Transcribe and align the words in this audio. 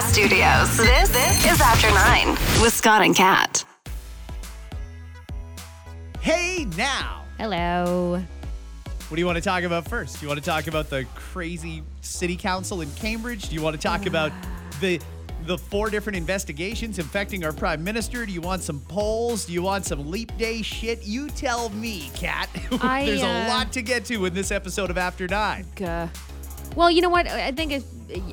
Podcast 0.00 0.12
Studios. 0.12 0.76
This, 0.76 1.08
this 1.10 1.52
is 1.52 1.60
After 1.60 1.88
Nine 1.90 2.30
with 2.62 2.72
Scott 2.72 3.02
and 3.02 3.14
Kat. 3.14 3.64
Hey 6.20 6.66
now! 6.76 7.24
Hello. 7.38 8.22
What 9.08 9.14
do 9.14 9.20
you 9.20 9.26
want 9.26 9.36
to 9.36 9.42
talk 9.42 9.62
about 9.62 9.88
first? 9.88 10.18
Do 10.18 10.24
you 10.24 10.28
want 10.28 10.40
to 10.40 10.46
talk 10.46 10.68
about 10.68 10.88
the 10.88 11.04
crazy 11.14 11.82
city 12.00 12.36
council 12.36 12.80
in 12.80 12.90
Cambridge? 12.92 13.48
Do 13.48 13.54
you 13.54 13.62
want 13.62 13.76
to 13.76 13.82
talk 13.82 14.06
about 14.06 14.32
the 14.80 15.00
the 15.46 15.58
four 15.58 15.90
different 15.90 16.16
investigations 16.16 16.98
infecting 16.98 17.44
our 17.44 17.52
prime 17.52 17.82
minister? 17.82 18.24
Do 18.24 18.32
you 18.32 18.40
want 18.40 18.62
some 18.62 18.80
polls? 18.80 19.46
Do 19.46 19.52
you 19.52 19.62
want 19.62 19.84
some 19.84 20.10
leap 20.10 20.36
day 20.38 20.62
shit? 20.62 21.04
You 21.04 21.28
tell 21.28 21.68
me, 21.70 22.10
Kat. 22.14 22.48
I, 22.80 23.04
There's 23.04 23.22
uh, 23.22 23.26
a 23.26 23.48
lot 23.48 23.72
to 23.72 23.82
get 23.82 24.04
to 24.06 24.24
in 24.24 24.34
this 24.34 24.50
episode 24.50 24.90
of 24.90 24.96
After 24.96 25.26
Nine. 25.26 25.66
Gah. 25.76 26.08
Well, 26.76 26.90
you 26.90 27.02
know 27.02 27.08
what? 27.08 27.26
I 27.26 27.52
think 27.52 27.72
it's, 27.72 27.84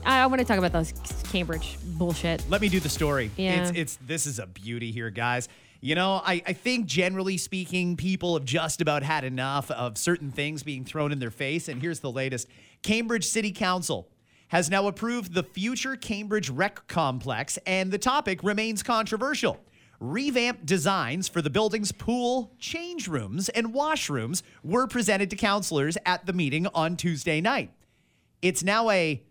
I, 0.05 0.25
want 0.27 0.39
to 0.39 0.45
talk 0.45 0.57
about 0.57 0.71
those 0.71 0.93
Cambridge 1.31 1.77
bullshit. 1.97 2.43
Let 2.49 2.61
me 2.61 2.69
do 2.69 2.79
the 2.79 2.89
story. 2.89 3.31
Yeah. 3.35 3.63
It's 3.63 3.77
it's 3.77 3.99
this 4.07 4.25
is 4.25 4.39
a 4.39 4.45
beauty 4.45 4.91
here, 4.91 5.09
guys. 5.09 5.49
You 5.81 5.95
know, 5.95 6.21
I, 6.25 6.41
I 6.45 6.53
think 6.53 6.85
generally 6.85 7.37
speaking, 7.37 7.97
people 7.97 8.35
have 8.35 8.45
just 8.45 8.81
about 8.81 9.03
had 9.03 9.23
enough 9.23 9.69
of 9.71 9.97
certain 9.97 10.31
things 10.31 10.63
being 10.63 10.85
thrown 10.85 11.11
in 11.11 11.19
their 11.19 11.31
face. 11.31 11.67
And 11.67 11.81
here's 11.81 11.99
the 11.99 12.11
latest 12.11 12.47
Cambridge 12.83 13.25
City 13.25 13.51
Council 13.51 14.07
has 14.49 14.69
now 14.69 14.87
approved 14.87 15.33
the 15.33 15.43
future 15.43 15.95
Cambridge 15.95 16.49
Rec 16.49 16.87
Complex, 16.87 17.57
and 17.65 17.91
the 17.91 17.97
topic 17.97 18.43
remains 18.43 18.81
controversial. 18.81 19.59
Revamped 19.99 20.65
designs 20.65 21.27
for 21.27 21.41
the 21.41 21.49
building's 21.49 21.91
pool, 21.91 22.53
change 22.59 23.07
rooms, 23.07 23.49
and 23.49 23.73
washrooms 23.73 24.43
were 24.63 24.87
presented 24.87 25.29
to 25.31 25.35
councilors 25.35 25.97
at 26.05 26.25
the 26.25 26.33
meeting 26.33 26.67
on 26.67 26.95
Tuesday 26.95 27.41
night. 27.41 27.71
It's 28.41 28.63
now 28.63 28.89
a 28.89 29.23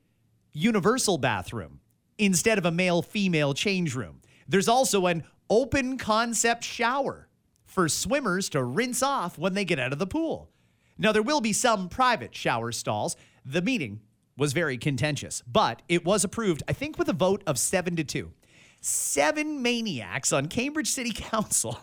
universal 0.52 1.18
bathroom 1.18 1.80
instead 2.18 2.58
of 2.58 2.64
a 2.64 2.70
male 2.70 3.02
female 3.02 3.54
change 3.54 3.94
room. 3.94 4.20
There's 4.48 4.68
also 4.68 5.06
an 5.06 5.24
open 5.50 5.98
concept 5.98 6.64
shower 6.64 7.28
for 7.64 7.88
swimmers 7.88 8.48
to 8.50 8.62
rinse 8.62 9.02
off 9.02 9.38
when 9.38 9.54
they 9.54 9.64
get 9.64 9.78
out 9.78 9.92
of 9.92 9.98
the 9.98 10.06
pool. 10.06 10.50
Now, 10.98 11.12
there 11.12 11.22
will 11.22 11.40
be 11.40 11.52
some 11.52 11.88
private 11.88 12.34
shower 12.34 12.72
stalls. 12.72 13.16
The 13.44 13.60
meeting 13.60 14.00
was 14.36 14.52
very 14.52 14.78
contentious, 14.78 15.42
but 15.46 15.82
it 15.88 16.04
was 16.04 16.24
approved, 16.24 16.62
I 16.68 16.72
think, 16.72 16.98
with 16.98 17.08
a 17.08 17.12
vote 17.12 17.42
of 17.46 17.58
seven 17.58 17.96
to 17.96 18.04
two. 18.04 18.32
Seven 18.80 19.62
maniacs 19.62 20.32
on 20.32 20.46
Cambridge 20.46 20.88
City 20.88 21.12
Council 21.14 21.78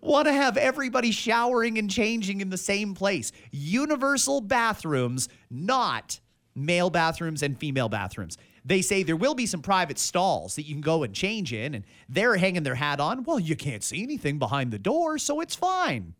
want 0.00 0.26
to 0.26 0.32
have 0.32 0.56
everybody 0.56 1.10
showering 1.10 1.78
and 1.78 1.90
changing 1.90 2.40
in 2.40 2.50
the 2.50 2.58
same 2.58 2.94
place. 2.94 3.32
Universal 3.50 4.42
bathrooms, 4.42 5.28
not 5.50 6.20
male 6.54 6.90
bathrooms 6.90 7.42
and 7.42 7.58
female 7.58 7.88
bathrooms. 7.88 8.36
They 8.64 8.82
say 8.82 9.02
there 9.02 9.16
will 9.16 9.34
be 9.34 9.46
some 9.46 9.62
private 9.62 9.98
stalls 9.98 10.56
that 10.56 10.66
you 10.66 10.74
can 10.74 10.82
go 10.82 11.02
and 11.02 11.14
change 11.14 11.52
in, 11.52 11.74
and 11.74 11.84
they're 12.08 12.36
hanging 12.36 12.62
their 12.62 12.74
hat 12.74 13.00
on. 13.00 13.24
Well, 13.24 13.40
you 13.40 13.56
can't 13.56 13.82
see 13.82 14.02
anything 14.02 14.38
behind 14.38 14.70
the 14.70 14.78
door, 14.78 15.18
so 15.18 15.40
it's 15.40 15.54
fine. 15.54 16.14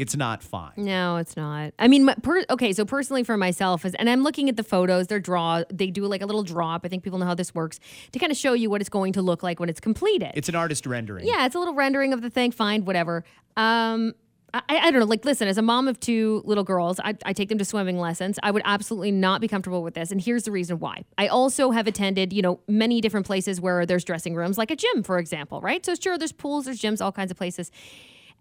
It's 0.00 0.16
not 0.16 0.42
fine. 0.42 0.72
No, 0.76 1.16
it's 1.18 1.36
not. 1.36 1.74
I 1.78 1.86
mean, 1.88 2.04
my- 2.06 2.14
per, 2.22 2.44
okay, 2.48 2.72
so 2.72 2.84
personally 2.84 3.22
for 3.22 3.36
myself, 3.36 3.84
is, 3.84 3.94
and 3.96 4.08
I'm 4.08 4.22
looking 4.22 4.48
at 4.48 4.56
the 4.56 4.64
photos. 4.64 5.08
They're 5.08 5.20
draw. 5.20 5.62
They 5.70 5.90
do 5.90 6.06
like 6.06 6.22
a 6.22 6.26
little 6.26 6.42
drop. 6.42 6.84
I 6.84 6.88
think 6.88 7.02
people 7.02 7.18
know 7.18 7.26
how 7.26 7.34
this 7.34 7.54
works 7.54 7.78
to 8.12 8.18
kind 8.18 8.32
of 8.32 8.38
show 8.38 8.54
you 8.54 8.70
what 8.70 8.80
it's 8.80 8.90
going 8.90 9.12
to 9.12 9.22
look 9.22 9.42
like 9.42 9.60
when 9.60 9.68
it's 9.68 9.80
completed. 9.80 10.32
It's 10.34 10.48
an 10.48 10.54
artist 10.54 10.86
rendering. 10.86 11.26
yeah, 11.26 11.44
it's 11.46 11.54
a 11.54 11.58
little 11.58 11.74
rendering 11.74 12.12
of 12.12 12.22
the 12.22 12.30
thing. 12.30 12.50
Fine, 12.50 12.84
whatever. 12.86 13.24
Um, 13.56 14.14
I, 14.52 14.62
I 14.68 14.90
don't 14.90 14.98
know. 14.98 15.06
Like, 15.06 15.24
listen, 15.24 15.46
as 15.46 15.58
a 15.58 15.62
mom 15.62 15.86
of 15.86 16.00
two 16.00 16.42
little 16.44 16.64
girls, 16.64 16.98
I, 16.98 17.14
I 17.24 17.32
take 17.32 17.48
them 17.50 17.58
to 17.58 17.64
swimming 17.64 17.98
lessons. 17.98 18.36
I 18.42 18.50
would 18.50 18.62
absolutely 18.64 19.12
not 19.12 19.40
be 19.40 19.46
comfortable 19.46 19.82
with 19.82 19.94
this. 19.94 20.10
And 20.10 20.20
here's 20.20 20.42
the 20.42 20.50
reason 20.50 20.80
why. 20.80 21.04
I 21.18 21.28
also 21.28 21.70
have 21.70 21.86
attended, 21.86 22.32
you 22.32 22.42
know, 22.42 22.58
many 22.66 23.00
different 23.00 23.26
places 23.26 23.60
where 23.60 23.86
there's 23.86 24.02
dressing 24.02 24.34
rooms, 24.34 24.58
like 24.58 24.72
a 24.72 24.76
gym, 24.76 25.04
for 25.04 25.18
example, 25.18 25.60
right? 25.60 25.84
So, 25.86 25.94
sure, 25.94 26.18
there's 26.18 26.32
pools, 26.32 26.64
there's 26.64 26.80
gyms, 26.80 27.00
all 27.00 27.12
kinds 27.12 27.30
of 27.30 27.36
places. 27.36 27.70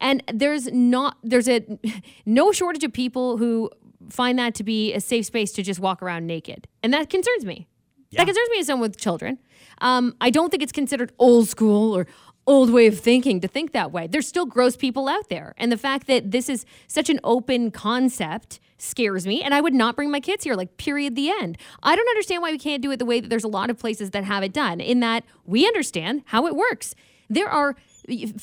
And 0.02 0.24
there's 0.34 0.68
not, 0.72 1.18
there's 1.24 1.50
a 1.50 1.66
no 2.26 2.52
shortage 2.52 2.84
of 2.84 2.94
people 2.94 3.38
who 3.38 3.70
find 4.10 4.40
that 4.40 4.56
to 4.56 4.64
be 4.64 4.94
a 4.94 5.02
safe 5.02 5.26
space 5.26 5.52
to 5.54 5.64
just 5.64 5.80
walk 5.80 6.02
around 6.02 6.26
naked. 6.28 6.68
And 6.84 6.94
that 6.94 7.10
concerns 7.10 7.46
me. 7.46 7.68
Yeah. 8.10 8.22
That 8.22 8.26
concerns 8.26 8.50
me 8.50 8.60
as 8.60 8.68
someone 8.68 8.90
with 8.90 9.00
children. 9.00 9.38
Um, 9.82 10.16
I 10.20 10.30
don't 10.30 10.50
think 10.50 10.64
it's 10.64 10.72
considered 10.72 11.12
old 11.20 11.48
school 11.48 11.96
or 11.96 12.08
old 12.48 12.72
way 12.72 12.88
of 12.88 13.00
thinking 13.00 13.40
to 13.42 13.48
think 13.48 13.74
that 13.74 13.92
way. 13.92 14.08
There's 14.08 14.28
still 14.28 14.46
gross 14.46 14.76
people 14.76 15.08
out 15.08 15.30
there. 15.30 15.54
And 15.58 15.72
the 15.72 15.78
fact 15.78 16.08
that 16.08 16.32
this 16.32 16.50
is 16.50 16.66
such 16.88 17.10
an 17.10 17.20
open 17.24 17.70
concept 17.70 18.60
scares 18.80 19.28
me. 19.28 19.44
And 19.44 19.54
I 19.54 19.62
would 19.62 19.74
not 19.74 19.96
bring 19.96 20.10
my 20.10 20.20
kids 20.20 20.44
here, 20.44 20.56
like, 20.56 20.78
period, 20.78 21.16
the 21.16 21.30
end. 21.30 21.58
I 21.84 21.96
don't 21.96 22.08
understand 22.10 22.42
why 22.42 22.52
we 22.52 22.58
can't 22.58 22.82
do 22.82 22.90
it 22.92 22.98
the 22.98 23.06
way 23.06 23.20
that 23.20 23.30
there's 23.30 23.44
a 23.44 23.50
lot 23.50 23.70
of 23.70 23.78
places 23.78 24.12
that 24.12 24.24
have 24.24 24.42
it 24.42 24.54
done, 24.54 24.80
in 24.80 25.00
that 25.02 25.24
we 25.46 25.68
understand 25.68 26.24
how 26.26 26.48
it 26.48 26.56
works. 26.56 26.96
There 27.30 27.50
are 27.50 27.76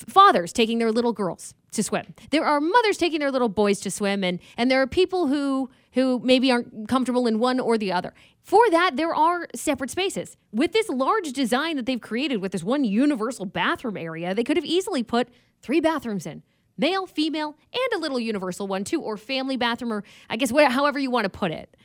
fathers 0.07 0.53
taking 0.53 0.79
their 0.79 0.91
little 0.91 1.13
girls 1.13 1.53
to 1.71 1.83
swim. 1.83 2.13
There 2.31 2.45
are 2.45 2.59
mothers 2.59 2.97
taking 2.97 3.19
their 3.19 3.31
little 3.31 3.49
boys 3.49 3.79
to 3.81 3.91
swim 3.91 4.23
and 4.23 4.39
and 4.57 4.69
there 4.71 4.81
are 4.81 4.87
people 4.87 5.27
who 5.27 5.69
who 5.93 6.19
maybe 6.19 6.51
aren't 6.51 6.87
comfortable 6.87 7.27
in 7.27 7.39
one 7.39 7.59
or 7.59 7.77
the 7.77 7.91
other. 7.91 8.13
For 8.43 8.69
that 8.69 8.95
there 8.95 9.13
are 9.13 9.47
separate 9.55 9.89
spaces. 9.89 10.37
With 10.51 10.71
this 10.71 10.89
large 10.89 11.33
design 11.33 11.75
that 11.77 11.85
they've 11.85 11.99
created 11.99 12.37
with 12.37 12.51
this 12.51 12.63
one 12.63 12.83
universal 12.83 13.45
bathroom 13.45 13.97
area, 13.97 14.33
they 14.33 14.43
could 14.43 14.57
have 14.57 14.65
easily 14.65 15.03
put 15.03 15.27
three 15.61 15.81
bathrooms 15.81 16.25
in. 16.25 16.43
Male, 16.77 17.07
female, 17.07 17.55
and 17.73 17.93
a 17.95 17.99
little 17.99 18.19
universal 18.19 18.67
one 18.67 18.83
too 18.83 19.01
or 19.01 19.17
family 19.17 19.57
bathroom 19.57 19.91
or 19.91 20.03
I 20.29 20.37
guess 20.37 20.51
whatever, 20.51 20.73
however 20.73 20.99
you 20.99 21.09
want 21.09 21.25
to 21.25 21.29
put 21.29 21.51
it. 21.51 21.75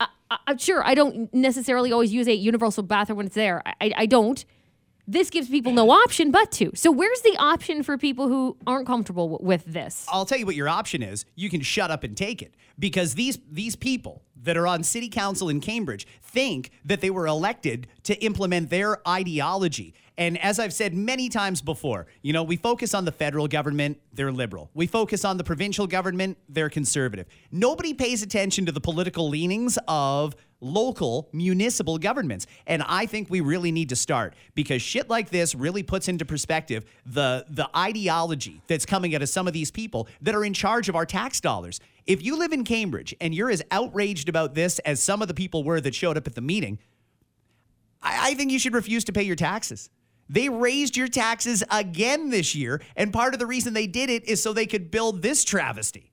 I, 0.00 0.08
I'm 0.46 0.58
sure 0.58 0.82
I 0.84 0.94
don't 0.94 1.32
necessarily 1.34 1.92
always 1.92 2.12
use 2.12 2.26
a 2.26 2.34
universal 2.34 2.82
bathroom 2.82 3.18
when 3.18 3.26
it's 3.26 3.34
there. 3.34 3.62
I, 3.80 3.92
I 3.96 4.06
don't 4.06 4.44
this 5.06 5.30
gives 5.30 5.48
people 5.48 5.72
no 5.72 5.90
option 5.90 6.30
but 6.30 6.50
to. 6.52 6.70
So 6.74 6.90
where's 6.90 7.20
the 7.22 7.36
option 7.38 7.82
for 7.82 7.98
people 7.98 8.28
who 8.28 8.56
aren't 8.66 8.86
comfortable 8.86 9.28
w- 9.30 9.46
with 9.46 9.64
this? 9.64 10.06
I'll 10.08 10.26
tell 10.26 10.38
you 10.38 10.46
what 10.46 10.56
your 10.56 10.68
option 10.68 11.02
is. 11.02 11.24
You 11.34 11.50
can 11.50 11.60
shut 11.60 11.90
up 11.90 12.04
and 12.04 12.16
take 12.16 12.42
it 12.42 12.54
because 12.78 13.14
these 13.14 13.38
these 13.50 13.76
people 13.76 14.22
that 14.42 14.56
are 14.56 14.66
on 14.66 14.82
city 14.82 15.08
council 15.08 15.48
in 15.48 15.60
Cambridge 15.60 16.06
think 16.22 16.70
that 16.84 17.00
they 17.00 17.10
were 17.10 17.26
elected 17.26 17.86
to 18.04 18.14
implement 18.24 18.70
their 18.70 19.06
ideology. 19.08 19.94
And 20.20 20.36
as 20.44 20.58
I've 20.58 20.74
said 20.74 20.92
many 20.92 21.30
times 21.30 21.62
before, 21.62 22.06
you 22.20 22.34
know, 22.34 22.42
we 22.42 22.56
focus 22.56 22.92
on 22.92 23.06
the 23.06 23.10
federal 23.10 23.48
government, 23.48 23.98
they're 24.12 24.30
liberal. 24.30 24.70
We 24.74 24.86
focus 24.86 25.24
on 25.24 25.38
the 25.38 25.44
provincial 25.44 25.86
government, 25.86 26.36
they're 26.46 26.68
conservative. 26.68 27.26
Nobody 27.50 27.94
pays 27.94 28.22
attention 28.22 28.66
to 28.66 28.72
the 28.72 28.82
political 28.82 29.30
leanings 29.30 29.78
of 29.88 30.36
local 30.60 31.30
municipal 31.32 31.96
governments. 31.96 32.46
And 32.66 32.82
I 32.86 33.06
think 33.06 33.30
we 33.30 33.40
really 33.40 33.72
need 33.72 33.88
to 33.88 33.96
start 33.96 34.34
because 34.54 34.82
shit 34.82 35.08
like 35.08 35.30
this 35.30 35.54
really 35.54 35.82
puts 35.82 36.06
into 36.06 36.26
perspective 36.26 36.84
the 37.06 37.46
the 37.48 37.70
ideology 37.74 38.60
that's 38.66 38.84
coming 38.84 39.14
out 39.14 39.22
of 39.22 39.30
some 39.30 39.46
of 39.46 39.54
these 39.54 39.70
people 39.70 40.06
that 40.20 40.34
are 40.34 40.44
in 40.44 40.52
charge 40.52 40.90
of 40.90 40.96
our 40.96 41.06
tax 41.06 41.40
dollars. 41.40 41.80
If 42.04 42.22
you 42.22 42.36
live 42.36 42.52
in 42.52 42.64
Cambridge 42.64 43.16
and 43.22 43.34
you're 43.34 43.50
as 43.50 43.62
outraged 43.70 44.28
about 44.28 44.54
this 44.54 44.80
as 44.80 45.02
some 45.02 45.22
of 45.22 45.28
the 45.28 45.34
people 45.34 45.64
were 45.64 45.80
that 45.80 45.94
showed 45.94 46.18
up 46.18 46.26
at 46.26 46.34
the 46.34 46.42
meeting, 46.42 46.78
I, 48.02 48.32
I 48.32 48.34
think 48.34 48.52
you 48.52 48.58
should 48.58 48.74
refuse 48.74 49.04
to 49.04 49.14
pay 49.14 49.22
your 49.22 49.36
taxes. 49.36 49.88
They 50.32 50.48
raised 50.48 50.96
your 50.96 51.08
taxes 51.08 51.64
again 51.72 52.30
this 52.30 52.54
year, 52.54 52.80
and 52.94 53.12
part 53.12 53.34
of 53.34 53.40
the 53.40 53.46
reason 53.46 53.74
they 53.74 53.88
did 53.88 54.08
it 54.08 54.24
is 54.26 54.40
so 54.40 54.52
they 54.52 54.64
could 54.64 54.88
build 54.92 55.22
this 55.22 55.42
travesty. 55.42 56.12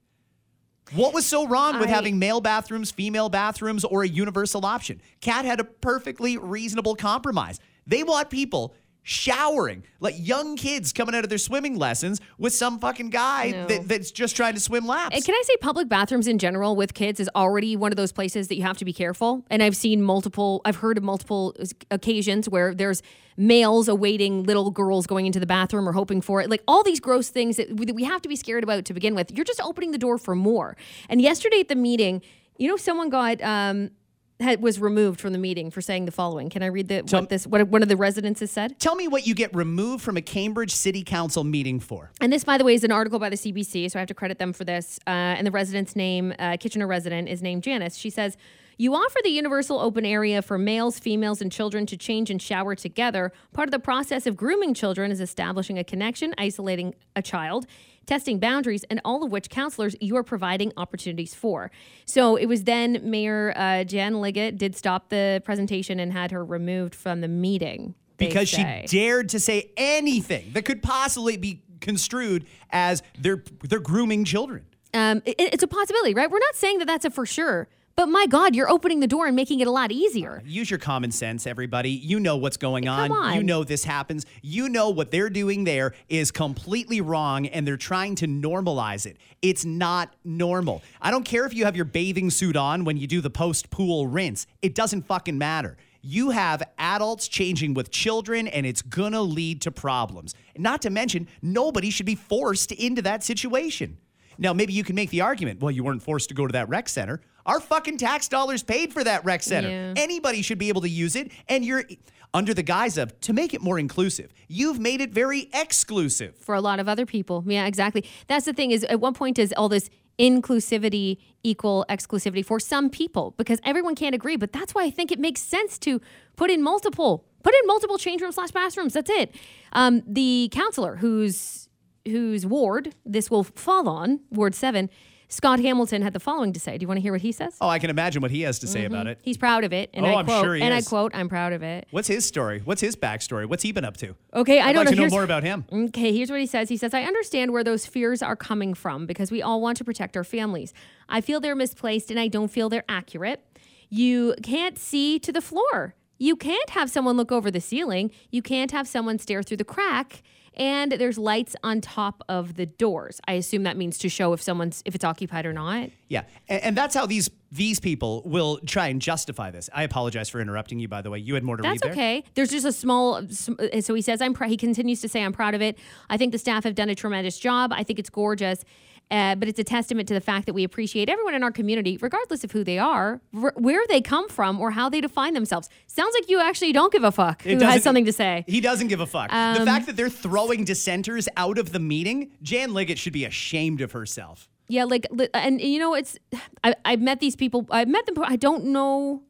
What 0.93 1.13
was 1.13 1.25
so 1.25 1.45
wrong 1.47 1.79
with 1.79 1.89
I- 1.89 1.91
having 1.91 2.17
male 2.17 2.41
bathrooms, 2.41 2.89
female 2.89 3.29
bathrooms, 3.29 3.83
or 3.83 4.01
a 4.01 4.07
universal 4.07 4.65
option? 4.65 5.01
Kat 5.21 5.45
had 5.45 5.59
a 5.59 5.63
perfectly 5.63 6.35
reasonable 6.37 6.95
compromise. 6.95 7.59
They 7.85 8.01
want 8.03 8.31
people 8.31 8.73
showering, 9.09 9.83
like 10.01 10.13
young 10.17 10.57
kids 10.57 10.91
coming 10.91 11.15
out 11.15 11.23
of 11.23 11.29
their 11.29 11.37
swimming 11.37 11.77
lessons 11.77 12.19
with 12.37 12.53
some 12.53 12.77
fucking 12.77 13.09
guy 13.09 13.51
No. 13.51 13.65
that, 13.67 13.87
that's 13.87 14.11
just 14.11 14.35
trying 14.35 14.53
to 14.55 14.59
swim 14.59 14.85
laps. 14.85 15.15
And 15.15 15.23
can 15.23 15.33
I 15.33 15.41
say 15.45 15.55
public 15.61 15.87
bathrooms 15.87 16.27
in 16.27 16.37
general 16.37 16.75
with 16.75 16.93
kids 16.93 17.21
is 17.21 17.29
already 17.33 17.77
one 17.77 17.93
of 17.93 17.95
those 17.95 18.11
places 18.11 18.49
that 18.49 18.57
you 18.57 18.63
have 18.63 18.77
to 18.79 18.83
be 18.85 18.91
careful. 18.91 19.45
And 19.49 19.63
I've 19.63 19.77
seen 19.77 20.01
multiple, 20.01 20.59
I've 20.65 20.75
heard 20.75 20.97
of 20.97 21.05
multiple 21.05 21.55
occasions 21.89 22.49
where 22.49 22.75
there's 22.75 23.01
males 23.37 23.87
awaiting 23.87 24.43
little 24.43 24.71
girls 24.71 25.07
going 25.07 25.25
into 25.25 25.39
the 25.39 25.45
bathroom 25.45 25.87
or 25.87 25.93
hoping 25.93 26.19
for 26.19 26.41
it. 26.41 26.49
Like 26.49 26.63
all 26.67 26.83
these 26.83 26.99
gross 26.99 27.29
things 27.29 27.55
that 27.55 27.77
we, 27.77 27.85
that 27.85 27.95
we 27.95 28.03
have 28.03 28.21
to 28.23 28.27
be 28.27 28.35
scared 28.35 28.65
about 28.65 28.83
to 28.83 28.93
begin 28.93 29.15
with. 29.15 29.31
You're 29.31 29.45
just 29.45 29.61
opening 29.61 29.91
the 29.91 29.97
door 29.97 30.17
for 30.17 30.35
more. 30.35 30.75
And 31.07 31.21
yesterday 31.21 31.61
at 31.61 31.69
the 31.69 31.75
meeting, 31.75 32.21
you 32.57 32.67
know, 32.67 32.75
someone 32.75 33.07
got, 33.07 33.41
um, 33.41 33.91
had, 34.39 34.61
was 34.61 34.79
removed 34.79 35.19
from 35.19 35.33
the 35.33 35.39
meeting 35.39 35.71
for 35.71 35.81
saying 35.81 36.05
the 36.05 36.11
following. 36.11 36.49
Can 36.49 36.61
I 36.61 36.67
read 36.67 36.87
the 36.87 37.01
what 37.09 37.29
this 37.29 37.47
what 37.47 37.67
one 37.69 37.81
of 37.81 37.89
the 37.89 37.97
residents 37.97 38.39
has 38.41 38.51
said? 38.51 38.79
Tell 38.79 38.95
me 38.95 39.07
what 39.07 39.25
you 39.25 39.33
get 39.33 39.55
removed 39.55 40.03
from 40.03 40.17
a 40.17 40.21
Cambridge 40.21 40.73
City 40.73 41.03
Council 41.03 41.43
meeting 41.43 41.79
for. 41.79 42.11
And 42.21 42.31
this, 42.31 42.43
by 42.43 42.57
the 42.57 42.63
way, 42.63 42.75
is 42.75 42.83
an 42.83 42.91
article 42.91 43.19
by 43.19 43.29
the 43.29 43.35
CBC, 43.35 43.91
so 43.91 43.99
I 43.99 44.01
have 44.01 44.07
to 44.07 44.13
credit 44.13 44.37
them 44.39 44.53
for 44.53 44.63
this. 44.63 44.99
Uh, 45.07 45.09
and 45.09 45.47
the 45.47 45.51
resident's 45.51 45.95
name, 45.95 46.33
uh, 46.37 46.57
Kitchener 46.59 46.87
resident, 46.87 47.29
is 47.29 47.41
named 47.41 47.63
Janice. 47.63 47.95
She 47.95 48.09
says, 48.09 48.37
You 48.77 48.93
offer 48.93 49.19
the 49.23 49.31
universal 49.31 49.79
open 49.79 50.05
area 50.05 50.41
for 50.41 50.57
males, 50.57 50.99
females, 50.99 51.41
and 51.41 51.51
children 51.51 51.85
to 51.87 51.97
change 51.97 52.29
and 52.29 52.41
shower 52.41 52.75
together. 52.75 53.31
Part 53.53 53.67
of 53.67 53.71
the 53.71 53.79
process 53.79 54.27
of 54.27 54.37
grooming 54.37 54.73
children 54.73 55.11
is 55.11 55.19
establishing 55.19 55.79
a 55.79 55.83
connection, 55.83 56.35
isolating 56.37 56.93
a 57.15 57.21
child. 57.21 57.65
Testing 58.07 58.39
boundaries, 58.39 58.83
and 58.89 58.99
all 59.05 59.23
of 59.23 59.31
which 59.31 59.49
counselors 59.51 59.95
you 60.01 60.15
are 60.17 60.23
providing 60.23 60.71
opportunities 60.77 61.35
for. 61.35 61.69
So 62.05 62.35
it 62.35 62.47
was 62.47 62.63
then 62.63 62.99
Mayor 63.03 63.53
uh, 63.55 63.83
Jan 63.83 64.19
Liggett 64.19 64.57
did 64.57 64.75
stop 64.75 65.09
the 65.09 65.41
presentation 65.45 65.99
and 65.99 66.11
had 66.11 66.31
her 66.31 66.43
removed 66.43 66.95
from 66.95 67.21
the 67.21 67.27
meeting. 67.27 67.93
because 68.17 68.49
she 68.49 68.63
dared 68.87 69.29
to 69.29 69.39
say 69.39 69.69
anything 69.77 70.49
that 70.53 70.63
could 70.65 70.81
possibly 70.81 71.37
be 71.37 71.61
construed 71.81 72.47
as 72.71 73.03
they're 73.19 73.43
they're 73.69 73.77
grooming 73.79 74.25
children. 74.25 74.65
um, 74.95 75.21
it- 75.25 75.35
it's 75.37 75.61
a 75.61 75.67
possibility, 75.67 76.15
right? 76.15 76.31
We're 76.31 76.39
not 76.39 76.55
saying 76.55 76.79
that 76.79 76.85
that's 76.85 77.05
a 77.05 77.11
for 77.11 77.25
sure, 77.27 77.67
but 77.97 78.09
my 78.09 78.27
God, 78.27 78.55
you're 78.55 78.69
opening 78.69 78.99
the 78.99 79.07
door 79.07 79.25
and 79.25 79.35
making 79.35 79.59
it 79.59 79.65
a 79.65 79.71
lot 79.71 79.91
easier. 79.91 80.43
Use 80.45 80.69
your 80.69 80.77
common 80.77 81.09
sense, 81.09 81.47
everybody. 81.47 81.89
You 81.89 82.19
know 82.19 82.37
what's 82.37 82.55
going 82.55 82.87
on. 82.87 83.09
Come 83.09 83.17
on. 83.17 83.33
You 83.33 83.41
know 83.41 83.63
this 83.63 83.83
happens. 83.83 84.23
You 84.43 84.69
know 84.69 84.91
what 84.91 85.09
they're 85.09 85.31
doing 85.31 85.63
there 85.63 85.95
is 86.07 86.29
completely 86.29 87.01
wrong 87.01 87.47
and 87.47 87.67
they're 87.67 87.75
trying 87.75 88.13
to 88.17 88.27
normalize 88.27 89.07
it. 89.07 89.17
It's 89.41 89.65
not 89.65 90.13
normal. 90.23 90.83
I 91.01 91.09
don't 91.09 91.23
care 91.23 91.43
if 91.47 91.55
you 91.55 91.65
have 91.65 91.75
your 91.75 91.85
bathing 91.85 92.29
suit 92.29 92.55
on 92.55 92.83
when 92.83 92.97
you 92.97 93.07
do 93.07 93.19
the 93.19 93.31
post 93.31 93.71
pool 93.71 94.05
rinse, 94.05 94.45
it 94.61 94.75
doesn't 94.75 95.07
fucking 95.07 95.39
matter. 95.39 95.75
You 96.03 96.29
have 96.29 96.61
adults 96.77 97.27
changing 97.27 97.73
with 97.73 97.89
children, 97.89 98.47
and 98.47 98.65
it's 98.65 98.83
gonna 98.83 99.21
lead 99.23 99.61
to 99.63 99.71
problems. 99.71 100.35
Not 100.55 100.83
to 100.83 100.91
mention, 100.91 101.27
nobody 101.41 101.89
should 101.89 102.05
be 102.05 102.15
forced 102.15 102.71
into 102.71 103.01
that 103.01 103.23
situation. 103.23 103.97
Now, 104.37 104.53
maybe 104.53 104.73
you 104.73 104.83
can 104.83 104.95
make 104.95 105.09
the 105.09 105.21
argument, 105.21 105.61
well, 105.61 105.71
you 105.71 105.83
weren't 105.83 106.03
forced 106.03 106.29
to 106.29 106.35
go 106.35 106.45
to 106.45 106.53
that 106.53 106.69
rec 106.69 106.87
center. 106.87 107.21
Our 107.47 107.59
fucking 107.59 107.97
tax 107.97 108.27
dollars 108.27 108.61
paid 108.61 108.93
for 108.93 109.03
that 109.03 109.25
rec 109.25 109.41
center. 109.41 109.69
Yeah. 109.69 109.93
Anybody 109.95 110.41
should 110.41 110.59
be 110.59 110.69
able 110.69 110.81
to 110.81 110.89
use 110.89 111.15
it. 111.15 111.31
And 111.47 111.65
you're 111.65 111.85
under 112.33 112.53
the 112.53 112.61
guise 112.63 112.97
of 112.97 113.19
to 113.21 113.33
make 113.33 113.53
it 113.53 113.61
more 113.61 113.79
inclusive. 113.79 114.33
You've 114.47 114.79
made 114.79 115.01
it 115.01 115.11
very 115.11 115.49
exclusive. 115.53 116.35
for 116.35 116.53
a 116.55 116.61
lot 116.61 116.79
of 116.79 116.87
other 116.89 117.05
people. 117.05 117.43
Yeah, 117.47 117.65
exactly. 117.65 118.05
That's 118.27 118.45
the 118.45 118.53
thing 118.53 118.71
is 118.71 118.83
at 118.83 118.99
one 118.99 119.13
point 119.13 119.39
is 119.39 119.53
all 119.55 119.69
this 119.69 119.89
inclusivity 120.19 121.17
equal 121.43 121.85
exclusivity 121.89 122.43
for 122.43 122.59
some 122.59 122.89
people 122.89 123.33
because 123.37 123.59
everyone 123.63 123.95
can't 123.95 124.13
agree. 124.15 124.35
But 124.35 124.51
that's 124.51 124.75
why 124.75 124.83
I 124.83 124.89
think 124.89 125.11
it 125.11 125.19
makes 125.19 125.41
sense 125.41 125.77
to 125.79 126.01
put 126.35 126.49
in 126.51 126.61
multiple, 126.61 127.25
put 127.43 127.53
in 127.53 127.61
multiple 127.65 127.97
change 127.97 128.21
rooms 128.21 128.35
slash 128.35 128.51
bathrooms. 128.51 128.93
That's 128.93 129.09
it. 129.09 129.33
Um, 129.73 130.03
the 130.05 130.49
counselor 130.51 130.97
whose 130.97 131.69
whose 132.05 132.45
ward 132.45 132.95
this 133.05 133.29
will 133.29 133.43
fall 133.43 133.89
on, 133.89 134.21
Ward 134.31 134.55
Seven, 134.55 134.89
Scott 135.29 135.59
Hamilton 135.59 136.01
had 136.01 136.13
the 136.13 136.19
following 136.19 136.53
to 136.53 136.59
say. 136.59 136.77
Do 136.77 136.83
you 136.83 136.87
want 136.87 136.97
to 136.97 137.01
hear 137.01 137.11
what 137.11 137.21
he 137.21 137.31
says? 137.31 137.57
Oh, 137.59 137.67
I 137.67 137.79
can 137.79 137.89
imagine 137.89 138.21
what 138.21 138.31
he 138.31 138.41
has 138.41 138.59
to 138.59 138.67
say 138.67 138.85
about 138.85 139.01
mm-hmm. 139.01 139.09
it. 139.09 139.19
He's 139.21 139.37
proud 139.37 139.63
of 139.63 139.73
it, 139.73 139.89
and 139.93 140.05
Oh, 140.05 140.09
I 140.09 140.19
I'm 140.19 140.25
quote, 140.25 140.43
sure 140.43 140.55
he 140.55 140.61
and 140.61 140.73
I 140.73 140.81
quote, 140.81 141.13
I'm 141.13 141.27
proud 141.27 141.53
of 141.53 141.63
it." 141.63 141.85
What's 141.91 142.07
his 142.07 142.25
story? 142.25 142.61
What's 142.63 142.81
his 142.81 142.95
backstory? 142.95 143.45
What's 143.45 143.63
he 143.63 143.71
been 143.71 143.85
up 143.85 143.97
to? 143.97 144.15
Okay, 144.33 144.59
I 144.59 144.69
I'd 144.69 144.73
don't 144.73 144.85
like 144.85 144.95
know. 144.95 145.03
to 145.03 145.09
know 145.09 145.15
more 145.15 145.23
about 145.23 145.43
him. 145.43 145.65
Okay, 145.71 146.15
here's 146.15 146.29
what 146.31 146.39
he 146.39 146.45
says. 146.45 146.69
He 146.69 146.77
says, 146.77 146.93
I 146.93 147.03
understand 147.03 147.51
where 147.51 147.63
those 147.63 147.85
fears 147.85 148.21
are 148.21 148.35
coming 148.35 148.73
from 148.73 149.05
because 149.05 149.31
we 149.31 149.41
all 149.41 149.59
want 149.61 149.77
to 149.77 149.83
protect 149.83 150.15
our 150.15 150.23
families. 150.23 150.73
I 151.09 151.21
feel 151.21 151.39
they're 151.39 151.55
misplaced 151.55 152.09
and 152.09 152.19
I 152.19 152.27
don't 152.29 152.49
feel 152.49 152.69
they're 152.69 152.85
accurate. 152.87 153.43
You 153.89 154.35
can't 154.43 154.77
see 154.77 155.19
to 155.19 155.31
the 155.31 155.41
floor. 155.41 155.95
You 156.19 156.35
can't 156.35 156.69
have 156.71 156.89
someone 156.89 157.15
look 157.15 157.31
over 157.31 157.51
the 157.51 157.61
ceiling. 157.61 158.11
You 158.31 158.41
can't 158.41 158.71
have 158.71 158.87
someone 158.87 159.19
stare 159.19 159.43
through 159.43 159.57
the 159.57 159.63
crack. 159.63 160.23
And 160.57 160.91
there's 160.91 161.17
lights 161.17 161.55
on 161.63 161.81
top 161.81 162.23
of 162.27 162.55
the 162.55 162.65
doors. 162.65 163.21
I 163.27 163.33
assume 163.33 163.63
that 163.63 163.77
means 163.77 163.97
to 163.99 164.09
show 164.09 164.33
if 164.33 164.41
someone's 164.41 164.81
if 164.85 164.95
it's 164.95 165.05
occupied 165.05 165.45
or 165.45 165.53
not. 165.53 165.89
Yeah, 166.09 166.23
and, 166.49 166.63
and 166.63 166.77
that's 166.77 166.95
how 166.95 167.05
these 167.05 167.29
these 167.51 167.79
people 167.79 168.23
will 168.25 168.59
try 168.65 168.87
and 168.87 169.01
justify 169.01 169.51
this. 169.51 169.69
I 169.73 169.83
apologize 169.83 170.29
for 170.29 170.41
interrupting 170.41 170.79
you. 170.79 170.87
By 170.87 171.01
the 171.01 171.09
way, 171.09 171.19
you 171.19 171.35
had 171.35 171.43
more 171.43 171.57
to 171.57 171.63
That's 171.63 171.83
read 171.83 171.83
there. 171.83 171.91
okay. 171.91 172.23
There's 172.33 172.49
just 172.49 172.65
a 172.65 172.73
small. 172.73 173.15
Uh, 173.15 173.81
so 173.81 173.93
he 173.93 174.01
says, 174.01 174.21
"I'm." 174.21 174.33
Pr- 174.33 174.45
he 174.45 174.57
continues 174.57 174.99
to 175.01 175.07
say, 175.07 175.23
"I'm 175.23 175.31
proud 175.31 175.53
of 175.53 175.61
it. 175.61 175.77
I 176.09 176.17
think 176.17 176.31
the 176.31 176.39
staff 176.39 176.63
have 176.63 176.75
done 176.75 176.89
a 176.89 176.95
tremendous 176.95 177.37
job. 177.37 177.71
I 177.73 177.83
think 177.83 177.99
it's 177.99 178.09
gorgeous." 178.09 178.65
Uh, 179.09 179.35
but 179.35 179.47
it's 179.47 179.59
a 179.59 179.63
testament 179.63 180.07
to 180.09 180.13
the 180.13 180.19
fact 180.21 180.45
that 180.47 180.53
we 180.53 180.63
appreciate 180.65 181.09
everyone 181.09 181.33
in 181.33 181.41
our 181.43 181.51
community, 181.51 181.97
regardless 182.01 182.43
of 182.43 182.51
who 182.51 182.63
they 182.63 182.77
are, 182.77 183.21
wh- 183.31 183.55
where 183.55 183.81
they 183.87 184.01
come 184.01 184.27
from, 184.27 184.59
or 184.59 184.71
how 184.71 184.89
they 184.89 184.99
define 184.99 185.33
themselves. 185.33 185.69
Sounds 185.87 186.13
like 186.13 186.29
you 186.29 186.41
actually 186.41 186.73
don't 186.73 186.91
give 186.91 187.03
a 187.05 187.11
fuck 187.11 187.45
It 187.45 187.61
who 187.61 187.65
has 187.65 187.83
something 187.83 188.03
to 188.05 188.11
say. 188.11 188.43
He 188.47 188.59
doesn't 188.59 188.89
give 188.89 188.99
a 188.99 189.05
fuck. 189.05 189.29
the 189.29 189.37
Um, 189.37 189.65
fact 189.65 189.85
that 189.85 189.95
they're 189.95 190.09
throwing 190.09 190.65
dissenters 190.65 191.29
out 191.37 191.57
of 191.57 191.71
the 191.71 191.79
meeting, 191.79 192.31
Jan 192.41 192.73
Liggett 192.73 192.97
should 192.97 193.13
be 193.13 193.23
ashamed 193.23 193.79
of 193.79 193.93
herself. 193.93 194.49
Yeah, 194.67 194.83
like, 194.83 195.07
and 195.33 195.61
you 195.61 195.79
know, 195.79 195.93
it's. 195.93 196.17
I, 196.65 196.75
I've 196.83 197.01
met 197.01 197.21
these 197.21 197.37
people. 197.37 197.65
I've 197.71 197.87
met 197.87 198.05
them. 198.07 198.15
I 198.21 198.35
don't 198.35 198.65
know 198.65 199.23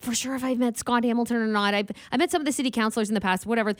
for 0.00 0.14
sure 0.14 0.34
if 0.34 0.42
I've 0.42 0.58
met 0.58 0.78
Scott 0.78 1.04
Hamilton 1.04 1.36
or 1.36 1.46
not. 1.46 1.74
I've, 1.74 1.90
I 2.10 2.16
met 2.16 2.30
some 2.30 2.40
of 2.40 2.46
the 2.46 2.52
city 2.52 2.70
councilors 2.70 3.08
in 3.08 3.14
the 3.14 3.20
past, 3.20 3.46
whatever. 3.46 3.74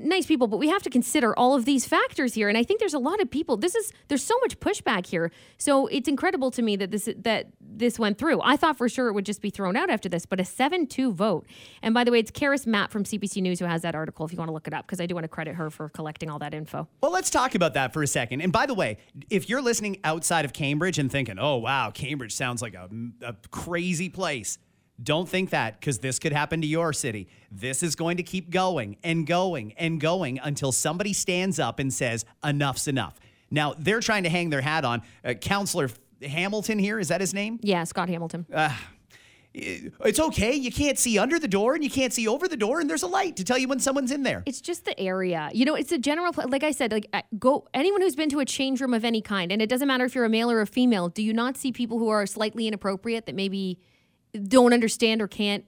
Nice 0.00 0.26
people, 0.26 0.48
but 0.48 0.56
we 0.56 0.68
have 0.68 0.82
to 0.82 0.90
consider 0.90 1.36
all 1.38 1.54
of 1.54 1.64
these 1.64 1.86
factors 1.86 2.34
here. 2.34 2.48
And 2.48 2.58
I 2.58 2.64
think 2.64 2.80
there's 2.80 2.94
a 2.94 2.98
lot 2.98 3.20
of 3.20 3.30
people. 3.30 3.56
This 3.56 3.76
is 3.76 3.92
there's 4.08 4.22
so 4.22 4.36
much 4.40 4.58
pushback 4.58 5.06
here. 5.06 5.30
So 5.58 5.86
it's 5.86 6.08
incredible 6.08 6.50
to 6.52 6.62
me 6.62 6.74
that 6.76 6.90
this 6.90 7.08
that 7.18 7.48
this 7.60 7.96
went 7.96 8.18
through. 8.18 8.40
I 8.42 8.56
thought 8.56 8.76
for 8.76 8.88
sure 8.88 9.08
it 9.08 9.12
would 9.12 9.26
just 9.26 9.40
be 9.40 9.50
thrown 9.50 9.76
out 9.76 9.88
after 9.88 10.08
this, 10.08 10.26
but 10.26 10.40
a 10.40 10.44
seven-two 10.44 11.12
vote. 11.12 11.46
And 11.82 11.94
by 11.94 12.02
the 12.02 12.10
way, 12.10 12.18
it's 12.18 12.32
Karis 12.32 12.66
Mapp 12.66 12.90
from 12.90 13.04
CBC 13.04 13.40
News 13.42 13.60
who 13.60 13.66
has 13.66 13.82
that 13.82 13.94
article. 13.94 14.26
If 14.26 14.32
you 14.32 14.38
want 14.38 14.48
to 14.48 14.54
look 14.54 14.66
it 14.66 14.74
up, 14.74 14.86
because 14.86 15.00
I 15.00 15.06
do 15.06 15.14
want 15.14 15.24
to 15.24 15.28
credit 15.28 15.54
her 15.54 15.70
for 15.70 15.88
collecting 15.90 16.30
all 16.30 16.40
that 16.40 16.52
info. 16.52 16.88
Well, 17.00 17.12
let's 17.12 17.30
talk 17.30 17.54
about 17.54 17.74
that 17.74 17.92
for 17.92 18.02
a 18.02 18.08
second. 18.08 18.40
And 18.40 18.52
by 18.52 18.66
the 18.66 18.74
way, 18.74 18.98
if 19.30 19.48
you're 19.48 19.62
listening 19.62 20.00
outside 20.02 20.44
of 20.44 20.52
Cambridge 20.52 20.98
and 20.98 21.12
thinking, 21.12 21.38
oh, 21.38 21.56
wow, 21.58 21.92
Cambridge 21.92 22.34
sounds 22.34 22.60
like 22.60 22.74
a, 22.74 22.88
a 23.22 23.36
crazy 23.52 24.08
place, 24.08 24.58
don't 25.02 25.28
think 25.28 25.50
that 25.50 25.78
because 25.78 25.98
this 25.98 26.18
could 26.18 26.32
happen 26.32 26.60
to 26.60 26.66
your 26.66 26.92
city. 26.92 27.28
This 27.50 27.82
is 27.82 27.94
going 27.96 28.16
to 28.16 28.22
keep 28.22 28.50
going 28.50 28.96
and 29.04 29.26
going 29.26 29.72
and 29.76 30.00
going 30.00 30.38
until 30.42 30.72
somebody 30.72 31.12
stands 31.12 31.58
up 31.58 31.78
and 31.78 31.92
says, 31.92 32.24
enough's 32.42 32.88
enough. 32.88 33.18
Now, 33.50 33.74
they're 33.78 34.00
trying 34.00 34.22
to 34.22 34.30
hang 34.30 34.50
their 34.50 34.62
hat 34.62 34.84
on 34.84 35.02
uh, 35.24 35.34
Counselor 35.34 35.90
Hamilton 36.22 36.78
here. 36.78 36.98
Is 36.98 37.08
that 37.08 37.20
his 37.20 37.34
name? 37.34 37.60
Yeah, 37.62 37.84
Scott 37.84 38.08
Hamilton. 38.08 38.46
It's 39.58 40.20
okay. 40.20 40.52
You 40.54 40.70
can't 40.70 40.98
see 40.98 41.18
under 41.18 41.38
the 41.38 41.48
door 41.48 41.74
and 41.74 41.82
you 41.82 41.88
can't 41.88 42.12
see 42.12 42.28
over 42.28 42.46
the 42.46 42.58
door, 42.58 42.78
and 42.78 42.90
there's 42.90 43.02
a 43.02 43.06
light 43.06 43.36
to 43.36 43.44
tell 43.44 43.56
you 43.56 43.68
when 43.68 43.80
someone's 43.80 44.10
in 44.10 44.22
there. 44.22 44.42
It's 44.44 44.60
just 44.60 44.84
the 44.84 44.98
area. 45.00 45.48
You 45.54 45.64
know, 45.64 45.74
it's 45.74 45.92
a 45.92 45.98
general, 45.98 46.30
like 46.48 46.62
I 46.62 46.72
said, 46.72 46.92
like 46.92 47.06
uh, 47.14 47.22
go, 47.38 47.66
anyone 47.72 48.02
who's 48.02 48.16
been 48.16 48.28
to 48.30 48.40
a 48.40 48.44
change 48.44 48.82
room 48.82 48.92
of 48.92 49.02
any 49.02 49.22
kind, 49.22 49.50
and 49.50 49.62
it 49.62 49.70
doesn't 49.70 49.88
matter 49.88 50.04
if 50.04 50.14
you're 50.14 50.26
a 50.26 50.28
male 50.28 50.50
or 50.50 50.60
a 50.60 50.66
female, 50.66 51.08
do 51.08 51.22
you 51.22 51.32
not 51.32 51.56
see 51.56 51.72
people 51.72 51.98
who 51.98 52.08
are 52.08 52.26
slightly 52.26 52.66
inappropriate 52.66 53.24
that 53.24 53.34
maybe 53.34 53.78
don't 54.36 54.72
understand 54.72 55.22
or 55.22 55.28
can't? 55.28 55.64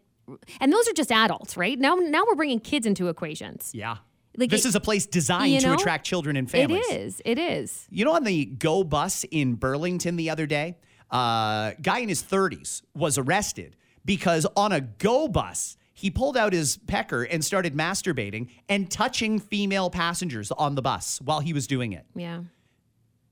And 0.61 0.73
those 0.73 0.87
are 0.89 0.93
just 0.93 1.11
adults, 1.11 1.57
right? 1.57 1.79
Now, 1.79 1.95
now 1.97 2.25
we're 2.27 2.35
bringing 2.35 2.61
kids 2.61 2.87
into 2.87 3.09
equations. 3.09 3.71
Yeah. 3.75 3.97
Like 4.37 4.51
this 4.51 4.65
it- 4.65 4.69
is 4.69 4.75
a 4.75 4.81
place 4.81 5.07
designed 5.07 5.53
you 5.53 5.61
to 5.61 5.73
attract 5.75 6.07
children 6.07 6.37
and 6.37 6.49
families. 6.51 6.85
it 6.91 6.95
is 7.01 7.23
it 7.25 7.39
is 7.39 7.87
You 7.91 8.05
know, 8.05 8.13
on 8.15 8.25
the 8.25 8.45
Go 8.45 8.85
bus 8.85 9.25
in 9.31 9.55
Burlington 9.55 10.17
the 10.17 10.31
other 10.31 10.47
day, 10.47 10.77
uh, 11.11 11.73
guy 11.83 12.01
in 12.01 12.09
his 12.09 12.23
30s 12.23 12.83
was 12.95 13.19
arrested 13.19 13.75
because 14.05 14.47
on 14.57 14.71
a 14.73 14.81
Go 14.81 15.27
bus, 15.29 15.77
he 15.95 16.11
pulled 16.11 16.37
out 16.37 16.53
his 16.53 16.77
pecker 16.77 17.23
and 17.25 17.45
started 17.45 17.75
masturbating 17.75 18.49
and 18.69 18.89
touching 18.91 19.41
female 19.41 19.91
passengers 19.91 20.53
on 20.53 20.75
the 20.77 20.83
bus 20.83 21.21
while 21.25 21.41
he 21.41 21.53
was 21.53 21.67
doing 21.67 21.93
it. 21.93 22.05
Yeah. 22.15 22.43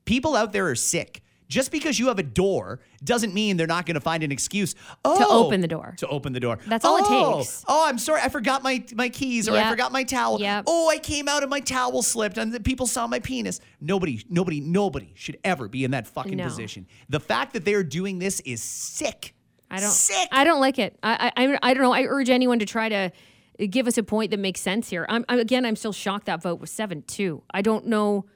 People 0.07 0.35
out 0.35 0.53
there 0.53 0.69
are 0.69 0.75
sick. 0.75 1.23
Just 1.49 1.71
because 1.71 1.99
you 1.99 2.09
have 2.09 2.19
a 2.19 2.25
door 2.25 2.81
doesn't 3.05 3.33
mean 3.33 3.57
they're 3.57 3.67
not 3.67 3.87
going 3.87 3.95
to 3.95 4.01
find 4.01 4.23
an 4.25 4.33
excuse 4.33 4.75
oh, 5.05 5.45
open 5.47 5.61
the 5.61 5.69
door. 5.69 5.95
To 5.99 6.09
open 6.09 6.33
the 6.33 6.41
door. 6.41 6.59
That's 6.67 6.85
all 6.85 6.97
it 6.97 7.05
Oh, 7.07 7.39
takes. 7.39 7.65
Oh, 7.69 7.87
I'm 7.87 7.99
sorry. 7.99 8.21
I 8.21 8.29
forgot 8.29 8.63
my, 8.65 8.85
my 8.95 9.09
keys 9.09 9.49
or 9.49 9.57
I 9.57 9.71
forgot 9.71 9.93
my 9.93 10.03
towel. 10.03 10.41
Yep. 10.41 10.65
Oh, 10.67 10.89
I 10.89 10.99
came 10.99 11.29
out 11.29 11.43
and 11.43 11.51
my 11.51 11.61
towel 11.61 12.03
slipped 12.03 12.37
and 12.37 12.53
the 12.53 12.59
people 12.61 12.87
saw 12.87 13.07
my 13.07 13.21
penis. 13.21 13.61
Nobody, 13.81 14.25
nobody, 14.29 14.61
nobody 14.61 15.13
should 15.15 15.39
ever 15.45 15.69
be 15.69 15.85
in 15.85 15.93
that 15.93 16.09
fucking 16.09 16.37
No. 16.37 16.45
position. 16.45 16.87
The 17.09 17.21
fact 17.21 17.53
that 17.53 17.65
they're 17.65 17.85
doing 17.85 18.19
this 18.19 18.41
is 18.41 18.61
sick. 18.63 19.35
I 19.71 19.81
don't. 19.81 19.91
Sick. 19.91 20.29
I 20.33 20.45
don't 20.45 20.61
like 20.61 20.79
it. 20.79 20.99
I, 21.03 21.33
I. 21.37 21.59
I- 21.63 21.75
don't 21.75 21.83
know. 21.83 21.93
I 21.93 22.03
urge 22.05 22.31
anyone 22.31 22.59
to 22.61 22.67
try 22.67 22.89
to 22.89 23.11
give 23.69 23.87
us 23.89 23.99
a 23.99 24.03
point 24.03 24.31
that 24.31 24.39
makes 24.39 24.61
sense 24.61 24.89
here. 24.91 25.07
I'm, 25.09 25.25
I, 25.29 25.37
again, 25.39 25.65
I'm 25.67 25.75
still 25.77 25.93
shocked 25.93 26.27
that 26.27 26.43
vote 26.43 26.61
was 26.61 26.71
seven 26.71 27.03
two. 27.03 27.43
I 27.51 27.63
don't 27.63 27.87
know. 27.87 28.27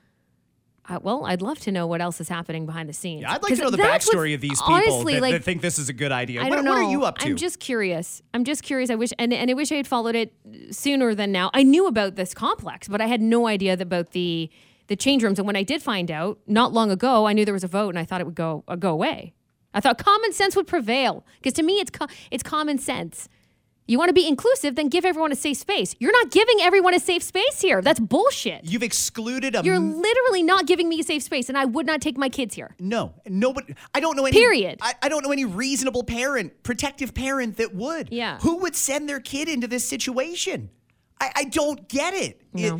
Uh, 0.90 0.98
well, 1.02 1.24
I'd 1.24 1.40
love 1.40 1.60
to 1.60 1.72
know 1.72 1.86
what 1.86 2.00
else 2.00 2.20
is 2.20 2.28
happening 2.28 2.66
behind 2.66 2.88
the 2.88 2.92
scenes. 2.92 3.24
I'd 3.24 3.42
like 3.42 3.54
to 3.54 3.62
know 3.62 3.70
the 3.70 3.78
backstory 3.78 4.34
of 4.34 4.40
these 4.40 4.60
people 4.60 4.74
honestly, 4.74 5.14
that, 5.14 5.22
like, 5.22 5.32
that 5.34 5.44
think 5.44 5.62
this 5.62 5.78
is 5.78 5.88
a 5.88 5.92
good 5.92 6.10
idea. 6.10 6.40
I 6.40 6.48
what, 6.48 6.56
don't 6.56 6.64
know. 6.64 6.72
what 6.72 6.80
are 6.80 6.90
you 6.90 7.04
up 7.04 7.18
to? 7.18 7.26
I'm 7.28 7.36
just 7.36 7.60
curious. 7.60 8.22
I'm 8.34 8.42
just 8.42 8.64
curious. 8.64 8.90
I 8.90 8.96
wish 8.96 9.12
and, 9.16 9.32
and 9.32 9.48
I 9.48 9.54
wish 9.54 9.70
I 9.70 9.76
had 9.76 9.86
followed 9.86 10.16
it 10.16 10.34
sooner 10.72 11.14
than 11.14 11.30
now. 11.30 11.50
I 11.54 11.62
knew 11.62 11.86
about 11.86 12.16
this 12.16 12.34
complex, 12.34 12.88
but 12.88 13.00
I 13.00 13.06
had 13.06 13.22
no 13.22 13.46
idea 13.46 13.74
about 13.74 14.10
the 14.10 14.50
the 14.88 14.96
change 14.96 15.22
rooms. 15.22 15.38
And 15.38 15.46
when 15.46 15.54
I 15.54 15.62
did 15.62 15.80
find 15.80 16.10
out 16.10 16.40
not 16.48 16.72
long 16.72 16.90
ago, 16.90 17.26
I 17.26 17.34
knew 17.34 17.44
there 17.44 17.54
was 17.54 17.62
a 17.62 17.68
vote, 17.68 17.90
and 17.90 17.98
I 17.98 18.04
thought 18.04 18.20
it 18.20 18.24
would 18.24 18.34
go 18.34 18.64
uh, 18.66 18.74
go 18.74 18.90
away. 18.90 19.32
I 19.72 19.80
thought 19.80 19.98
common 19.98 20.32
sense 20.32 20.56
would 20.56 20.66
prevail 20.66 21.24
because 21.36 21.52
to 21.52 21.62
me, 21.62 21.74
it's 21.74 21.90
co- 21.90 22.08
it's 22.32 22.42
common 22.42 22.78
sense. 22.78 23.28
You 23.90 23.98
want 23.98 24.08
to 24.08 24.12
be 24.14 24.28
inclusive, 24.28 24.76
then 24.76 24.88
give 24.88 25.04
everyone 25.04 25.32
a 25.32 25.36
safe 25.36 25.56
space. 25.56 25.96
You're 25.98 26.12
not 26.12 26.30
giving 26.30 26.58
everyone 26.60 26.94
a 26.94 27.00
safe 27.00 27.24
space 27.24 27.60
here. 27.60 27.82
That's 27.82 27.98
bullshit. 27.98 28.64
You've 28.64 28.84
excluded 28.84 29.56
a 29.56 29.62
You're 29.64 29.80
literally 29.80 30.44
not 30.44 30.66
giving 30.66 30.88
me 30.88 31.00
a 31.00 31.02
safe 31.02 31.24
space, 31.24 31.48
and 31.48 31.58
I 31.58 31.64
would 31.64 31.86
not 31.86 32.00
take 32.00 32.16
my 32.16 32.28
kids 32.28 32.54
here. 32.54 32.76
no, 32.78 33.14
nobody. 33.26 33.74
I 33.92 33.98
don't 33.98 34.16
know 34.16 34.26
any. 34.26 34.36
Period. 34.36 34.78
I, 34.80 34.94
I 35.02 35.08
don't 35.08 35.24
know 35.24 35.32
any 35.32 35.44
reasonable 35.44 36.04
parent, 36.04 36.62
protective 36.62 37.14
parent 37.14 37.56
that 37.56 37.74
would. 37.74 38.12
Yeah. 38.12 38.38
Who 38.42 38.58
would 38.58 38.76
send 38.76 39.08
their 39.08 39.18
kid 39.18 39.48
into 39.48 39.66
this 39.66 39.84
situation? 39.88 40.70
I, 41.20 41.32
I 41.34 41.44
don't 41.44 41.88
get 41.88 42.14
it. 42.14 42.40
It- 42.54 42.70
No. 42.70 42.76
Uh, 42.76 42.78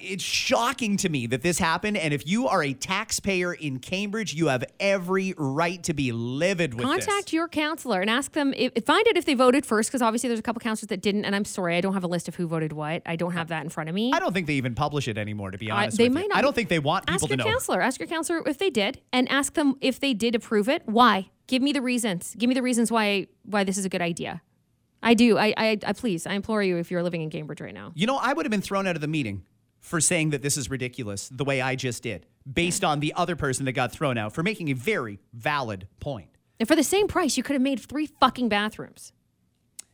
It's 0.00 0.22
shocking 0.22 0.96
to 0.98 1.08
me 1.08 1.26
that 1.28 1.42
this 1.42 1.58
happened. 1.58 1.96
And 1.96 2.14
if 2.14 2.26
you 2.26 2.46
are 2.46 2.62
a 2.62 2.72
taxpayer 2.74 3.52
in 3.52 3.78
Cambridge, 3.80 4.34
you 4.34 4.46
have 4.48 4.62
every 4.78 5.34
right 5.36 5.82
to 5.84 5.94
be 5.94 6.12
livid 6.12 6.74
with 6.74 6.86
this. 6.86 7.06
Contact 7.06 7.32
your 7.32 7.48
counselor 7.48 8.00
and 8.00 8.08
ask 8.08 8.32
them. 8.32 8.52
If, 8.56 8.84
find 8.84 9.06
out 9.08 9.16
if 9.16 9.24
they 9.24 9.34
voted 9.34 9.66
first, 9.66 9.88
because 9.90 10.02
obviously 10.02 10.28
there's 10.28 10.38
a 10.38 10.42
couple 10.42 10.60
counselors 10.60 10.88
that 10.88 11.02
didn't. 11.02 11.24
And 11.24 11.34
I'm 11.34 11.44
sorry, 11.44 11.76
I 11.76 11.80
don't 11.80 11.94
have 11.94 12.04
a 12.04 12.08
list 12.08 12.28
of 12.28 12.36
who 12.36 12.46
voted 12.46 12.72
what. 12.72 13.02
I 13.04 13.16
don't 13.16 13.32
have 13.32 13.48
that 13.48 13.64
in 13.64 13.68
front 13.70 13.88
of 13.88 13.94
me. 13.94 14.12
I 14.12 14.20
don't 14.20 14.32
think 14.32 14.46
they 14.46 14.54
even 14.54 14.74
publish 14.74 15.08
it 15.08 15.18
anymore, 15.18 15.50
to 15.50 15.58
be 15.58 15.70
I- 15.70 15.82
honest. 15.84 15.96
they 15.98 16.04
with 16.04 16.12
might 16.14 16.22
you. 16.24 16.28
not 16.28 16.38
I 16.38 16.42
don't 16.42 16.54
think 16.54 16.68
they 16.68 16.78
want 16.78 17.06
people 17.06 17.14
ask 17.14 17.22
to 17.24 17.28
your 17.30 17.36
know. 17.38 17.44
counselor. 17.44 17.80
Ask 17.80 17.98
your 17.98 18.08
counselor 18.08 18.42
if 18.46 18.58
they 18.58 18.70
did, 18.70 19.00
and 19.12 19.28
ask 19.30 19.54
them 19.54 19.74
if 19.80 19.98
they 19.98 20.14
did 20.14 20.34
approve 20.34 20.68
it. 20.68 20.82
Why? 20.86 21.30
Give 21.48 21.62
me 21.62 21.72
the 21.72 21.82
reasons. 21.82 22.36
Give 22.38 22.48
me 22.48 22.54
the 22.54 22.62
reasons 22.62 22.92
why 22.92 23.26
why 23.44 23.64
this 23.64 23.76
is 23.76 23.84
a 23.84 23.88
good 23.88 24.02
idea. 24.02 24.42
I 25.02 25.14
do. 25.14 25.38
I, 25.38 25.54
I, 25.56 25.78
I 25.86 25.92
please. 25.94 26.26
I 26.26 26.34
implore 26.34 26.62
you. 26.62 26.76
If 26.76 26.90
you're 26.90 27.02
living 27.02 27.22
in 27.22 27.30
Cambridge 27.30 27.60
right 27.62 27.72
now, 27.74 27.90
You 27.94 28.06
know, 28.06 28.18
I 28.18 28.34
would 28.34 28.44
have 28.44 28.50
been 28.50 28.60
thrown 28.60 28.86
out 28.86 28.94
of 28.96 29.00
the 29.00 29.08
meeting 29.08 29.44
for 29.80 30.00
saying 30.00 30.30
that 30.30 30.42
this 30.42 30.56
is 30.56 30.70
ridiculous 30.70 31.28
the 31.28 31.44
way 31.44 31.60
I 31.60 31.74
just 31.74 32.02
did, 32.02 32.26
based 32.50 32.84
on 32.84 33.00
the 33.00 33.12
other 33.16 33.36
person 33.36 33.64
that 33.64 33.72
got 33.72 33.92
thrown 33.92 34.18
out 34.18 34.32
for 34.34 34.42
making 34.42 34.68
a 34.68 34.74
very 34.74 35.18
valid 35.32 35.88
point. 35.98 36.28
and 36.58 36.68
for 36.68 36.76
the 36.76 36.84
same 36.84 37.08
price, 37.08 37.36
you 37.36 37.42
could 37.42 37.54
have 37.54 37.62
made 37.62 37.80
three 37.80 38.06
fucking 38.06 38.48
bathrooms. 38.48 39.12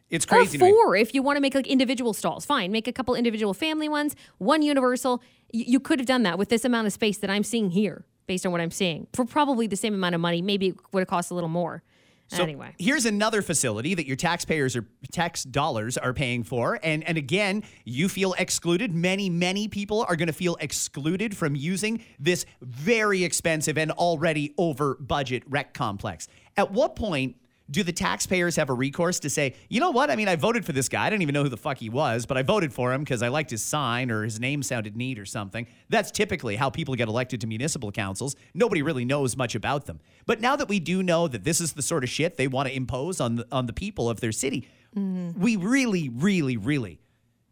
It's 0.08 0.24
crazy. 0.24 0.58
me. 0.58 0.70
four 0.70 0.94
if 0.94 1.14
you 1.14 1.22
want 1.22 1.36
to 1.36 1.40
make 1.40 1.54
like 1.54 1.66
individual 1.66 2.12
stalls. 2.12 2.46
Fine, 2.46 2.70
make 2.70 2.86
a 2.86 2.92
couple 2.92 3.14
individual 3.14 3.54
family 3.54 3.88
ones, 3.88 4.14
one 4.38 4.62
universal. 4.62 5.22
You, 5.52 5.64
you 5.66 5.80
could 5.80 5.98
have 5.98 6.06
done 6.06 6.22
that 6.22 6.38
with 6.38 6.48
this 6.48 6.64
amount 6.64 6.86
of 6.86 6.92
space 6.92 7.18
that 7.18 7.30
I'm 7.30 7.42
seeing 7.42 7.70
here, 7.70 8.04
based 8.26 8.46
on 8.46 8.52
what 8.52 8.60
I'm 8.60 8.70
seeing, 8.70 9.08
for 9.12 9.24
probably 9.24 9.66
the 9.66 9.76
same 9.76 9.94
amount 9.94 10.14
of 10.14 10.20
money. 10.20 10.42
Maybe 10.42 10.68
it 10.68 10.76
would 10.92 11.00
have 11.00 11.08
cost 11.08 11.30
a 11.30 11.34
little 11.34 11.48
more. 11.48 11.82
So 12.28 12.42
anyway, 12.42 12.74
here's 12.78 13.06
another 13.06 13.40
facility 13.40 13.94
that 13.94 14.06
your 14.06 14.16
taxpayers 14.16 14.74
or 14.74 14.86
tax 15.12 15.44
dollars 15.44 15.96
are 15.96 16.12
paying 16.12 16.42
for. 16.42 16.78
And, 16.82 17.04
and 17.04 17.16
again, 17.16 17.62
you 17.84 18.08
feel 18.08 18.34
excluded. 18.38 18.92
Many, 18.92 19.30
many 19.30 19.68
people 19.68 20.04
are 20.08 20.16
going 20.16 20.26
to 20.26 20.32
feel 20.32 20.56
excluded 20.60 21.36
from 21.36 21.54
using 21.54 22.04
this 22.18 22.44
very 22.60 23.22
expensive 23.22 23.78
and 23.78 23.92
already 23.92 24.54
over 24.58 24.96
budget 24.96 25.44
rec 25.46 25.72
complex. 25.72 26.26
At 26.56 26.72
what 26.72 26.96
point 26.96 27.36
do 27.70 27.82
the 27.82 27.92
taxpayers 27.92 28.56
have 28.56 28.70
a 28.70 28.72
recourse 28.72 29.18
to 29.20 29.30
say, 29.30 29.54
you 29.68 29.80
know 29.80 29.90
what? 29.90 30.10
I 30.10 30.16
mean, 30.16 30.28
I 30.28 30.36
voted 30.36 30.64
for 30.64 30.72
this 30.72 30.88
guy. 30.88 31.06
I 31.06 31.10
didn't 31.10 31.22
even 31.22 31.32
know 31.32 31.42
who 31.42 31.48
the 31.48 31.56
fuck 31.56 31.78
he 31.78 31.88
was, 31.88 32.26
but 32.26 32.36
I 32.36 32.42
voted 32.42 32.72
for 32.72 32.92
him 32.92 33.02
because 33.02 33.22
I 33.22 33.28
liked 33.28 33.50
his 33.50 33.62
sign 33.62 34.10
or 34.10 34.22
his 34.22 34.38
name 34.38 34.62
sounded 34.62 34.96
neat 34.96 35.18
or 35.18 35.26
something. 35.26 35.66
That's 35.88 36.10
typically 36.10 36.56
how 36.56 36.70
people 36.70 36.94
get 36.94 37.08
elected 37.08 37.40
to 37.40 37.46
municipal 37.46 37.90
councils. 37.90 38.36
Nobody 38.54 38.82
really 38.82 39.04
knows 39.04 39.36
much 39.36 39.54
about 39.54 39.86
them. 39.86 40.00
But 40.26 40.40
now 40.40 40.56
that 40.56 40.68
we 40.68 40.78
do 40.78 41.02
know 41.02 41.28
that 41.28 41.44
this 41.44 41.60
is 41.60 41.72
the 41.72 41.82
sort 41.82 42.04
of 42.04 42.10
shit 42.10 42.36
they 42.36 42.48
want 42.48 42.68
to 42.68 42.74
impose 42.74 43.20
on 43.20 43.36
the, 43.36 43.46
on 43.50 43.66
the 43.66 43.72
people 43.72 44.08
of 44.08 44.20
their 44.20 44.32
city, 44.32 44.68
mm-hmm. 44.96 45.38
we 45.40 45.56
really, 45.56 46.08
really, 46.08 46.56
really 46.56 47.00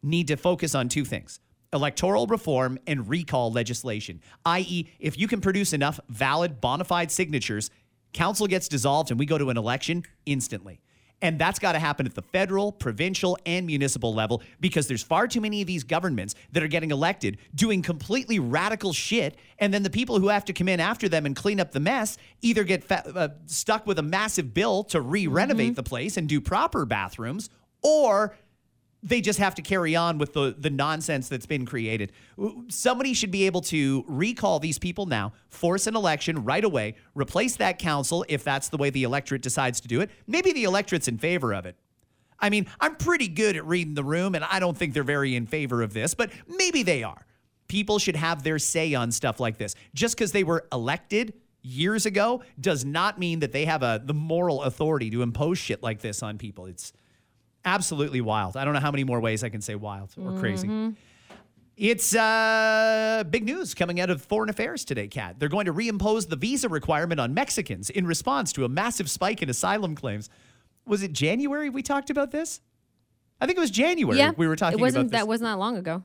need 0.02 0.28
to 0.28 0.36
focus 0.36 0.74
on 0.74 0.88
two 0.88 1.04
things 1.04 1.40
electoral 1.72 2.28
reform 2.28 2.78
and 2.86 3.08
recall 3.08 3.50
legislation, 3.50 4.20
i.e., 4.46 4.88
if 5.00 5.18
you 5.18 5.26
can 5.26 5.40
produce 5.40 5.72
enough 5.72 5.98
valid, 6.08 6.60
bona 6.60 6.84
fide 6.84 7.10
signatures, 7.10 7.68
council 8.14 8.46
gets 8.46 8.68
dissolved 8.68 9.10
and 9.10 9.20
we 9.20 9.26
go 9.26 9.36
to 9.36 9.50
an 9.50 9.58
election 9.58 10.04
instantly. 10.24 10.80
And 11.22 11.38
that's 11.38 11.58
got 11.58 11.72
to 11.72 11.78
happen 11.78 12.04
at 12.04 12.14
the 12.14 12.22
federal, 12.22 12.70
provincial, 12.70 13.38
and 13.46 13.66
municipal 13.66 14.12
level 14.12 14.42
because 14.60 14.88
there's 14.88 15.02
far 15.02 15.26
too 15.26 15.40
many 15.40 15.62
of 15.62 15.66
these 15.66 15.82
governments 15.82 16.34
that 16.52 16.62
are 16.62 16.68
getting 16.68 16.90
elected 16.90 17.38
doing 17.54 17.80
completely 17.80 18.38
radical 18.38 18.92
shit. 18.92 19.36
And 19.58 19.72
then 19.72 19.82
the 19.82 19.90
people 19.90 20.18
who 20.18 20.28
have 20.28 20.44
to 20.46 20.52
come 20.52 20.68
in 20.68 20.80
after 20.80 21.08
them 21.08 21.24
and 21.24 21.34
clean 21.34 21.60
up 21.60 21.72
the 21.72 21.80
mess 21.80 22.18
either 22.42 22.62
get 22.62 22.84
fa- 22.84 23.10
uh, 23.14 23.28
stuck 23.46 23.86
with 23.86 23.98
a 23.98 24.02
massive 24.02 24.52
bill 24.52 24.84
to 24.84 25.00
re 25.00 25.26
renovate 25.26 25.76
the 25.76 25.82
place 25.82 26.18
and 26.18 26.28
do 26.28 26.42
proper 26.42 26.84
bathrooms, 26.84 27.48
or 27.82 28.36
they 29.04 29.20
just 29.20 29.38
have 29.38 29.54
to 29.54 29.62
carry 29.62 29.94
on 29.94 30.18
with 30.18 30.32
the 30.32 30.56
the 30.58 30.70
nonsense 30.70 31.28
that's 31.28 31.46
been 31.46 31.66
created. 31.66 32.10
Somebody 32.68 33.12
should 33.14 33.30
be 33.30 33.44
able 33.44 33.60
to 33.62 34.04
recall 34.08 34.58
these 34.58 34.78
people 34.78 35.06
now, 35.06 35.34
force 35.48 35.86
an 35.86 35.94
election 35.94 36.42
right 36.44 36.64
away, 36.64 36.96
replace 37.14 37.56
that 37.56 37.78
council 37.78 38.24
if 38.28 38.42
that's 38.42 38.70
the 38.70 38.78
way 38.78 38.90
the 38.90 39.04
electorate 39.04 39.42
decides 39.42 39.80
to 39.82 39.88
do 39.88 40.00
it. 40.00 40.10
Maybe 40.26 40.52
the 40.52 40.64
electorate's 40.64 41.06
in 41.06 41.18
favor 41.18 41.52
of 41.52 41.66
it. 41.66 41.76
I 42.40 42.50
mean, 42.50 42.66
I'm 42.80 42.96
pretty 42.96 43.28
good 43.28 43.56
at 43.56 43.64
reading 43.64 43.94
the 43.94 44.04
room, 44.04 44.34
and 44.34 44.44
I 44.44 44.58
don't 44.58 44.76
think 44.76 44.94
they're 44.94 45.04
very 45.04 45.36
in 45.36 45.46
favor 45.46 45.82
of 45.82 45.92
this, 45.92 46.14
but 46.14 46.30
maybe 46.48 46.82
they 46.82 47.02
are. 47.02 47.26
People 47.68 47.98
should 47.98 48.16
have 48.16 48.42
their 48.42 48.58
say 48.58 48.94
on 48.94 49.12
stuff 49.12 49.38
like 49.38 49.58
this. 49.58 49.74
Just 49.94 50.16
because 50.16 50.32
they 50.32 50.44
were 50.44 50.66
elected 50.72 51.34
years 51.62 52.04
ago 52.06 52.42
does 52.60 52.84
not 52.84 53.18
mean 53.18 53.40
that 53.40 53.52
they 53.52 53.64
have 53.64 53.82
a 53.82 54.02
the 54.04 54.14
moral 54.14 54.62
authority 54.62 55.10
to 55.10 55.22
impose 55.22 55.58
shit 55.58 55.82
like 55.82 56.00
this 56.00 56.22
on 56.22 56.36
people. 56.38 56.66
It's 56.66 56.92
absolutely 57.64 58.20
wild. 58.20 58.56
I 58.56 58.64
don't 58.64 58.74
know 58.74 58.80
how 58.80 58.90
many 58.90 59.04
more 59.04 59.20
ways 59.20 59.42
I 59.44 59.48
can 59.48 59.60
say 59.60 59.74
wild 59.74 60.14
or 60.20 60.38
crazy. 60.38 60.94
It's 61.76 62.14
uh, 62.14 63.24
big 63.28 63.44
news 63.44 63.74
coming 63.74 64.00
out 64.00 64.08
of 64.08 64.22
Foreign 64.22 64.48
Affairs 64.48 64.84
today, 64.84 65.08
Kat. 65.08 65.40
They're 65.40 65.48
going 65.48 65.66
to 65.66 65.72
reimpose 65.72 66.28
the 66.28 66.36
visa 66.36 66.68
requirement 66.68 67.18
on 67.20 67.34
Mexicans 67.34 67.90
in 67.90 68.06
response 68.06 68.52
to 68.52 68.64
a 68.64 68.68
massive 68.68 69.10
spike 69.10 69.42
in 69.42 69.50
asylum 69.50 69.96
claims. 69.96 70.30
Was 70.86 71.02
it 71.02 71.12
January 71.12 71.70
we 71.70 71.82
talked 71.82 72.10
about 72.10 72.30
this? 72.30 72.60
I 73.40 73.46
think 73.46 73.58
it 73.58 73.60
was 73.60 73.72
January 73.72 74.18
yeah, 74.18 74.30
we 74.36 74.46
were 74.46 74.54
talking 74.54 74.78
It 74.78 74.82
wasn't 74.82 75.10
that 75.10 75.26
wasn't 75.26 75.48
that 75.50 75.58
long 75.58 75.76
ago. 75.76 76.04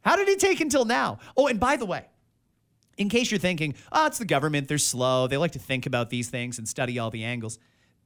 How 0.00 0.16
did 0.16 0.28
it 0.28 0.38
take 0.38 0.60
until 0.60 0.86
now? 0.86 1.18
Oh, 1.36 1.48
and 1.48 1.60
by 1.60 1.76
the 1.76 1.86
way, 1.86 2.06
in 2.96 3.08
case 3.08 3.30
you're 3.30 3.40
thinking, 3.40 3.74
oh, 3.92 4.06
it's 4.06 4.18
the 4.18 4.24
government, 4.24 4.68
they're 4.68 4.78
slow, 4.78 5.26
they 5.26 5.36
like 5.36 5.52
to 5.52 5.58
think 5.58 5.84
about 5.84 6.10
these 6.10 6.30
things 6.30 6.58
and 6.58 6.66
study 6.66 6.98
all 6.98 7.10
the 7.10 7.24
angles. 7.24 7.58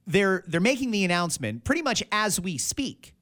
They're 0.08 0.42
they're 0.46 0.60
making 0.60 0.90
the 0.90 1.04
announcement 1.04 1.62
pretty 1.64 1.82
much 1.82 2.02
as 2.10 2.40
we 2.40 2.58
speak. 2.58 3.14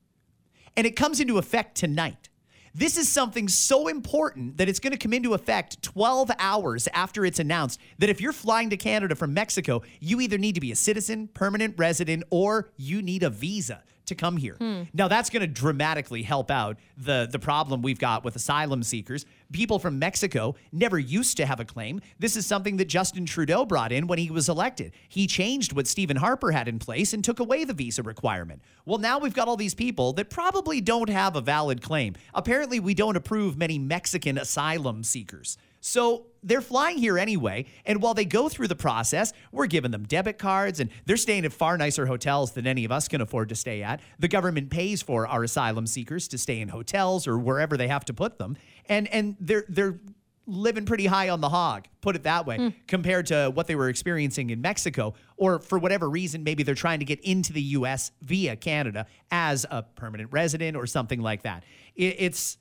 And 0.76 0.87
it 0.87 0.97
comes 0.97 1.21
into 1.21 1.37
effect 1.37 1.76
tonight. 1.76 2.28
This 2.75 2.99
is 2.99 3.11
something 3.11 3.49
so 3.49 3.88
important 3.88 4.59
that 4.59 4.69
it's 4.69 4.81
going 4.81 4.93
to 4.93 4.99
come 4.99 5.14
into 5.14 5.33
effect 5.33 5.83
12 5.83 6.31
hours 6.38 6.87
after 6.93 7.25
it's 7.25 7.38
announced 7.38 7.81
that 7.99 8.11
if 8.11 8.21
you're 8.21 8.35
flying 8.35 8.69
to 8.69 8.76
Canada 8.76 9.14
from 9.14 9.33
Mexico, 9.33 9.81
you 9.99 10.21
either 10.21 10.37
need 10.37 10.55
to 10.57 10.61
be 10.61 10.73
a 10.73 10.76
citizen, 10.76 11.28
permanent 11.28 11.75
resident, 11.78 12.25
or 12.28 12.71
you 12.76 13.00
need 13.00 13.23
a 13.23 13.31
visa 13.31 13.83
to 14.06 14.14
come 14.14 14.36
here. 14.36 14.54
Hmm. 14.54 14.82
Now 14.94 15.08
that's 15.08 15.30
going 15.30 15.40
to 15.42 15.46
dramatically 15.46 16.22
help 16.22 16.50
out 16.50 16.78
the 16.96 17.28
the 17.30 17.38
problem 17.38 17.82
we've 17.82 17.98
got 17.98 18.25
with 18.25 18.36
asylum 18.36 18.82
seekers. 18.82 19.26
People 19.52 19.78
from 19.78 19.98
Mexico 19.98 20.56
never 20.72 20.98
used 20.98 21.36
to 21.36 21.46
have 21.46 21.60
a 21.60 21.64
claim. 21.64 22.00
This 22.18 22.36
is 22.36 22.46
something 22.46 22.76
that 22.78 22.86
Justin 22.86 23.26
Trudeau 23.26 23.64
brought 23.64 23.92
in 23.92 24.06
when 24.06 24.18
he 24.18 24.30
was 24.30 24.48
elected. 24.48 24.92
He 25.08 25.26
changed 25.26 25.72
what 25.72 25.86
Stephen 25.86 26.16
Harper 26.16 26.50
had 26.50 26.68
in 26.68 26.78
place 26.78 27.12
and 27.12 27.25
took 27.25 27.38
away 27.40 27.64
the 27.64 27.75
visa 27.75 28.02
requirement. 28.02 28.62
Well, 28.84 28.98
now 28.98 29.18
we've 29.18 29.34
got 29.34 29.48
all 29.48 29.56
these 29.56 29.75
people 29.75 30.12
that 30.14 30.30
probably 30.30 30.80
don't 30.80 31.08
have 31.08 31.36
a 31.36 31.40
valid 31.40 31.82
claim. 31.82 32.14
Apparently, 32.34 32.80
we 32.80 32.94
don't 32.94 33.16
approve 33.16 33.56
many 33.56 33.78
Mexican 33.78 34.38
asylum 34.38 35.04
seekers. 35.04 35.58
So 35.87 36.26
they're 36.43 36.61
flying 36.61 36.99
here 36.99 37.16
anyway. 37.16 37.66
And 37.85 38.02
while 38.02 38.12
they 38.12 38.25
go 38.25 38.49
through 38.49 38.66
the 38.66 38.75
process, 38.75 39.33
we're 39.52 39.69
giving 39.69 39.93
them 39.93 40.02
debit 40.02 40.37
cards 40.37 40.81
and 40.81 40.90
they're 41.05 41.16
staying 41.16 41.45
at 41.45 41.52
far 41.52 41.78
nicer 41.78 42.07
hotels 42.07 42.52
than 42.52 42.66
any 42.66 42.85
of 42.85 42.90
us 42.90 43.07
can 43.07 43.21
afford 43.21 43.50
to 43.50 43.55
stay 43.55 43.85
at. 43.85 44.00
The 44.19 44.26
government 44.26 44.71
pays 44.71 45.00
for 45.00 45.28
our 45.28 45.45
asylum 45.45 45.87
seekers 45.87 46.26
to 46.28 46.38
stay 46.38 46.61
in 46.61 46.71
hotels 46.71 47.28
or 47.28 47.38
wherever 47.38 47.76
they 47.76 47.87
have 47.87 48.05
to 48.07 48.12
put 48.12 48.37
them. 48.37 48.57
And 48.87 49.07
and 49.09 49.37
they're 49.38 49.64
they're 49.69 50.00
living 50.49 50.87
pretty 50.87 51.07
high 51.07 51.28
on 51.28 51.40
the 51.40 51.49
hog, 51.49 51.87
put 52.00 52.16
it 52.16 52.25
that 52.25 52.47
way, 52.47 52.57
hmm. 52.57 52.69
compared 52.88 53.26
to 53.26 53.52
what 53.55 53.69
they 53.69 53.76
were 53.76 53.88
experiencing 53.88 54.50
in 54.50 54.61
Mexico. 54.61 55.14
Or 55.37 55.61
for 55.61 55.78
whatever 55.78 56.11
reason, 56.11 56.43
maybe 56.43 56.64
they're 56.64 56.75
trying 56.75 56.99
to 56.99 57.05
get 57.05 57.21
into 57.21 57.52
the 57.52 57.62
US 57.62 58.11
via 58.23 58.57
Canada 58.57 59.07
as 59.31 59.64
a 59.71 59.85
permanent 59.85 60.33
resident 60.33 60.76
or 60.76 60.87
something 60.88 61.21
like 61.21 61.43
that. 61.43 61.62
It, 61.95 62.16
it's 62.19 62.59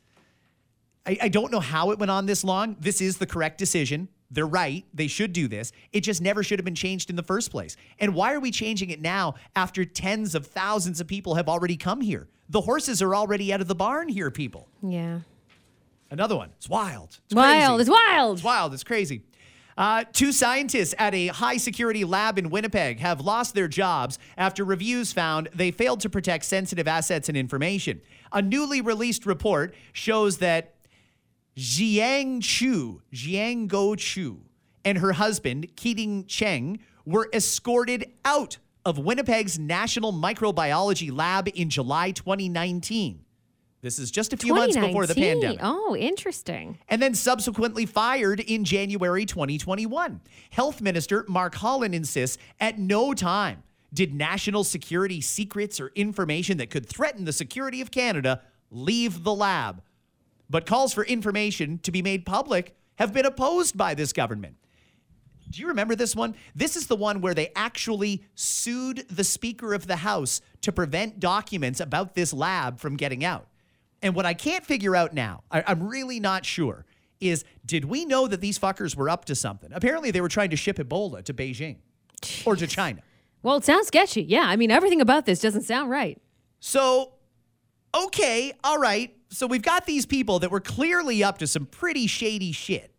I, 1.05 1.17
I 1.23 1.27
don't 1.29 1.51
know 1.51 1.59
how 1.59 1.91
it 1.91 1.99
went 1.99 2.11
on 2.11 2.25
this 2.25 2.43
long. 2.43 2.75
This 2.79 3.01
is 3.01 3.17
the 3.17 3.25
correct 3.25 3.57
decision. 3.57 4.09
They're 4.31 4.47
right. 4.47 4.83
They 4.93 5.07
should 5.07 5.33
do 5.33 5.47
this. 5.47 5.71
It 5.93 6.01
just 6.01 6.21
never 6.21 6.43
should 6.43 6.59
have 6.59 6.65
been 6.65 6.75
changed 6.75 7.09
in 7.09 7.15
the 7.15 7.23
first 7.23 7.51
place. 7.51 7.77
And 7.99 8.15
why 8.15 8.33
are 8.33 8.39
we 8.39 8.51
changing 8.51 8.89
it 8.89 8.99
now 9.01 9.35
after 9.55 9.85
tens 9.85 10.33
of 10.35 10.47
thousands 10.47 10.99
of 10.99 11.07
people 11.07 11.35
have 11.35 11.47
already 11.47 11.77
come 11.77 12.01
here? 12.01 12.27
The 12.49 12.61
horses 12.61 13.01
are 13.01 13.15
already 13.15 13.53
out 13.53 13.61
of 13.61 13.67
the 13.67 13.75
barn 13.75 14.07
here, 14.09 14.31
people. 14.31 14.67
Yeah. 14.81 15.19
Another 16.09 16.35
one. 16.35 16.49
It's 16.57 16.69
wild. 16.69 17.19
It's 17.25 17.35
Wild. 17.35 17.77
crazy. 17.77 17.81
It's 17.81 17.89
wild. 17.89 18.37
It's 18.37 18.43
wild. 18.43 18.73
It's 18.73 18.83
crazy. 18.83 19.21
Uh, 19.77 20.05
two 20.13 20.31
scientists 20.31 20.95
at 20.97 21.13
a 21.13 21.27
high 21.27 21.57
security 21.57 22.05
lab 22.05 22.37
in 22.39 22.49
Winnipeg 22.49 22.99
have 22.99 23.19
lost 23.19 23.53
their 23.55 23.67
jobs 23.67 24.17
after 24.37 24.63
reviews 24.63 25.11
found 25.11 25.49
they 25.53 25.69
failed 25.69 25.99
to 26.01 26.09
protect 26.09 26.45
sensitive 26.45 26.87
assets 26.87 27.27
and 27.27 27.37
information. 27.37 27.99
A 28.31 28.41
newly 28.41 28.79
released 28.79 29.25
report 29.25 29.75
shows 29.91 30.37
that 30.37 30.74
Jiang 31.57 32.41
Chu, 32.43 33.01
Xiangguo 33.13 33.95
Qiu, 33.95 34.39
and 34.83 34.97
her 34.97 35.13
husband, 35.13 35.67
Keding 35.77 36.25
Cheng, 36.25 36.79
were 37.05 37.29
escorted 37.33 38.11
out 38.25 38.57
of 38.83 38.99
Winnipeg's 38.99 39.57
National 39.57 40.11
Microbiology 40.11 41.11
Lab 41.15 41.47
in 41.55 41.69
July 41.69 42.11
2019. 42.11 43.21
This 43.81 43.99
is 43.99 44.11
just 44.11 44.33
a 44.33 44.37
few 44.37 44.53
months 44.53 44.75
before 44.75 45.05
the 45.05 45.15
pandemic 45.15 45.59
Oh, 45.61 45.95
interesting. 45.97 46.79
and 46.89 47.01
then 47.01 47.13
subsequently 47.13 47.85
fired 47.85 48.39
in 48.41 48.63
January 48.65 49.25
2021. 49.25 50.21
Health 50.49 50.81
Minister 50.81 51.23
Mark 51.29 51.55
Holland 51.55 51.95
insists 51.95 52.37
at 52.59 52.79
no 52.79 53.13
time 53.13 53.63
did 53.93 54.13
national 54.13 54.63
security 54.63 55.21
secrets 55.21 55.79
or 55.79 55.91
information 55.95 56.57
that 56.57 56.69
could 56.69 56.85
threaten 56.87 57.25
the 57.25 57.31
security 57.33 57.79
of 57.79 57.91
Canada 57.91 58.41
leave 58.71 59.23
the 59.23 59.33
lab. 59.33 59.81
But 60.49 60.65
calls 60.65 60.93
for 60.93 61.03
information 61.05 61.79
to 61.79 61.91
be 61.91 62.01
made 62.01 62.25
public 62.25 62.75
have 62.95 63.13
been 63.13 63.25
opposed 63.25 63.77
by 63.77 63.93
this 63.93 64.13
government. 64.13 64.55
Do 65.49 65.61
you 65.61 65.67
remember 65.67 65.95
this 65.95 66.15
one? 66.15 66.35
This 66.55 66.75
is 66.75 66.87
the 66.87 66.95
one 66.95 67.21
where 67.21 67.33
they 67.33 67.51
actually 67.55 68.23
sued 68.35 69.05
the 69.09 69.23
Speaker 69.23 69.73
of 69.73 69.87
the 69.87 69.97
House 69.97 70.41
to 70.61 70.71
prevent 70.71 71.19
documents 71.19 71.79
about 71.79 72.15
this 72.15 72.33
lab 72.33 72.79
from 72.79 72.97
getting 72.97 73.23
out. 73.23 73.47
And 74.01 74.15
what 74.15 74.25
I 74.25 74.33
can't 74.33 74.65
figure 74.65 74.95
out 74.95 75.13
now, 75.13 75.43
I, 75.51 75.71
am 75.71 75.87
really 75.87 76.19
not 76.19 76.45
sure, 76.45 76.85
is 77.19 77.43
did 77.65 77.85
we 77.85 78.05
know 78.05 78.27
that 78.27 78.41
these 78.41 78.59
fuckers 78.59 78.95
were 78.95 79.09
up 79.09 79.25
to 79.25 79.35
something? 79.35 79.69
Apparently, 79.73 80.11
they 80.11 80.21
were 80.21 80.29
trying 80.29 80.49
to 80.49 80.55
ship 80.55 80.77
Ebola 80.77 81.23
to 81.23 81.33
Beijing 81.33 81.77
or 82.45 82.55
to 82.55 82.67
China. 82.67 83.01
Well, 83.41 83.57
it 83.57 83.65
sounds 83.65 83.87
sketchy. 83.87 84.23
Yeah, 84.23 84.43
I 84.45 84.55
mean, 84.55 84.71
everything 84.71 85.01
about 85.01 85.25
this 85.25 85.39
doesn't 85.39 85.63
sound 85.63 85.89
right. 85.89 86.19
So, 86.59 87.13
okay, 87.93 88.53
all 88.63 88.79
right. 88.79 89.15
So 89.35 89.47
we've 89.47 89.61
got 89.61 89.85
these 89.85 90.05
people 90.05 90.39
that 90.39 90.49
were 90.49 90.61
clearly 90.61 91.21
up 91.21 91.39
to 91.39 91.47
some 91.47 91.65
pretty 91.65 92.07
shady 92.07 92.53
shit 92.53 92.95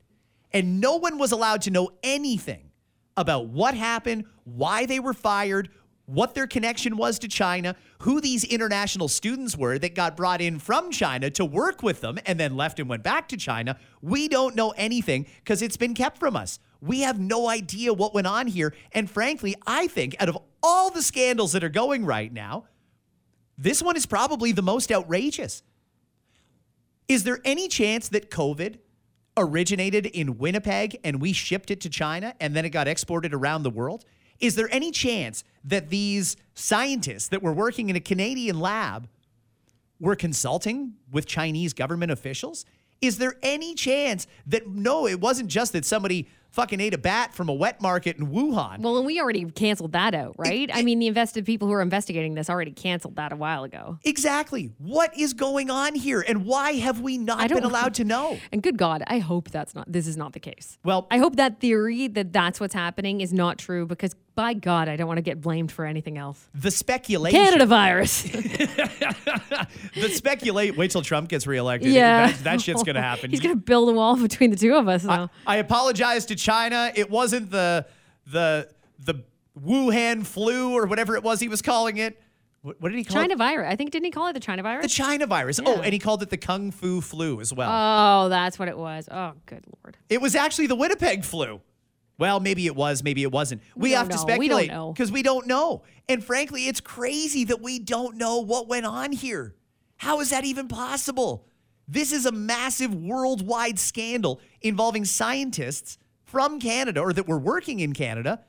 and 0.53 0.83
no 0.83 0.97
one 0.97 1.17
was 1.17 1.33
allowed 1.33 1.63
to 1.63 1.71
know 1.71 1.93
anything 2.03 2.73
about 3.17 3.49
what 3.49 3.75
happened, 3.75 4.27
why 4.45 4.85
they 4.85 5.01
were 5.01 5.15
fired, 5.15 5.71
what 6.05 6.35
their 6.35 6.47
connection 6.47 6.99
was 6.99 7.19
to 7.21 7.29
China, 7.29 7.75
who 8.01 8.21
these 8.21 8.45
international 8.45 9.09
students 9.09 9.57
were 9.57 9.79
that 9.79 9.95
got 9.95 10.15
brought 10.15 10.43
in 10.43 10.59
from 10.59 10.91
China 10.91 11.31
to 11.31 11.45
work 11.45 11.83
with 11.83 12.03
them 12.03 12.19
and 12.27 12.39
then 12.39 12.55
left 12.55 12.79
and 12.79 12.89
went 12.89 13.03
back 13.03 13.29
to 13.29 13.39
China. 13.39 13.79
We 14.03 14.29
don't 14.29 14.55
know 14.55 14.75
anything 14.77 15.27
because 15.39 15.63
it's 15.63 15.79
been 15.79 15.95
kept 15.95 16.19
from 16.19 16.37
us. 16.37 16.59
We 16.83 17.01
have 17.01 17.19
no 17.19 17.49
idea 17.49 17.95
what 17.95 18.13
went 18.13 18.27
on 18.27 18.47
here. 18.47 18.75
And 18.93 19.11
frankly, 19.11 19.57
I 19.67 19.87
think 19.87 20.15
out 20.21 20.29
of 20.29 20.37
all 20.63 20.91
the 20.91 21.03
scandals 21.03 21.53
that 21.53 21.65
are 21.65 21.71
going 21.71 22.05
right 22.05 22.31
now, 22.31 22.67
this 23.57 23.83
one 23.83 23.97
is 23.97 24.05
probably 24.05 24.53
the 24.53 24.61
most 24.61 24.93
outrageous. 24.93 25.63
Is 27.09 27.25
there 27.25 27.39
any 27.45 27.69
chance 27.69 28.09
that 28.09 28.31
COVID 28.31 28.79
originated 29.37 30.07
in 30.07 30.39
Winnipeg 30.39 30.99
and 31.05 31.21
we 31.21 31.33
shipped 31.33 31.71
it 31.71 31.81
to 31.83 31.91
China 31.91 32.35
and 32.41 32.55
then 32.55 32.65
it 32.65 32.71
got 32.71 32.89
exported 32.89 33.33
around 33.33 33.63
the 33.63 33.71
world? 33.71 34.05
Is 34.41 34.57
there 34.57 34.69
any 34.71 34.91
chance 34.91 35.45
that 35.65 35.89
these 35.89 36.37
scientists 36.55 37.29
that 37.29 37.43
were 37.43 37.53
working 37.53 37.91
in 37.91 37.97
a 37.97 38.01
Canadian 38.01 38.61
lab 38.61 39.09
were 40.01 40.17
consulting 40.17 40.95
with 41.11 41.27
Chinese 41.27 41.73
government 41.73 42.11
officials? 42.11 42.67
Is 43.01 43.19
there 43.19 43.37
any 43.43 43.75
chance 43.75 44.27
that 44.47 44.67
no, 44.69 45.07
it 45.07 45.21
wasn't 45.21 45.49
just 45.49 45.73
that 45.75 45.85
somebody 45.85 46.29
fucking 46.57 46.81
ate 46.81 46.95
a 46.95 46.99
bat 46.99 47.35
from 47.35 47.51
a 47.51 47.53
wet 47.53 47.83
market 47.83 48.17
in 48.17 48.29
Wuhan? 48.29 48.79
Well, 48.79 48.97
and 48.97 49.05
we 49.05 49.21
already 49.21 49.45
canceled 49.45 49.93
that 49.93 50.15
out, 50.15 50.35
right? 50.39 50.71
It, 50.71 50.75
I 50.75 50.83
mean, 50.83 50.99
the 50.99 51.07
invested 51.07 51.45
people 51.45 51.69
who 51.69 51.75
are 51.75 51.83
investigating 51.83 52.35
this 52.35 52.49
already 52.49 52.71
canceled 52.71 53.17
that 53.17 53.31
a 53.31 53.37
while 53.37 53.63
ago. 53.63 53.99
Exactly. 54.05 54.73
What 54.79 55.17
is 55.17 55.35
going 55.35 55.69
on 55.69 55.95
here, 55.95 56.25
and 56.27 56.47
why 56.47 56.73
have 56.73 57.03
we 57.03 57.19
not 57.19 57.51
been 57.51 57.63
allowed 57.63 57.93
to 58.01 58.05
know? 58.05 58.39
And 58.51 58.63
good 58.63 58.79
God, 58.79 59.05
I 59.07 59.19
hope 59.19 59.51
that's 59.51 59.75
not. 59.75 59.93
This 59.93 60.07
is 60.07 60.17
not 60.17 60.33
the 60.33 60.41
case. 60.41 60.79
Well, 60.83 61.07
I 61.11 61.19
hope 61.19 61.37
that 61.37 61.61
theory 61.61 62.09
that 62.09 62.33
that's 62.33 62.59
what's 62.59 62.75
happening 62.75 63.21
is 63.21 63.35
not 63.35 63.59
true 63.59 63.85
because 63.85 64.17
by 64.37 64.55
God, 64.55 64.89
I 64.89 64.97
don't 64.97 65.09
want 65.09 65.19
to 65.19 65.23
get 65.23 65.41
blamed 65.41 65.73
for 65.73 65.85
anything 65.85 66.19
else. 66.19 66.47
The 66.55 66.71
speculation. 66.71 67.41
Canada 67.41 67.67
virus. 67.67 68.23
the 68.23 70.11
speculate. 70.13 70.77
Wait 70.77 70.91
till 70.93 71.03
Trump 71.03 71.29
gets 71.29 71.47
reelected. 71.47 71.91
Yeah. 71.91 72.29
That, 72.29 72.45
that 72.45 72.61
shit's 72.61 72.85
going 72.85 72.95
to 72.97 73.03
happen. 73.03 73.31
He's 73.31 73.41
going 73.41 73.55
to 73.55 73.61
build 73.61 73.89
a 73.89 73.93
wall 73.93 74.17
between 74.17 74.51
the 74.51 74.57
two 74.57 74.75
of 74.75 74.87
us 74.87 75.05
now. 75.05 75.31
I, 75.47 75.55
I 75.55 75.57
apologize 75.57 76.27
to 76.27 76.37
China. 76.37 76.93
It 76.95 77.11
wasn't 77.11 77.51
the 77.51 77.87
the 78.27 78.69
the 78.99 79.25
Wuhan 79.59 80.25
flu 80.25 80.75
or 80.75 80.87
whatever 80.87 81.17
it 81.17 81.23
was 81.23 81.41
he 81.41 81.49
was 81.49 81.63
calling 81.63 81.97
it. 81.97 82.21
What, 82.61 82.81
what 82.81 82.89
did 82.91 82.99
he 82.99 83.05
call 83.05 83.17
it? 83.17 83.21
China 83.21 83.35
it? 83.35 83.39
virus. 83.39 83.73
I 83.73 83.77
think 83.77 83.91
didn't 83.91 84.07
he 84.07 84.11
call 84.11 84.27
it 84.27 84.35
the 84.35 84.41
China 84.41 84.63
virus? 84.63 84.83
The 84.85 84.89
China 84.89 85.27
virus. 85.27 85.61
Oh, 85.61 85.63
yeah. 85.63 85.79
Oh, 85.79 85.83
and 85.83 85.93
he 85.93 85.99
called 85.99 86.23
it 86.23 86.31
the 86.31 86.37
Kung 86.37 86.73
Fu 86.73 87.01
flu 87.01 87.41
as 87.41 87.53
well. 87.55 87.71
Oh, 87.73 88.29
that's 88.29 88.59
what 88.59 88.69
it 88.69 88.77
was. 88.77 89.09
Oh, 89.11 89.33
good 89.47 89.65
lord. 89.83 89.97
It 90.09 90.21
was 90.21 90.35
actually 90.35 90.67
the 90.67 90.75
Winnipeg 90.75 91.25
flu. 91.25 91.61
Well, 92.19 92.41
maybe 92.41 92.67
it 92.67 92.75
was, 92.75 93.03
maybe 93.03 93.23
it 93.23 93.31
wasn't. 93.33 93.63
We, 93.75 93.91
We 93.91 93.93
have 93.93 94.09
don't 94.09 94.19
to 94.19 94.27
know. 94.27 94.35
speculate 94.35 94.71
We 94.71 94.93
because 94.93 95.13
we 95.13 95.23
don't 95.23 95.47
know. 95.47 95.83
And 96.09 96.25
frankly, 96.25 96.67
it's 96.67 96.81
crazy 96.81 97.45
that 97.45 97.61
we 97.61 97.79
don't 97.79 98.17
know 98.17 98.39
what 98.41 98.69
went 98.69 98.87
on 98.87 99.13
here. 99.13 99.55
How 99.99 100.21
is 100.21 100.31
that 100.31 100.45
even 100.45 100.69
possible? 100.69 101.47
This 101.89 102.13
is 102.13 102.27
a 102.27 102.33
massive 102.33 102.95
worldwide 102.95 103.79
scandal 103.79 104.41
involving 104.63 105.05
scientists 105.05 105.99
from 106.25 106.59
Canada 106.59 107.01
or 107.01 107.13
that 107.13 107.29
were 107.29 107.39
working 107.39 107.81
in 107.81 107.93
Canada. 107.93 108.41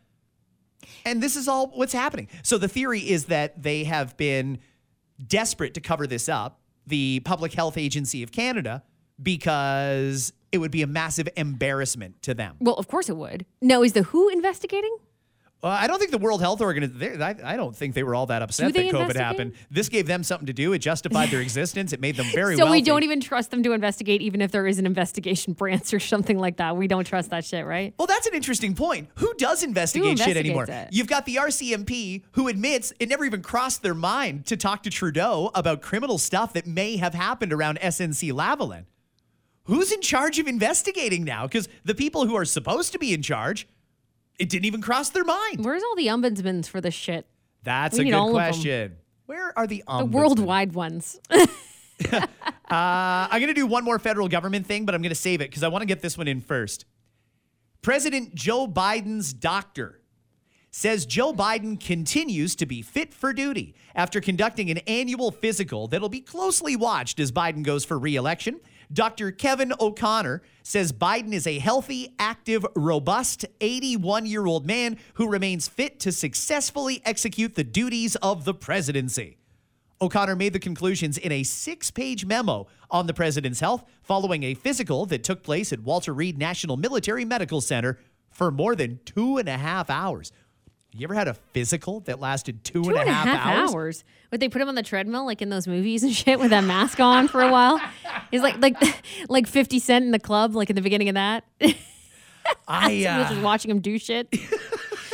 And 1.05 1.21
this 1.21 1.35
is 1.35 1.47
all 1.47 1.67
what's 1.67 1.93
happening. 1.93 2.27
So 2.43 2.57
the 2.57 2.67
theory 2.67 3.01
is 3.01 3.25
that 3.25 3.61
they 3.61 3.83
have 3.83 4.15
been 4.17 4.59
desperate 5.25 5.73
to 5.73 5.81
cover 5.81 6.07
this 6.07 6.29
up, 6.29 6.59
the 6.85 7.19
Public 7.25 7.53
Health 7.53 7.77
Agency 7.77 8.23
of 8.23 8.31
Canada, 8.31 8.83
because 9.21 10.33
it 10.51 10.59
would 10.59 10.71
be 10.71 10.81
a 10.81 10.87
massive 10.87 11.27
embarrassment 11.35 12.21
to 12.23 12.33
them. 12.33 12.55
Well, 12.59 12.75
of 12.75 12.87
course 12.87 13.09
it 13.09 13.17
would. 13.17 13.45
No, 13.61 13.83
is 13.83 13.93
the 13.93 14.03
WHO 14.03 14.29
investigating? 14.29 14.95
Uh, 15.63 15.69
I 15.69 15.87
don't 15.87 15.97
think 15.97 16.11
the 16.11 16.19
World 16.19 16.39
Health 16.39 16.61
Organization, 16.61 17.19
I, 17.19 17.35
I 17.43 17.57
don't 17.57 17.75
think 17.75 17.95
they 17.95 18.03
were 18.03 18.13
all 18.13 18.27
that 18.27 18.43
upset 18.43 18.71
that 18.75 18.85
COVID 18.93 19.15
happened. 19.15 19.53
This 19.71 19.89
gave 19.89 20.05
them 20.05 20.21
something 20.23 20.45
to 20.45 20.53
do. 20.53 20.71
It 20.73 20.79
justified 20.79 21.29
their 21.29 21.41
existence. 21.47 21.93
It 21.93 21.99
made 21.99 22.15
them 22.15 22.27
very 22.31 22.55
so 22.55 22.65
wealthy. 22.65 22.77
we 22.77 22.81
don't 22.83 23.01
even 23.01 23.19
trust 23.19 23.49
them 23.49 23.63
to 23.63 23.71
investigate, 23.71 24.21
even 24.21 24.39
if 24.41 24.51
there 24.51 24.67
is 24.67 24.77
an 24.77 24.85
investigation 24.85 25.53
branch 25.53 25.95
or 25.95 25.99
something 25.99 26.37
like 26.37 26.57
that. 26.57 26.77
We 26.77 26.87
don't 26.87 27.05
trust 27.05 27.31
that 27.31 27.43
shit, 27.43 27.65
right? 27.65 27.95
Well, 27.97 28.05
that's 28.05 28.27
an 28.27 28.35
interesting 28.35 28.75
point. 28.75 29.09
Who 29.15 29.33
does 29.33 29.63
investigate 29.63 30.19
shit 30.19 30.37
anymore? 30.37 30.65
it? 30.69 30.89
You've 30.91 31.07
got 31.07 31.25
the 31.25 31.37
RCMP 31.37 32.21
who 32.33 32.47
admits 32.49 32.93
it 32.99 33.09
never 33.09 33.25
even 33.25 33.41
crossed 33.41 33.81
their 33.81 33.95
mind 33.95 34.45
to 34.47 34.57
talk 34.57 34.83
to 34.83 34.91
Trudeau 34.91 35.49
about 35.55 35.81
criminal 35.81 36.19
stuff 36.19 36.53
that 36.53 36.67
may 36.67 36.97
have 36.97 37.15
happened 37.15 37.51
around 37.51 37.79
SNC 37.79 38.31
Lavalin. 38.31 38.85
Who's 39.67 39.91
in 39.91 40.01
charge 40.01 40.39
of 40.39 40.47
investigating 40.47 41.23
now? 41.23 41.45
Because 41.45 41.69
the 41.85 41.95
people 41.95 42.25
who 42.25 42.35
are 42.35 42.45
supposed 42.45 42.91
to 42.93 42.99
be 42.99 43.13
in 43.13 43.21
charge, 43.21 43.67
it 44.39 44.49
didn't 44.49 44.65
even 44.65 44.81
cross 44.81 45.09
their 45.09 45.23
mind. 45.25 45.63
Where's 45.63 45.83
all 45.83 45.95
the 45.95 46.07
ombudsmans 46.07 46.67
for 46.67 46.81
this 46.81 46.93
shit? 46.93 47.25
That's 47.63 47.97
We 47.97 48.05
a 48.05 48.07
good 48.07 48.13
all 48.13 48.29
of 48.29 48.41
'em. 48.41 48.51
question. 48.51 48.95
Where 49.25 49.57
are 49.57 49.67
the 49.67 49.83
The 49.87 50.05
worldwide 50.05 50.73
ones. 50.73 51.19
Uh, 52.69 53.27
I'm 53.31 53.39
going 53.39 53.47
to 53.47 53.53
do 53.53 53.65
one 53.65 53.85
more 53.85 53.97
federal 53.97 54.27
government 54.27 54.65
thing, 54.67 54.85
but 54.85 54.93
I'm 54.93 55.01
going 55.01 55.09
to 55.09 55.15
save 55.15 55.39
it 55.39 55.49
because 55.49 55.63
I 55.63 55.69
want 55.69 55.83
to 55.83 55.85
get 55.85 56.01
this 56.01 56.17
one 56.17 56.27
in 56.27 56.41
first. 56.41 56.83
President 57.81 58.35
Joe 58.35 58.67
Biden's 58.67 59.31
doctor 59.31 60.01
says 60.69 61.05
Joe 61.05 61.31
Biden 61.31 61.79
continues 61.79 62.57
to 62.57 62.65
be 62.65 62.81
fit 62.81 63.13
for 63.13 63.31
duty 63.31 63.73
after 63.95 64.19
conducting 64.19 64.69
an 64.69 64.79
annual 64.79 65.31
physical 65.31 65.87
that'll 65.87 66.09
be 66.09 66.19
closely 66.19 66.75
watched 66.75 67.21
as 67.21 67.31
Biden 67.31 67.63
goes 67.63 67.85
for 67.85 67.97
reelection. 67.97 68.59
Dr. 68.91 69.31
Kevin 69.31 69.73
O'Connor 69.79 70.41
says 70.63 70.93
Biden 70.93 71.33
is 71.33 71.45
a 71.45 71.59
healthy, 71.59 72.13
active, 72.19 72.65
robust 72.75 73.45
81 73.59 74.25
year 74.25 74.45
old 74.45 74.65
man 74.65 74.97
who 75.15 75.27
remains 75.27 75.67
fit 75.67 75.99
to 76.01 76.11
successfully 76.11 77.01
execute 77.05 77.55
the 77.55 77.63
duties 77.63 78.15
of 78.17 78.45
the 78.45 78.53
presidency. 78.53 79.37
O'Connor 79.99 80.35
made 80.35 80.53
the 80.53 80.59
conclusions 80.59 81.17
in 81.17 81.31
a 81.31 81.43
six 81.43 81.91
page 81.91 82.25
memo 82.25 82.67
on 82.89 83.07
the 83.07 83.13
president's 83.13 83.59
health 83.59 83.83
following 84.03 84.43
a 84.43 84.53
physical 84.53 85.05
that 85.07 85.23
took 85.23 85.43
place 85.43 85.73
at 85.73 85.79
Walter 85.81 86.13
Reed 86.13 86.37
National 86.37 86.77
Military 86.77 87.25
Medical 87.25 87.61
Center 87.61 87.99
for 88.29 88.51
more 88.51 88.75
than 88.75 88.99
two 89.03 89.37
and 89.37 89.49
a 89.49 89.57
half 89.57 89.89
hours. 89.89 90.31
You 90.97 91.05
ever 91.05 91.13
had 91.13 91.27
a 91.27 91.35
physical 91.53 91.99
that 92.01 92.19
lasted 92.19 92.63
two 92.63 92.83
Two 92.83 92.89
and 92.89 92.97
a 92.97 93.11
half 93.11 93.69
hours. 93.69 94.03
Would 94.31 94.39
they 94.39 94.49
put 94.49 94.61
him 94.61 94.67
on 94.67 94.75
the 94.75 94.83
treadmill 94.83 95.25
like 95.25 95.41
in 95.41 95.49
those 95.49 95.67
movies 95.67 96.03
and 96.03 96.11
shit 96.15 96.39
with 96.39 96.49
that 96.49 96.63
mask 96.63 96.99
on 96.99 97.27
for 97.27 97.41
a 97.41 97.51
while? 97.51 97.79
He's 98.31 98.41
like 98.41 98.57
like 98.59 98.75
like 99.29 99.47
50 99.47 99.79
Cent 99.79 100.05
in 100.05 100.11
the 100.11 100.19
club, 100.19 100.55
like 100.55 100.69
in 100.69 100.75
the 100.75 100.81
beginning 100.81 101.09
of 101.09 101.15
that. 101.15 101.43
I, 102.67 103.05
uh, 103.05 103.29
just 103.29 103.41
watching 103.41 103.69
him 103.69 103.79
do 103.79 103.99
shit. 103.99 104.33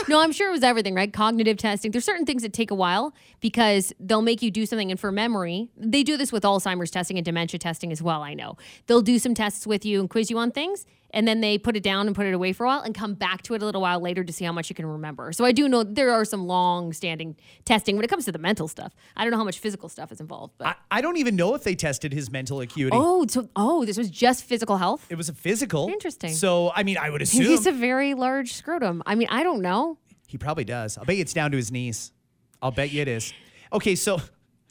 no, 0.07 0.19
I'm 0.21 0.31
sure 0.31 0.49
it 0.49 0.51
was 0.51 0.63
everything, 0.63 0.93
right? 0.93 1.11
Cognitive 1.11 1.57
testing. 1.57 1.91
There's 1.91 2.05
certain 2.05 2.25
things 2.27 2.43
that 2.43 2.53
take 2.53 2.69
a 2.69 2.75
while 2.75 3.13
because 3.41 3.91
they'll 3.99 4.21
make 4.21 4.41
you 4.43 4.51
do 4.51 4.65
something. 4.67 4.91
And 4.91 4.99
for 4.99 5.11
memory, 5.11 5.69
they 5.75 6.03
do 6.03 6.15
this 6.15 6.31
with 6.31 6.43
Alzheimer's 6.43 6.91
testing 6.91 7.17
and 7.17 7.25
dementia 7.25 7.59
testing 7.59 7.91
as 7.91 8.03
well. 8.03 8.21
I 8.21 8.35
know 8.35 8.55
they'll 8.85 9.01
do 9.01 9.17
some 9.17 9.33
tests 9.33 9.65
with 9.65 9.83
you 9.83 9.99
and 9.99 10.09
quiz 10.09 10.29
you 10.29 10.37
on 10.37 10.51
things, 10.51 10.85
and 11.13 11.27
then 11.27 11.39
they 11.41 11.57
put 11.57 11.77
it 11.77 11.83
down 11.83 12.07
and 12.07 12.15
put 12.15 12.25
it 12.25 12.33
away 12.33 12.51
for 12.51 12.65
a 12.65 12.67
while 12.67 12.81
and 12.81 12.93
come 12.95 13.13
back 13.13 13.43
to 13.43 13.53
it 13.53 13.61
a 13.61 13.65
little 13.65 13.81
while 13.81 14.01
later 14.01 14.23
to 14.23 14.33
see 14.33 14.43
how 14.43 14.51
much 14.51 14.69
you 14.69 14.75
can 14.75 14.85
remember. 14.85 15.31
So 15.31 15.45
I 15.45 15.51
do 15.51 15.69
know 15.69 15.83
there 15.83 16.11
are 16.11 16.25
some 16.25 16.47
long-standing 16.47 17.37
testing 17.65 17.95
when 17.95 18.03
it 18.03 18.07
comes 18.09 18.25
to 18.25 18.31
the 18.31 18.39
mental 18.39 18.67
stuff. 18.67 18.93
I 19.15 19.23
don't 19.23 19.31
know 19.31 19.37
how 19.37 19.43
much 19.43 19.59
physical 19.59 19.87
stuff 19.87 20.11
is 20.11 20.19
involved, 20.19 20.55
but 20.57 20.67
I, 20.67 20.75
I 20.91 21.01
don't 21.01 21.17
even 21.17 21.35
know 21.35 21.53
if 21.55 21.63
they 21.63 21.75
tested 21.75 22.11
his 22.11 22.31
mental 22.31 22.59
acuity. 22.61 22.97
oh, 22.99 23.25
so 23.27 23.47
oh, 23.55 23.85
this 23.85 23.97
was 23.97 24.09
just 24.09 24.43
physical 24.43 24.77
health. 24.77 25.05
It 25.09 25.15
was 25.15 25.29
a 25.29 25.33
physical. 25.33 25.87
Interesting. 25.89 26.33
So, 26.33 26.71
I 26.75 26.83
mean, 26.83 26.97
I 26.97 27.09
would 27.09 27.21
assume 27.21 27.43
He's 27.45 27.67
a 27.67 27.71
very 27.71 28.15
large 28.15 28.53
scrotum. 28.53 29.03
I 29.05 29.15
mean, 29.15 29.27
I 29.29 29.43
don't 29.43 29.61
know. 29.61 29.99
he 30.27 30.37
probably 30.37 30.63
does. 30.63 30.97
I'll 30.97 31.05
bet 31.05 31.15
you 31.15 31.21
it's 31.21 31.33
down 31.33 31.51
to 31.51 31.57
his 31.57 31.71
knees. 31.71 32.11
I'll 32.61 32.71
bet 32.71 32.91
you 32.91 33.01
it 33.01 33.07
is. 33.07 33.33
Okay, 33.71 33.95
so 33.95 34.19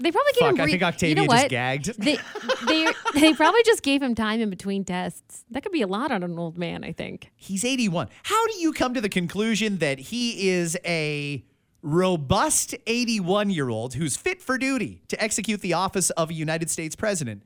They 0.02 0.10
probably 0.10 0.32
gave 0.32 0.48
Fuck, 0.48 0.54
him. 0.56 0.60
I 0.62 0.66
think 0.66 0.82
Octavia 0.82 1.22
you 1.22 1.28
know 1.28 1.32
just 1.32 1.48
gagged. 1.48 2.02
They, 2.02 2.18
they, 2.66 2.88
they 3.14 3.34
probably 3.34 3.62
just 3.64 3.84
gave 3.84 4.02
him 4.02 4.16
time 4.16 4.40
in 4.40 4.50
between 4.50 4.84
tests. 4.84 5.44
That 5.50 5.62
could 5.62 5.70
be 5.70 5.82
a 5.82 5.86
lot 5.86 6.10
on 6.10 6.24
an 6.24 6.36
old 6.36 6.58
man. 6.58 6.82
I 6.82 6.90
think. 6.92 7.30
He's 7.36 7.64
81. 7.64 8.08
How 8.24 8.46
do 8.48 8.54
you 8.54 8.72
come 8.72 8.94
to 8.94 9.00
the 9.00 9.08
conclusion 9.08 9.78
that 9.78 10.00
he 10.00 10.48
is 10.48 10.76
a 10.84 11.44
robust 11.82 12.74
81 12.86 13.50
year 13.50 13.68
old 13.68 13.94
who's 13.94 14.16
fit 14.16 14.42
for 14.42 14.58
duty 14.58 15.02
to 15.06 15.22
execute 15.22 15.60
the 15.60 15.74
office 15.74 16.10
of 16.10 16.30
a 16.30 16.34
United 16.34 16.68
States 16.68 16.96
president? 16.96 17.44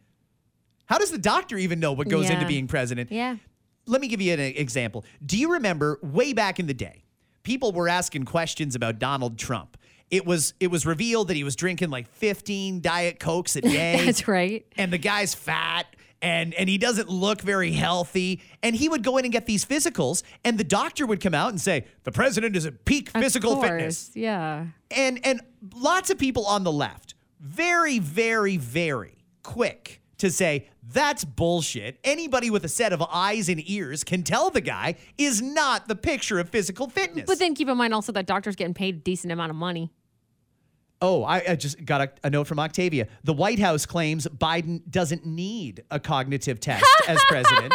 How 0.86 0.96
does 0.96 1.10
the 1.10 1.18
doctor 1.18 1.58
even 1.58 1.78
know 1.78 1.92
what 1.92 2.08
goes 2.08 2.30
into 2.30 2.46
being 2.46 2.68
president? 2.68 3.12
Yeah. 3.12 3.36
Let 3.86 4.00
me 4.00 4.08
give 4.08 4.22
you 4.22 4.32
an 4.32 4.40
example. 4.40 5.04
Do 5.24 5.36
you 5.36 5.52
remember 5.52 5.98
way 6.02 6.32
back 6.32 6.58
in 6.58 6.66
the 6.66 6.74
day, 6.74 7.04
people 7.42 7.72
were 7.72 7.88
asking 7.88 8.24
questions 8.24 8.74
about 8.74 8.98
Donald 8.98 9.38
Trump? 9.38 9.76
It 10.10 10.24
was 10.24 10.54
it 10.60 10.70
was 10.70 10.86
revealed 10.86 11.28
that 11.28 11.36
he 11.36 11.44
was 11.44 11.56
drinking 11.56 11.90
like 11.90 12.08
15 12.08 12.80
diet 12.80 13.18
cokes 13.18 13.56
a 13.56 13.60
day. 13.62 14.04
That's 14.04 14.28
right. 14.28 14.64
and 14.76 14.92
the 14.92 14.98
guy's 14.98 15.34
fat 15.34 15.86
and 16.22 16.54
and 16.54 16.68
he 16.68 16.78
doesn't 16.78 17.08
look 17.08 17.40
very 17.42 17.72
healthy 17.72 18.40
and 18.62 18.74
he 18.74 18.88
would 18.88 19.02
go 19.04 19.18
in 19.18 19.24
and 19.26 19.32
get 19.32 19.46
these 19.46 19.64
physicals 19.66 20.22
and 20.44 20.56
the 20.58 20.64
doctor 20.64 21.04
would 21.06 21.20
come 21.20 21.34
out 21.34 21.50
and 21.50 21.60
say 21.60 21.84
the 22.04 22.12
president 22.12 22.56
is 22.56 22.64
at 22.64 22.84
peak 22.86 23.10
physical 23.10 23.52
of 23.52 23.58
course. 23.58 23.68
fitness 23.70 24.10
Yeah. 24.14 24.66
and 24.90 25.20
and 25.26 25.40
lots 25.74 26.08
of 26.10 26.16
people 26.18 26.46
on 26.46 26.64
the 26.64 26.72
left 26.72 27.14
very 27.40 27.98
very 27.98 28.56
very 28.56 29.18
quick 29.42 30.00
to 30.18 30.30
say 30.30 30.68
that's 30.92 31.24
bullshit 31.24 31.98
anybody 32.04 32.50
with 32.50 32.64
a 32.64 32.68
set 32.68 32.92
of 32.92 33.02
eyes 33.02 33.48
and 33.48 33.60
ears 33.68 34.04
can 34.04 34.22
tell 34.22 34.50
the 34.50 34.60
guy 34.60 34.94
is 35.18 35.42
not 35.42 35.88
the 35.88 35.96
picture 35.96 36.38
of 36.38 36.48
physical 36.48 36.88
fitness 36.88 37.24
But 37.26 37.38
then 37.38 37.54
keep 37.54 37.68
in 37.68 37.76
mind 37.76 37.92
also 37.94 38.12
that 38.12 38.26
doctors 38.26 38.56
getting 38.56 38.74
paid 38.74 38.94
a 38.94 38.98
decent 38.98 39.32
amount 39.32 39.50
of 39.50 39.56
money. 39.56 39.90
Oh, 41.02 41.24
I, 41.24 41.42
I 41.50 41.56
just 41.56 41.84
got 41.84 42.00
a, 42.00 42.10
a 42.24 42.30
note 42.30 42.46
from 42.46 42.58
Octavia. 42.58 43.06
The 43.22 43.34
White 43.34 43.58
House 43.58 43.84
claims 43.84 44.26
Biden 44.26 44.80
doesn't 44.90 45.26
need 45.26 45.84
a 45.90 46.00
cognitive 46.00 46.58
test 46.58 46.86
as 47.06 47.22
president. 47.28 47.74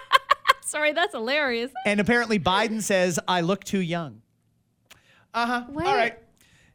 Sorry, 0.62 0.92
that's 0.92 1.14
hilarious. 1.14 1.70
And 1.86 2.00
apparently 2.00 2.40
Biden 2.40 2.82
says, 2.82 3.20
I 3.28 3.42
look 3.42 3.62
too 3.62 3.78
young. 3.80 4.20
Uh 5.32 5.46
huh. 5.46 5.64
All 5.68 5.94
right. 5.94 6.18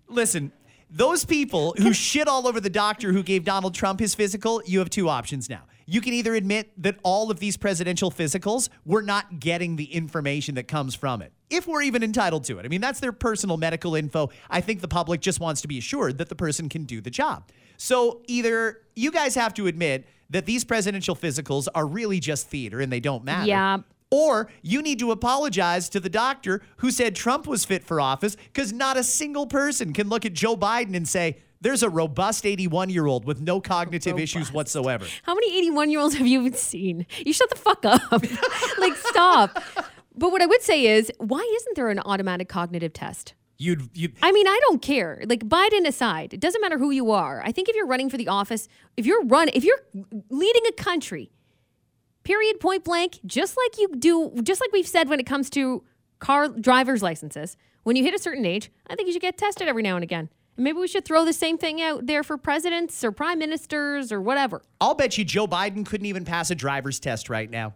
Listen, 0.07 0.53
those 0.91 1.23
people 1.23 1.73
who 1.77 1.93
shit 1.93 2.27
all 2.27 2.47
over 2.47 2.59
the 2.59 2.69
doctor 2.69 3.13
who 3.13 3.23
gave 3.23 3.45
Donald 3.45 3.73
Trump 3.73 3.99
his 3.99 4.13
physical, 4.13 4.61
you 4.65 4.79
have 4.79 4.89
two 4.89 5.07
options 5.07 5.49
now. 5.49 5.63
You 5.85 6.01
can 6.01 6.13
either 6.13 6.35
admit 6.35 6.71
that 6.83 6.97
all 7.03 7.31
of 7.31 7.39
these 7.39 7.57
presidential 7.57 8.11
physicals, 8.11 8.69
we're 8.85 9.01
not 9.01 9.39
getting 9.39 9.77
the 9.77 9.85
information 9.85 10.55
that 10.55 10.67
comes 10.67 10.93
from 10.93 11.21
it, 11.21 11.33
if 11.49 11.65
we're 11.67 11.81
even 11.81 12.03
entitled 12.03 12.43
to 12.45 12.59
it. 12.59 12.65
I 12.65 12.69
mean, 12.69 12.81
that's 12.81 12.99
their 12.99 13.11
personal 13.11 13.57
medical 13.57 13.95
info. 13.95 14.29
I 14.49 14.61
think 14.61 14.81
the 14.81 14.87
public 14.87 15.21
just 15.21 15.39
wants 15.39 15.61
to 15.61 15.67
be 15.67 15.77
assured 15.77 16.17
that 16.19 16.29
the 16.29 16.35
person 16.35 16.69
can 16.69 16.83
do 16.83 17.01
the 17.01 17.09
job. 17.09 17.49
So 17.77 18.21
either 18.27 18.81
you 18.95 19.11
guys 19.11 19.35
have 19.35 19.53
to 19.55 19.67
admit 19.67 20.07
that 20.29 20.45
these 20.45 20.63
presidential 20.63 21.15
physicals 21.15 21.67
are 21.73 21.85
really 21.85 22.19
just 22.19 22.47
theater 22.47 22.79
and 22.79 22.91
they 22.91 22.99
don't 22.99 23.23
matter. 23.23 23.47
Yeah. 23.47 23.79
Or 24.11 24.51
you 24.61 24.81
need 24.81 24.99
to 24.99 25.11
apologize 25.11 25.87
to 25.89 26.01
the 26.01 26.09
doctor 26.09 26.61
who 26.77 26.91
said 26.91 27.15
Trump 27.15 27.47
was 27.47 27.63
fit 27.63 27.83
for 27.83 28.01
office 28.01 28.35
because 28.35 28.73
not 28.73 28.97
a 28.97 29.03
single 29.03 29.47
person 29.47 29.93
can 29.93 30.09
look 30.09 30.25
at 30.25 30.33
Joe 30.33 30.57
Biden 30.57 30.95
and 30.95 31.07
say, 31.07 31.37
there's 31.61 31.81
a 31.83 31.89
robust 31.89 32.45
81 32.45 32.89
year 32.89 33.05
old 33.05 33.23
with 33.23 33.39
no 33.39 33.61
cognitive 33.61 34.19
issues 34.19 34.51
whatsoever. 34.51 35.05
How 35.23 35.33
many 35.33 35.57
81 35.57 35.91
year 35.91 35.99
olds 36.01 36.15
have 36.15 36.27
you 36.27 36.41
even 36.41 36.53
seen? 36.53 37.05
You 37.25 37.31
shut 37.31 37.49
the 37.49 37.55
fuck 37.55 37.85
up. 37.85 38.11
like, 38.79 38.95
stop. 38.97 39.63
But 40.15 40.31
what 40.31 40.41
I 40.41 40.45
would 40.45 40.61
say 40.61 40.87
is, 40.87 41.11
why 41.19 41.47
isn't 41.55 41.75
there 41.75 41.89
an 41.89 41.99
automatic 41.99 42.49
cognitive 42.49 42.93
test? 42.93 43.33
You'd, 43.57 43.95
you 43.95 44.09
I 44.23 44.31
mean, 44.31 44.47
I 44.47 44.59
don't 44.63 44.81
care. 44.81 45.21
Like 45.27 45.47
Biden 45.47 45.87
aside, 45.87 46.33
it 46.33 46.39
doesn't 46.39 46.61
matter 46.61 46.79
who 46.79 46.89
you 46.89 47.11
are. 47.11 47.43
I 47.45 47.51
think 47.51 47.69
if 47.69 47.75
you're 47.75 47.85
running 47.85 48.09
for 48.09 48.17
the 48.17 48.27
office, 48.27 48.67
if 48.97 49.05
you're 49.05 49.23
run, 49.23 49.49
if 49.53 49.63
you're 49.63 49.79
leading 50.29 50.63
a 50.67 50.71
country, 50.71 51.31
period, 52.23 52.59
point 52.59 52.83
blank, 52.83 53.19
just 53.25 53.57
like 53.57 53.77
you 53.77 53.95
do, 53.97 54.31
just 54.43 54.61
like 54.61 54.71
we've 54.71 54.87
said 54.87 55.09
when 55.09 55.19
it 55.19 55.25
comes 55.25 55.49
to 55.51 55.83
car 56.19 56.47
driver's 56.49 57.01
licenses, 57.01 57.57
when 57.83 57.95
you 57.95 58.03
hit 58.03 58.13
a 58.13 58.19
certain 58.19 58.45
age, 58.45 58.71
I 58.87 58.95
think 58.95 59.07
you 59.07 59.13
should 59.13 59.21
get 59.21 59.37
tested 59.37 59.67
every 59.67 59.83
now 59.83 59.95
and 59.95 60.03
again. 60.03 60.29
And 60.57 60.63
maybe 60.63 60.77
we 60.77 60.87
should 60.87 61.05
throw 61.05 61.25
the 61.25 61.33
same 61.33 61.57
thing 61.57 61.81
out 61.81 62.05
there 62.07 62.23
for 62.23 62.37
presidents 62.37 63.03
or 63.03 63.11
prime 63.11 63.39
ministers 63.39 64.11
or 64.11 64.21
whatever. 64.21 64.61
I'll 64.79 64.93
bet 64.93 65.17
you 65.17 65.25
Joe 65.25 65.47
Biden 65.47 65.85
couldn't 65.85 66.05
even 66.05 66.25
pass 66.25 66.51
a 66.51 66.55
driver's 66.55 66.99
test 66.99 67.29
right 67.29 67.49
now. 67.49 67.73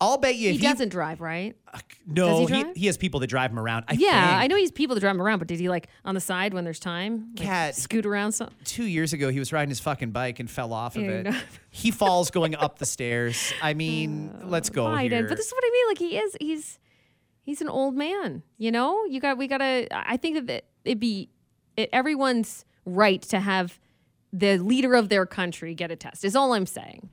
I'll 0.00 0.18
bet 0.18 0.36
you 0.36 0.50
He 0.50 0.56
if 0.56 0.62
doesn't 0.62 0.90
drive, 0.90 1.20
right? 1.20 1.56
no, 2.06 2.40
Does 2.46 2.48
he 2.50 2.56
he, 2.56 2.72
he 2.80 2.86
has 2.86 2.96
people 2.96 3.18
that 3.20 3.26
drive 3.26 3.50
him 3.50 3.58
around. 3.58 3.84
I 3.88 3.94
Yeah, 3.94 4.28
think. 4.28 4.42
I 4.42 4.46
know 4.46 4.56
he's 4.56 4.70
people 4.70 4.94
that 4.94 5.00
drive 5.00 5.14
him 5.16 5.20
around, 5.22 5.40
but 5.40 5.48
did 5.48 5.58
he 5.58 5.68
like 5.68 5.88
on 6.04 6.14
the 6.14 6.20
side 6.20 6.54
when 6.54 6.62
there's 6.64 6.78
time? 6.78 7.32
Like, 7.36 7.46
Kat. 7.46 7.74
scoot 7.74 8.06
around 8.06 8.32
some. 8.32 8.50
Two 8.64 8.84
years 8.84 9.12
ago, 9.12 9.28
he 9.30 9.38
was 9.40 9.52
riding 9.52 9.68
his 9.70 9.80
fucking 9.80 10.12
bike 10.12 10.38
and 10.38 10.48
fell 10.48 10.72
off 10.72 10.94
of 10.96 11.02
Yeah, 11.02 11.10
it. 11.10 11.22
no. 11.24 11.36
He 11.70 11.90
falls 11.90 12.30
going 12.30 12.54
up 12.54 12.78
the 12.78 12.86
stairs. 12.96 13.52
I 13.60 13.74
mean, 13.74 14.38
oh, 14.42 14.46
let's 14.46 14.70
go 14.70 14.84
Biden. 14.86 15.10
here. 15.10 15.26
But 15.26 15.36
this 15.36 15.46
is 15.46 15.52
what 15.52 15.64
I 15.64 15.70
mean. 15.72 15.86
Like 15.88 15.98
he 15.98 16.16
is, 16.18 16.36
he's 16.40 16.78
he's 17.42 17.60
an 17.60 17.68
old 17.68 17.96
man. 17.96 18.42
You 18.56 18.70
know, 18.70 19.04
you 19.06 19.20
got 19.20 19.36
we 19.36 19.48
gotta. 19.48 19.88
I 19.90 20.16
think 20.16 20.46
that 20.46 20.64
it'd 20.84 21.00
be 21.00 21.28
it, 21.76 21.88
everyone's 21.92 22.64
right 22.84 23.20
to 23.22 23.40
have 23.40 23.78
the 24.32 24.58
leader 24.58 24.94
of 24.94 25.08
their 25.08 25.26
country 25.26 25.74
get 25.74 25.90
a 25.90 25.96
test. 25.96 26.24
Is 26.24 26.36
all 26.36 26.52
I'm 26.52 26.66
saying. 26.66 27.08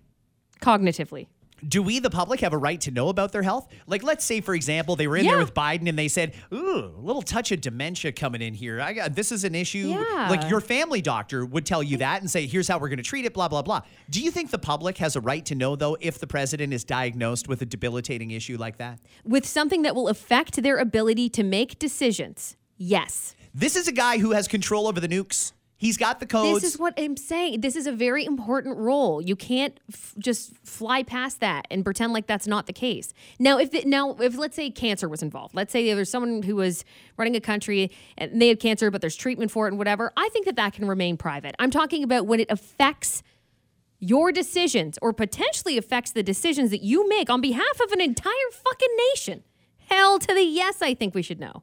Cognitively. 0.62 1.28
Do 1.68 1.82
we, 1.82 2.00
the 2.00 2.10
public, 2.10 2.42
have 2.42 2.54
a 2.54 2.58
right 2.58 2.80
to 2.82 2.92
know 2.92 3.10
about 3.10 3.32
their 3.32 3.44
health? 3.44 3.68
Like, 3.88 4.04
let's 4.04 4.26
say, 4.26 4.42
for 4.42 4.54
example, 4.54 4.96
they 4.96 5.08
were 5.08 5.18
in 5.18 5.26
there 5.26 5.38
with 5.38 5.54
Biden 5.54 5.88
and 5.88 5.98
they 5.98 6.08
said, 6.08 6.34
"Ooh, 6.54 6.94
a 6.96 7.02
little 7.02 7.22
touch 7.22 7.52
of 7.52 7.62
dementia 7.62 8.12
coming 8.12 8.42
in 8.42 8.54
here. 8.54 8.82
I 8.82 8.94
got 8.94 9.16
this 9.16 9.32
is 9.32 9.44
an 9.44 9.56
issue." 9.56 9.88
Yeah. 9.88 10.28
Like 10.30 10.50
your 10.50 10.62
family 10.62 11.02
doctor 11.02 11.46
would 11.46 11.66
tell 11.66 11.82
you 11.82 11.98
that 11.98 12.22
and 12.22 12.30
say, 12.30 12.46
"Here's 12.46 12.68
how 12.68 12.78
we're 12.78 12.90
going 12.90 12.98
to 12.98 13.04
treat 13.04 13.26
it." 13.26 13.34
Blah 13.34 13.48
blah 13.48 13.62
blah. 13.62 13.82
Do 14.10 14.22
you 14.22 14.32
think 14.32 14.52
the 14.52 14.60
public 14.60 14.98
has 14.98 15.16
a 15.16 15.22
right 15.22 15.46
to 15.46 15.56
know 15.56 15.76
though 15.76 15.98
if 16.00 16.20
the 16.20 16.28
president 16.28 16.74
is 16.74 16.84
diagnosed 16.84 17.48
with 17.48 17.62
a 17.62 17.66
debilitating 17.66 18.32
issue 18.32 18.58
like 18.58 18.78
that? 18.78 19.00
With 19.24 19.46
something 19.46 19.82
that 19.84 19.96
will 19.96 20.10
affect 20.10 20.62
their 20.62 20.78
ability 20.78 21.30
to 21.30 21.44
make 21.44 21.80
decisions. 21.80 22.58
Yes. 22.78 23.36
This 23.54 23.76
is 23.76 23.88
a 23.88 23.94
guy 23.94 24.18
who 24.18 24.32
has 24.32 24.48
control 24.48 24.88
over 24.88 25.00
the 25.00 25.08
nukes. 25.08 25.54
He's 25.86 25.98
got 25.98 26.20
the 26.20 26.26
codes. 26.26 26.62
This 26.62 26.74
is 26.74 26.80
what 26.80 26.96
I'm 26.98 27.16
saying. 27.16 27.62
This 27.62 27.76
is 27.76 27.86
a 27.86 27.92
very 27.92 28.26
important 28.26 28.76
role. 28.78 29.22
You 29.22 29.36
can't 29.36 29.80
f- 29.92 30.16
just 30.18 30.58
fly 30.66 31.04
past 31.04 31.42
that 31.42 31.68
and 31.70 31.84
pretend 31.84 32.12
like 32.12 32.26
that's 32.26 32.48
not 32.48 32.66
the 32.66 32.74
case. 32.74 33.14
Now, 33.38 33.60
if 33.60 33.72
it, 33.72 33.86
now 33.86 34.16
if 34.20 34.36
let's 34.36 34.56
say 34.56 34.72
cancer 34.72 35.08
was 35.08 35.22
involved, 35.22 35.54
let's 35.54 35.72
say 35.72 35.94
there's 35.94 36.10
someone 36.10 36.42
who 36.42 36.56
was 36.56 36.86
running 37.18 37.36
a 37.36 37.40
country 37.40 37.92
and 38.18 38.42
they 38.42 38.48
had 38.48 38.60
cancer, 38.60 38.90
but 38.90 39.02
there's 39.02 39.16
treatment 39.16 39.52
for 39.52 39.68
it 39.68 39.74
and 39.74 39.78
whatever. 39.78 40.12
I 40.18 40.28
think 40.30 40.48
that 40.48 40.56
that 40.56 40.74
can 40.74 40.88
remain 40.88 41.18
private. 41.18 41.54
I'm 41.60 41.70
talking 41.70 42.04
about 42.04 42.26
when 42.26 42.40
it 42.40 42.50
affects 42.50 43.22
your 44.00 44.32
decisions 44.32 44.98
or 45.04 45.14
potentially 45.14 45.78
affects 45.78 46.12
the 46.12 46.24
decisions 46.24 46.72
that 46.72 46.82
you 46.82 47.08
make 47.08 47.30
on 47.30 47.42
behalf 47.42 47.80
of 47.84 47.92
an 47.92 48.02
entire 48.02 48.34
fucking 48.52 48.96
nation. 49.12 49.44
Hell 49.90 50.18
to 50.18 50.34
the 50.34 50.42
yes, 50.42 50.82
I 50.82 50.96
think 50.96 51.14
we 51.14 51.22
should 51.22 51.40
know. 51.40 51.62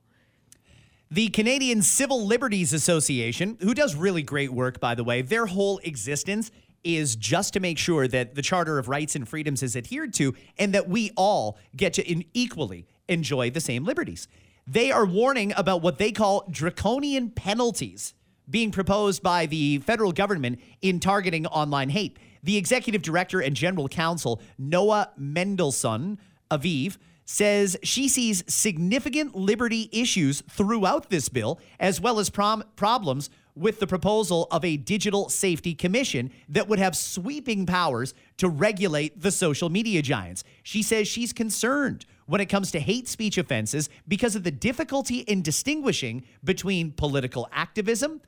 The 1.12 1.28
Canadian 1.28 1.82
Civil 1.82 2.26
Liberties 2.26 2.72
Association, 2.72 3.58
who 3.60 3.74
does 3.74 3.94
really 3.94 4.22
great 4.22 4.50
work, 4.50 4.80
by 4.80 4.94
the 4.94 5.04
way, 5.04 5.20
their 5.20 5.44
whole 5.44 5.76
existence 5.84 6.50
is 6.84 7.16
just 7.16 7.52
to 7.52 7.60
make 7.60 7.76
sure 7.76 8.08
that 8.08 8.34
the 8.34 8.40
Charter 8.40 8.78
of 8.78 8.88
Rights 8.88 9.14
and 9.14 9.28
Freedoms 9.28 9.62
is 9.62 9.76
adhered 9.76 10.14
to 10.14 10.32
and 10.56 10.72
that 10.72 10.88
we 10.88 11.10
all 11.14 11.58
get 11.76 11.92
to 11.92 12.24
equally 12.32 12.86
enjoy 13.08 13.50
the 13.50 13.60
same 13.60 13.84
liberties. 13.84 14.26
They 14.66 14.90
are 14.90 15.04
warning 15.04 15.52
about 15.54 15.82
what 15.82 15.98
they 15.98 16.12
call 16.12 16.48
draconian 16.50 17.28
penalties 17.28 18.14
being 18.48 18.70
proposed 18.70 19.22
by 19.22 19.44
the 19.44 19.80
federal 19.80 20.12
government 20.12 20.60
in 20.80 20.98
targeting 20.98 21.44
online 21.48 21.90
hate. 21.90 22.18
The 22.42 22.56
executive 22.56 23.02
director 23.02 23.38
and 23.38 23.54
general 23.54 23.86
counsel, 23.86 24.40
Noa 24.56 25.10
Mendelsohn 25.18 26.18
Aviv, 26.50 26.96
says 27.24 27.76
she 27.82 28.08
sees 28.08 28.44
significant 28.52 29.34
liberty 29.34 29.88
issues 29.92 30.42
throughout 30.48 31.10
this 31.10 31.28
bill, 31.28 31.58
as 31.78 32.00
well 32.00 32.18
as 32.18 32.30
prom- 32.30 32.64
problems 32.76 33.30
with 33.54 33.80
the 33.80 33.86
proposal 33.86 34.48
of 34.50 34.64
a 34.64 34.76
digital 34.76 35.28
safety 35.28 35.74
commission 35.74 36.30
that 36.48 36.68
would 36.68 36.78
have 36.78 36.96
sweeping 36.96 37.66
powers 37.66 38.14
to 38.38 38.48
regulate 38.48 39.20
the 39.20 39.30
social 39.30 39.68
media 39.68 40.00
giants. 40.00 40.42
She 40.62 40.82
says 40.82 41.06
she's 41.06 41.32
concerned 41.32 42.06
when 42.26 42.40
it 42.40 42.46
comes 42.46 42.70
to 42.70 42.80
hate 42.80 43.08
speech 43.08 43.36
offenses 43.36 43.90
because 44.08 44.34
of 44.34 44.44
the 44.44 44.50
difficulty 44.50 45.18
in 45.18 45.42
distinguishing 45.42 46.24
between 46.42 46.92
political 46.92 47.48
activism, 47.52 48.22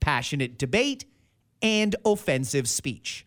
passionate 0.00 0.58
debate, 0.58 1.04
and 1.60 1.94
offensive 2.04 2.68
speech. 2.68 3.26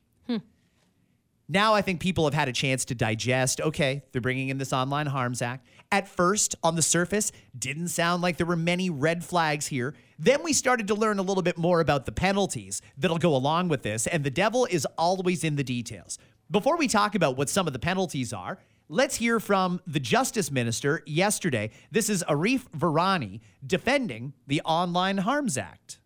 Now 1.49 1.73
I 1.73 1.81
think 1.81 1.99
people 1.99 2.23
have 2.23 2.33
had 2.33 2.47
a 2.47 2.53
chance 2.53 2.85
to 2.85 2.95
digest. 2.95 3.59
Okay, 3.59 4.03
they're 4.11 4.21
bringing 4.21 4.47
in 4.49 4.57
this 4.57 4.71
Online 4.71 5.07
Harms 5.07 5.41
Act. 5.41 5.67
At 5.91 6.07
first, 6.07 6.55
on 6.63 6.75
the 6.75 6.81
surface, 6.81 7.31
didn't 7.57 7.89
sound 7.89 8.21
like 8.21 8.37
there 8.37 8.47
were 8.47 8.55
many 8.55 8.89
red 8.89 9.25
flags 9.25 9.67
here. 9.67 9.93
Then 10.17 10.41
we 10.41 10.53
started 10.53 10.87
to 10.87 10.95
learn 10.95 11.19
a 11.19 11.21
little 11.21 11.43
bit 11.43 11.57
more 11.57 11.81
about 11.81 12.05
the 12.05 12.13
penalties 12.13 12.81
that'll 12.97 13.17
go 13.17 13.35
along 13.35 13.67
with 13.67 13.83
this, 13.83 14.07
and 14.07 14.23
the 14.23 14.31
devil 14.31 14.65
is 14.71 14.87
always 14.97 15.43
in 15.43 15.57
the 15.57 15.63
details. 15.63 16.17
Before 16.49 16.77
we 16.77 16.87
talk 16.87 17.13
about 17.13 17.35
what 17.35 17.49
some 17.49 17.67
of 17.67 17.73
the 17.73 17.79
penalties 17.79 18.31
are, 18.31 18.57
let's 18.87 19.15
hear 19.15 19.39
from 19.39 19.81
the 19.85 19.99
Justice 19.99 20.49
Minister 20.49 21.03
yesterday. 21.05 21.71
This 21.91 22.09
is 22.09 22.23
Arif 22.29 22.69
Virani 22.71 23.41
defending 23.65 24.33
the 24.47 24.61
Online 24.61 25.17
Harms 25.17 25.57
Act. 25.57 25.99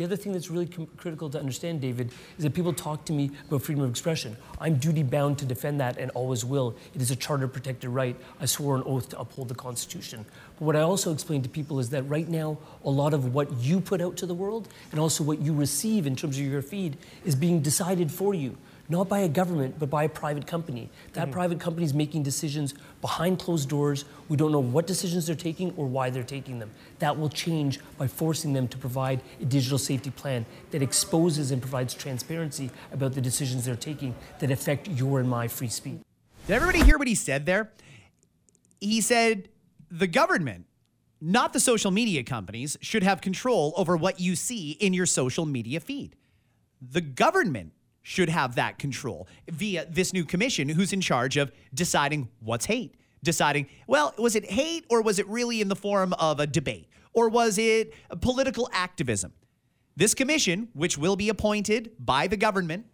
The 0.00 0.06
other 0.06 0.16
thing 0.16 0.32
that's 0.32 0.48
really 0.48 0.66
critical 0.96 1.28
to 1.28 1.38
understand, 1.38 1.82
David, 1.82 2.10
is 2.38 2.44
that 2.44 2.54
people 2.54 2.72
talk 2.72 3.04
to 3.04 3.12
me 3.12 3.32
about 3.46 3.60
freedom 3.60 3.84
of 3.84 3.90
expression. 3.90 4.34
I'm 4.58 4.76
duty 4.76 5.02
bound 5.02 5.36
to 5.40 5.44
defend 5.44 5.78
that 5.82 5.98
and 5.98 6.10
always 6.12 6.42
will. 6.42 6.74
It 6.94 7.02
is 7.02 7.10
a 7.10 7.16
charter 7.16 7.46
protected 7.46 7.90
right. 7.90 8.16
I 8.40 8.46
swore 8.46 8.76
an 8.76 8.82
oath 8.86 9.10
to 9.10 9.20
uphold 9.20 9.48
the 9.48 9.54
Constitution. 9.54 10.24
But 10.58 10.64
what 10.64 10.74
I 10.74 10.80
also 10.80 11.12
explain 11.12 11.42
to 11.42 11.50
people 11.50 11.80
is 11.80 11.90
that 11.90 12.04
right 12.04 12.26
now, 12.26 12.56
a 12.82 12.88
lot 12.88 13.12
of 13.12 13.34
what 13.34 13.52
you 13.58 13.78
put 13.78 14.00
out 14.00 14.16
to 14.16 14.24
the 14.24 14.32
world 14.32 14.70
and 14.90 14.98
also 14.98 15.22
what 15.22 15.42
you 15.42 15.52
receive 15.52 16.06
in 16.06 16.16
terms 16.16 16.38
of 16.38 16.46
your 16.46 16.62
feed 16.62 16.96
is 17.26 17.34
being 17.34 17.60
decided 17.60 18.10
for 18.10 18.32
you. 18.32 18.56
Not 18.90 19.08
by 19.08 19.20
a 19.20 19.28
government, 19.28 19.78
but 19.78 19.88
by 19.88 20.02
a 20.02 20.08
private 20.08 20.48
company. 20.48 20.90
That 21.12 21.22
mm-hmm. 21.22 21.32
private 21.32 21.60
company 21.60 21.86
is 21.86 21.94
making 21.94 22.24
decisions 22.24 22.74
behind 23.00 23.38
closed 23.38 23.68
doors. 23.68 24.04
We 24.28 24.36
don't 24.36 24.50
know 24.50 24.58
what 24.58 24.88
decisions 24.88 25.28
they're 25.28 25.36
taking 25.36 25.72
or 25.76 25.86
why 25.86 26.10
they're 26.10 26.24
taking 26.24 26.58
them. 26.58 26.72
That 26.98 27.16
will 27.16 27.28
change 27.28 27.78
by 27.96 28.08
forcing 28.08 28.52
them 28.52 28.66
to 28.66 28.76
provide 28.76 29.22
a 29.40 29.44
digital 29.44 29.78
safety 29.78 30.10
plan 30.10 30.44
that 30.72 30.82
exposes 30.82 31.52
and 31.52 31.62
provides 31.62 31.94
transparency 31.94 32.70
about 32.92 33.14
the 33.14 33.20
decisions 33.20 33.64
they're 33.64 33.76
taking 33.76 34.14
that 34.40 34.50
affect 34.50 34.88
your 34.88 35.20
and 35.20 35.30
my 35.30 35.46
free 35.46 35.68
speech. 35.68 36.00
Did 36.48 36.54
everybody 36.54 36.82
hear 36.82 36.98
what 36.98 37.06
he 37.06 37.14
said 37.14 37.46
there? 37.46 37.70
He 38.80 39.00
said 39.00 39.50
the 39.88 40.08
government, 40.08 40.66
not 41.20 41.52
the 41.52 41.60
social 41.60 41.92
media 41.92 42.24
companies, 42.24 42.76
should 42.80 43.04
have 43.04 43.20
control 43.20 43.72
over 43.76 43.96
what 43.96 44.18
you 44.18 44.34
see 44.34 44.72
in 44.72 44.92
your 44.94 45.06
social 45.06 45.46
media 45.46 45.78
feed. 45.78 46.16
The 46.82 47.02
government 47.02 47.72
should 48.02 48.28
have 48.28 48.54
that 48.54 48.78
control 48.78 49.28
via 49.48 49.86
this 49.88 50.12
new 50.12 50.24
commission 50.24 50.68
who's 50.68 50.92
in 50.92 51.00
charge 51.00 51.36
of 51.36 51.52
deciding 51.74 52.28
what's 52.40 52.66
hate, 52.66 52.94
deciding, 53.22 53.66
well, 53.86 54.14
was 54.18 54.34
it 54.34 54.50
hate 54.50 54.84
or 54.88 55.02
was 55.02 55.18
it 55.18 55.28
really 55.28 55.60
in 55.60 55.68
the 55.68 55.76
form 55.76 56.12
of 56.14 56.40
a 56.40 56.46
debate 56.46 56.88
or 57.12 57.28
was 57.28 57.58
it 57.58 57.92
political 58.20 58.68
activism? 58.72 59.32
This 59.96 60.14
commission, 60.14 60.68
which 60.72 60.96
will 60.96 61.16
be 61.16 61.28
appointed 61.28 61.92
by 61.98 62.26
the 62.26 62.36
government, 62.36 62.86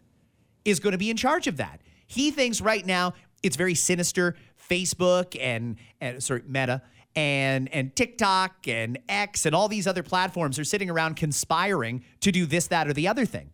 is 0.64 0.80
going 0.80 0.92
to 0.92 0.98
be 0.98 1.10
in 1.10 1.16
charge 1.16 1.46
of 1.46 1.58
that. 1.58 1.80
He 2.06 2.30
thinks 2.30 2.60
right 2.60 2.84
now 2.84 3.14
it's 3.42 3.56
very 3.56 3.74
sinister. 3.74 4.34
Facebook 4.68 5.36
and, 5.40 5.76
and 6.00 6.20
sorry, 6.22 6.42
Meta 6.46 6.82
and 7.14 7.72
and 7.72 7.96
TikTok 7.96 8.68
and 8.68 8.98
X 9.08 9.46
and 9.46 9.54
all 9.54 9.68
these 9.68 9.86
other 9.86 10.02
platforms 10.02 10.58
are 10.58 10.64
sitting 10.64 10.90
around 10.90 11.16
conspiring 11.16 12.04
to 12.20 12.30
do 12.30 12.46
this, 12.46 12.66
that, 12.68 12.86
or 12.86 12.92
the 12.92 13.08
other 13.08 13.24
thing. 13.24 13.50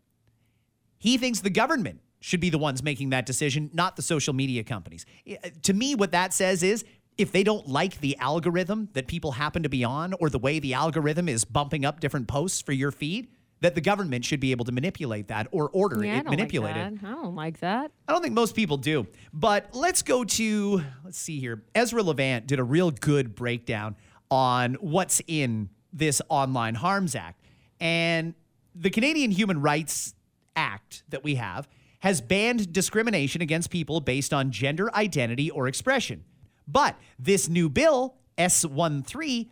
He 1.03 1.19
thinks 1.19 1.41
the 1.41 1.51
government 1.51 2.01
should 2.21 2.39
be 2.39 2.49
the 2.49 2.59
ones 2.59 2.81
making 2.85 3.11
that 3.11 3.27
decision, 3.27 3.69
not 3.73 3.97
the 3.97 4.03
social 4.03 4.33
media 4.33 4.63
companies. 4.63 5.05
Uh, 5.29 5.35
To 5.63 5.73
me, 5.75 5.97
what 5.97 6.13
that 6.13 6.33
says 6.33 6.63
is 6.63 6.85
if 7.19 7.33
they 7.33 7.43
don't 7.43 7.67
like 7.69 7.99
the 8.01 8.17
algorithm 8.19 8.89
that 8.93 9.09
people 9.09 9.33
happen 9.33 9.65
to 9.65 9.69
be 9.69 9.83
on 9.83 10.15
or 10.21 10.31
the 10.31 10.39
way 10.39 10.61
the 10.61 10.75
algorithm 10.75 11.29
is 11.29 11.45
bumping 11.45 11.85
up 11.85 11.99
different 11.99 12.29
posts 12.29 12.61
for 12.63 12.71
your 12.71 12.93
feed, 12.93 13.27
that 13.61 13.75
the 13.75 13.81
government 13.81 14.25
should 14.25 14.39
be 14.39 14.53
able 14.53 14.65
to 14.65 14.71
manipulate 14.71 15.27
that 15.27 15.49
or 15.51 15.69
order 15.71 16.05
Yeah, 16.05 16.13
it 16.21 16.27
like 16.27 16.31
manipulated. 16.31 17.01
that. 17.01 17.05
I 17.09 17.11
don't 17.11 17.35
like 17.35 17.59
that. 17.59 17.91
I 18.07 18.13
don't 18.13 18.23
think 18.23 18.35
most 18.35 18.55
people 18.55 18.77
do. 18.77 19.09
But 19.33 19.71
let's 19.75 20.03
go 20.03 20.23
to, 20.25 20.83
let's 21.05 21.19
see 21.19 21.41
here. 21.41 21.65
Ezra 21.75 22.03
Levant 22.05 22.47
did 22.47 22.61
a 22.61 22.65
real 22.65 22.93
good 22.93 23.35
breakdown 23.35 23.97
on 24.31 24.75
what's 24.75 25.21
in 25.27 25.69
this 25.93 26.23
Online 26.29 26.77
Harms 26.77 27.17
Act. 27.17 27.41
And 27.81 28.35
the 28.75 28.91
Canadian 28.91 29.33
Human 29.33 29.61
Rights 29.61 30.15
Act 30.57 31.03
that 31.09 31.25
we 31.25 31.37
have 31.37 31.69
has 32.01 32.21
banned 32.21 32.73
discrimination 32.73 33.41
against 33.43 33.71
people 33.71 34.01
based 34.01 34.33
on 34.35 34.51
gender 34.51 34.95
identity 34.95 35.51
or 35.51 35.69
expression. 35.69 36.25
But 36.67 36.97
this 37.19 37.49
new 37.49 37.69
bill, 37.69 38.17
S13, 38.39 39.49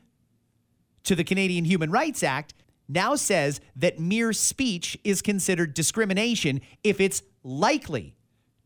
to 1.04 1.14
the 1.14 1.24
Canadian 1.24 1.64
Human 1.64 1.90
Rights 1.90 2.22
Act 2.22 2.54
now 2.88 3.14
says 3.14 3.60
that 3.76 4.00
mere 4.00 4.32
speech 4.32 4.98
is 5.04 5.22
considered 5.22 5.74
discrimination 5.74 6.60
if 6.82 7.00
it's 7.00 7.22
likely 7.44 8.16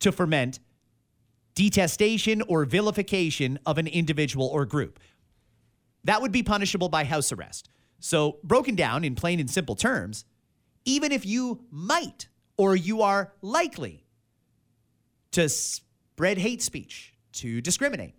to 0.01 0.11
ferment 0.11 0.61
detestation 1.55 2.42
or 2.42 2.64
vilification 2.64 3.59
of 3.66 3.79
an 3.79 3.87
individual 3.87 4.47
or 4.47 4.64
group. 4.64 4.99
That 6.05 6.20
would 6.20 6.33
be 6.33 6.42
punishable 6.42 6.88
by 6.88 7.05
house 7.05 7.33
arrest. 7.33 7.68
So, 8.01 8.38
broken 8.42 8.75
down 8.75 9.05
in 9.05 9.14
plain 9.14 9.40
and 9.40 9.49
simple 9.49 9.75
terms, 9.75 10.25
even 10.85 11.12
if 11.12 11.25
you 11.27 11.64
might 11.70 12.29
or 12.57 12.77
you 12.77 13.03
are 13.03 13.33
likely 13.42 14.05
to 15.33 15.49
spread 15.49 16.38
hate 16.38 16.62
speech, 16.62 17.14
to 17.33 17.61
discriminate, 17.61 18.14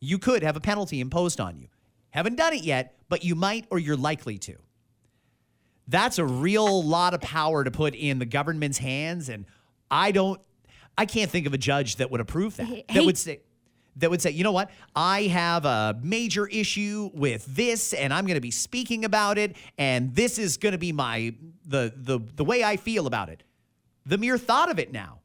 you 0.00 0.18
could 0.18 0.42
have 0.42 0.56
a 0.56 0.60
penalty 0.60 1.00
imposed 1.00 1.40
on 1.40 1.58
you. 1.58 1.68
Haven't 2.10 2.36
done 2.36 2.54
it 2.54 2.62
yet, 2.62 2.96
but 3.08 3.24
you 3.24 3.34
might 3.34 3.66
or 3.70 3.78
you're 3.78 3.96
likely 3.96 4.38
to. 4.38 4.56
That's 5.88 6.18
a 6.18 6.24
real 6.24 6.82
lot 6.82 7.14
of 7.14 7.20
power 7.20 7.64
to 7.64 7.70
put 7.70 7.94
in 7.94 8.18
the 8.18 8.26
government's 8.26 8.78
hands. 8.78 9.28
And 9.28 9.46
I 9.90 10.12
don't, 10.12 10.40
I 10.96 11.06
can't 11.06 11.30
think 11.30 11.46
of 11.46 11.54
a 11.54 11.58
judge 11.58 11.96
that 11.96 12.10
would 12.10 12.20
approve 12.20 12.56
that. 12.56 12.84
That 12.92 13.04
would 13.04 13.18
say, 13.18 13.40
that 13.96 14.10
would 14.10 14.22
say, 14.22 14.30
you 14.30 14.44
know 14.44 14.52
what? 14.52 14.70
I 14.94 15.22
have 15.22 15.64
a 15.64 15.98
major 16.02 16.46
issue 16.46 17.10
with 17.14 17.44
this, 17.46 17.92
and 17.92 18.12
I'm 18.12 18.26
going 18.26 18.36
to 18.36 18.40
be 18.40 18.50
speaking 18.50 19.04
about 19.04 19.38
it, 19.38 19.56
and 19.78 20.14
this 20.14 20.38
is 20.38 20.56
going 20.56 20.72
to 20.72 20.78
be 20.78 20.92
my 20.92 21.34
the 21.66 21.92
the 21.96 22.20
the 22.34 22.44
way 22.44 22.62
I 22.62 22.76
feel 22.76 23.06
about 23.06 23.28
it. 23.28 23.42
The 24.04 24.18
mere 24.18 24.38
thought 24.38 24.70
of 24.70 24.78
it 24.78 24.92
now, 24.92 25.20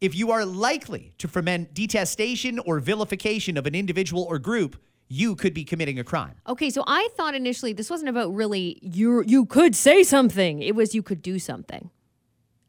if 0.00 0.14
you 0.14 0.30
are 0.32 0.44
likely 0.44 1.12
to 1.18 1.28
foment 1.28 1.74
detestation 1.74 2.58
or 2.60 2.80
vilification 2.80 3.56
of 3.56 3.66
an 3.66 3.74
individual 3.74 4.24
or 4.24 4.38
group, 4.38 4.76
you 5.08 5.36
could 5.36 5.54
be 5.54 5.64
committing 5.64 5.98
a 5.98 6.04
crime. 6.04 6.34
Okay, 6.48 6.70
so 6.70 6.82
I 6.86 7.08
thought 7.16 7.34
initially 7.34 7.72
this 7.72 7.90
wasn't 7.90 8.08
about 8.08 8.34
really 8.34 8.78
you 8.82 9.22
you 9.26 9.46
could 9.46 9.76
say 9.76 10.02
something. 10.02 10.62
It 10.62 10.74
was 10.74 10.94
you 10.94 11.02
could 11.02 11.22
do 11.22 11.38
something. 11.38 11.90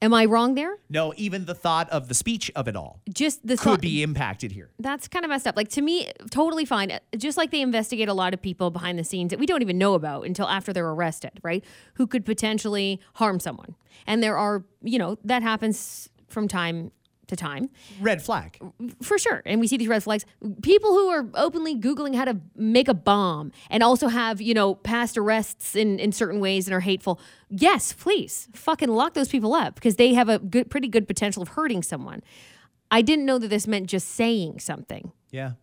Am 0.02 0.14
I 0.14 0.26
wrong 0.26 0.56
there? 0.56 0.78
No, 0.90 1.14
even 1.18 1.46
the 1.46 1.56
thought 1.56 1.90
of 1.90 2.08
the 2.10 2.14
speech 2.14 2.52
of 2.56 2.68
it 2.68 2.76
all 2.76 3.02
Just 3.12 3.42
the 3.48 3.56
could 3.56 3.64
thought- 3.64 3.82
be 3.82 4.04
impacted 4.04 4.52
here. 4.52 4.70
That's 4.78 5.08
kind 5.08 5.24
of 5.26 5.30
messed 5.30 5.48
up. 5.48 5.56
Like 5.56 5.70
to 5.70 5.82
me, 5.82 6.12
totally 6.32 6.66
fine. 6.66 7.00
Just 7.18 7.38
like 7.38 7.52
they 7.52 7.62
investigate 7.62 8.10
a 8.10 8.14
lot 8.14 8.34
of 8.34 8.42
people 8.42 8.70
behind 8.72 9.00
the 9.00 9.04
scenes 9.04 9.30
that 9.32 9.40
we 9.40 9.46
don't 9.46 9.62
even 9.62 9.78
know 9.78 9.94
about 9.94 10.26
until 10.26 10.48
after 10.48 10.74
they're 10.74 10.90
arrested, 10.90 11.32
right? 11.44 11.64
Who 11.96 12.08
could 12.08 12.26
potentially 12.26 13.00
harm 13.16 13.40
someone. 13.40 13.76
And 14.06 14.22
there 14.22 14.38
are, 14.38 14.64
you 14.84 15.00
know, 15.00 15.18
that 15.24 15.42
happens 15.42 16.10
from 16.28 16.48
time 16.48 16.92
to 17.28 17.36
time 17.36 17.70
Red 18.00 18.22
flag. 18.22 18.60
for 19.02 19.18
sure. 19.18 19.42
And 19.46 19.60
we 19.60 19.68
see 19.68 19.78
these 19.78 19.88
red 19.88 20.04
flags. 20.04 20.26
People 20.62 20.92
who 20.92 21.10
are 21.10 21.28
openly 21.36 21.76
Googling 21.76 22.16
how 22.16 22.26
to 22.26 22.40
make 22.56 22.88
a 22.88 22.94
bomb 22.94 23.52
and 23.70 23.84
also 23.84 24.08
have, 24.08 24.42
you 24.42 24.54
know, 24.54 24.76
past 24.76 25.18
arrests 25.18 25.76
in, 25.76 26.00
in 26.00 26.12
certain 26.12 26.40
ways 26.40 26.68
and 26.68 26.74
are 26.76 26.82
hateful. 26.82 27.20
Yes, 27.50 27.94
please 27.94 28.48
fucking 28.54 28.90
lock 28.90 29.14
those 29.14 29.30
people 29.30 29.54
up 29.54 29.76
because 29.76 29.96
they 29.96 30.14
have 30.14 30.30
a 30.30 30.40
good, 30.40 30.70
pretty 30.70 30.88
good 30.88 31.08
potential 31.08 31.42
of 31.42 31.50
hurting 31.50 31.84
someone. 31.84 32.22
I 32.92 33.02
didn't 33.02 33.26
know 33.26 33.38
that 33.40 33.48
this 33.48 33.68
meant 33.68 33.88
just 33.88 34.10
saying 34.10 34.60
something. 34.60 35.12
Yeah. 35.32 35.54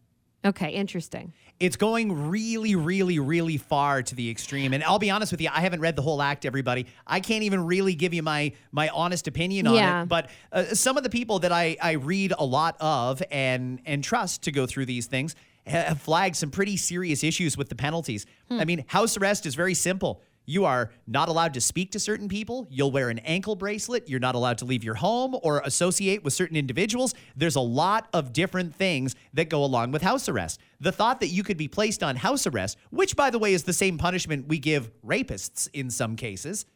Okay, 0.44 0.70
interesting. 0.70 1.32
It's 1.62 1.76
going 1.76 2.28
really, 2.28 2.74
really, 2.74 3.20
really 3.20 3.56
far 3.56 4.02
to 4.02 4.14
the 4.16 4.28
extreme. 4.28 4.72
And 4.72 4.82
I'll 4.82 4.98
be 4.98 5.10
honest 5.10 5.30
with 5.30 5.40
you, 5.40 5.48
I 5.52 5.60
haven't 5.60 5.78
read 5.80 5.94
the 5.94 6.02
whole 6.02 6.20
act, 6.20 6.44
everybody. 6.44 6.86
I 7.06 7.20
can't 7.20 7.44
even 7.44 7.64
really 7.66 7.94
give 7.94 8.12
you 8.12 8.20
my 8.24 8.52
my 8.72 8.88
honest 8.88 9.28
opinion 9.28 9.68
on 9.68 9.74
Yeah. 9.74 10.02
it. 10.02 10.08
But 10.08 10.30
uh, 10.50 10.64
some 10.74 10.96
of 10.96 11.04
the 11.04 11.08
people 11.10 11.38
that 11.38 11.52
I, 11.52 11.76
I 11.80 11.92
read 11.92 12.32
a 12.36 12.44
lot 12.44 12.76
of 12.80 13.22
and 13.30 13.80
and 13.86 14.02
trust 14.02 14.42
to 14.42 14.50
go 14.50 14.66
through 14.66 14.86
these 14.86 15.06
things 15.06 15.36
have 15.64 16.00
flagged 16.00 16.34
some 16.34 16.50
pretty 16.50 16.76
serious 16.76 17.22
issues 17.22 17.56
with 17.56 17.68
the 17.68 17.76
penalties. 17.76 18.26
I 18.50 18.64
mean, 18.64 18.84
house 18.88 19.16
arrest 19.16 19.46
is 19.46 19.54
very 19.54 19.74
simple. 19.74 20.20
You 20.44 20.64
are 20.64 20.90
not 21.06 21.28
allowed 21.28 21.54
to 21.54 21.60
speak 21.60 21.92
to 21.92 22.00
certain 22.00 22.28
people. 22.28 22.66
You'll 22.70 22.90
wear 22.90 23.10
an 23.10 23.20
ankle 23.20 23.54
bracelet. 23.54 24.08
You're 24.08 24.20
not 24.20 24.34
allowed 24.34 24.58
to 24.58 24.64
leave 24.64 24.82
your 24.82 24.96
home 24.96 25.36
or 25.42 25.62
associate 25.64 26.24
with 26.24 26.32
certain 26.32 26.56
individuals. 26.56 27.14
There's 27.36 27.56
a 27.56 27.60
lot 27.60 28.08
of 28.12 28.32
different 28.32 28.74
things 28.74 29.14
that 29.34 29.48
go 29.48 29.64
along 29.64 29.92
with 29.92 30.02
house 30.02 30.28
arrest. 30.28 30.60
The 30.80 30.92
thought 30.92 31.20
that 31.20 31.28
you 31.28 31.42
could 31.42 31.56
be 31.56 31.68
placed 31.68 32.02
on 32.02 32.16
house 32.16 32.46
arrest, 32.46 32.76
which, 32.90 33.14
by 33.14 33.30
the 33.30 33.38
way, 33.38 33.54
is 33.54 33.62
the 33.62 33.72
same 33.72 33.98
punishment 33.98 34.48
we 34.48 34.58
give 34.58 34.90
rapists 35.02 35.68
in 35.72 35.90
some 35.90 36.16
cases, 36.16 36.66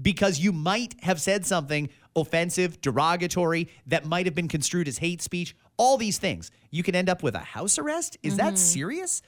because 0.00 0.40
you 0.40 0.52
might 0.52 0.94
have 1.02 1.20
said 1.20 1.46
something 1.46 1.88
offensive, 2.16 2.80
derogatory, 2.80 3.68
that 3.86 4.06
might 4.06 4.26
have 4.26 4.34
been 4.34 4.48
construed 4.48 4.88
as 4.88 4.98
hate 4.98 5.20
speech, 5.20 5.54
all 5.76 5.96
these 5.96 6.18
things. 6.18 6.50
You 6.70 6.82
can 6.82 6.94
end 6.94 7.08
up 7.08 7.22
with 7.22 7.34
a 7.34 7.40
house 7.40 7.78
arrest? 7.78 8.16
Is 8.22 8.36
that 8.36 8.54
mm-hmm. 8.54 8.56
serious? 8.56 9.22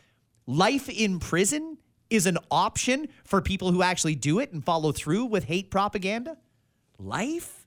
Life 0.47 0.89
in 0.89 1.19
prison 1.19 1.79
is 2.11 2.27
an 2.27 2.39
option 2.51 3.09
for 3.25 3.41
people 3.41 3.73
who 3.73 3.83
actually 3.83 4.15
do 4.15 4.39
it 4.39 4.53
and 4.53 4.65
follow 4.65 4.93
through 4.93 5.27
with 5.27 5.45
hate 5.45 5.71
propaganda? 5.71 6.37
Life? 6.99 7.67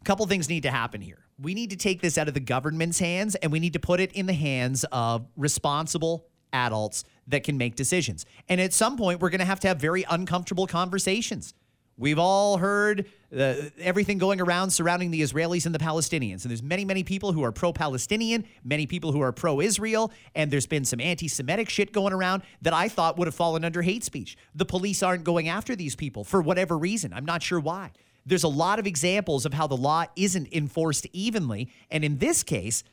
A 0.00 0.04
couple 0.04 0.26
things 0.26 0.48
need 0.48 0.62
to 0.62 0.70
happen 0.70 1.00
here. 1.00 1.24
We 1.38 1.52
need 1.52 1.70
to 1.70 1.76
take 1.76 2.00
this 2.00 2.16
out 2.16 2.28
of 2.28 2.34
the 2.34 2.40
government's 2.40 2.98
hands 2.98 3.34
and 3.34 3.52
we 3.52 3.60
need 3.60 3.74
to 3.74 3.80
put 3.80 4.00
it 4.00 4.12
in 4.12 4.26
the 4.26 4.32
hands 4.32 4.84
of 4.92 5.26
responsible 5.36 6.26
adults 6.52 7.04
that 7.26 7.42
can 7.42 7.58
make 7.58 7.76
decisions. 7.76 8.24
And 8.48 8.60
at 8.60 8.72
some 8.72 8.96
point, 8.96 9.20
we're 9.20 9.30
going 9.30 9.40
to 9.40 9.46
have 9.46 9.60
to 9.60 9.68
have 9.68 9.78
very 9.78 10.04
uncomfortable 10.08 10.66
conversations. 10.66 11.54
We've 11.98 12.18
all 12.18 12.58
heard 12.58 13.06
uh, 13.34 13.54
everything 13.80 14.18
going 14.18 14.38
around 14.40 14.70
surrounding 14.70 15.10
the 15.10 15.22
Israelis 15.22 15.64
and 15.64 15.74
the 15.74 15.78
Palestinians. 15.78 16.42
And 16.42 16.50
there's 16.50 16.62
many, 16.62 16.84
many 16.84 17.02
people 17.02 17.32
who 17.32 17.42
are 17.42 17.52
pro 17.52 17.72
Palestinian, 17.72 18.44
many 18.62 18.86
people 18.86 19.12
who 19.12 19.20
are 19.22 19.32
pro 19.32 19.60
Israel, 19.60 20.12
and 20.34 20.50
there's 20.50 20.66
been 20.66 20.84
some 20.84 21.00
anti 21.00 21.26
Semitic 21.26 21.70
shit 21.70 21.92
going 21.92 22.12
around 22.12 22.42
that 22.60 22.74
I 22.74 22.88
thought 22.88 23.16
would 23.16 23.26
have 23.26 23.34
fallen 23.34 23.64
under 23.64 23.80
hate 23.80 24.04
speech. 24.04 24.36
The 24.54 24.66
police 24.66 25.02
aren't 25.02 25.24
going 25.24 25.48
after 25.48 25.74
these 25.74 25.96
people 25.96 26.22
for 26.22 26.42
whatever 26.42 26.76
reason. 26.76 27.14
I'm 27.14 27.24
not 27.24 27.42
sure 27.42 27.60
why. 27.60 27.92
There's 28.26 28.44
a 28.44 28.48
lot 28.48 28.78
of 28.78 28.86
examples 28.86 29.46
of 29.46 29.54
how 29.54 29.66
the 29.66 29.76
law 29.76 30.04
isn't 30.16 30.52
enforced 30.52 31.06
evenly. 31.12 31.70
And 31.90 32.04
in 32.04 32.18
this 32.18 32.42
case, 32.42 32.84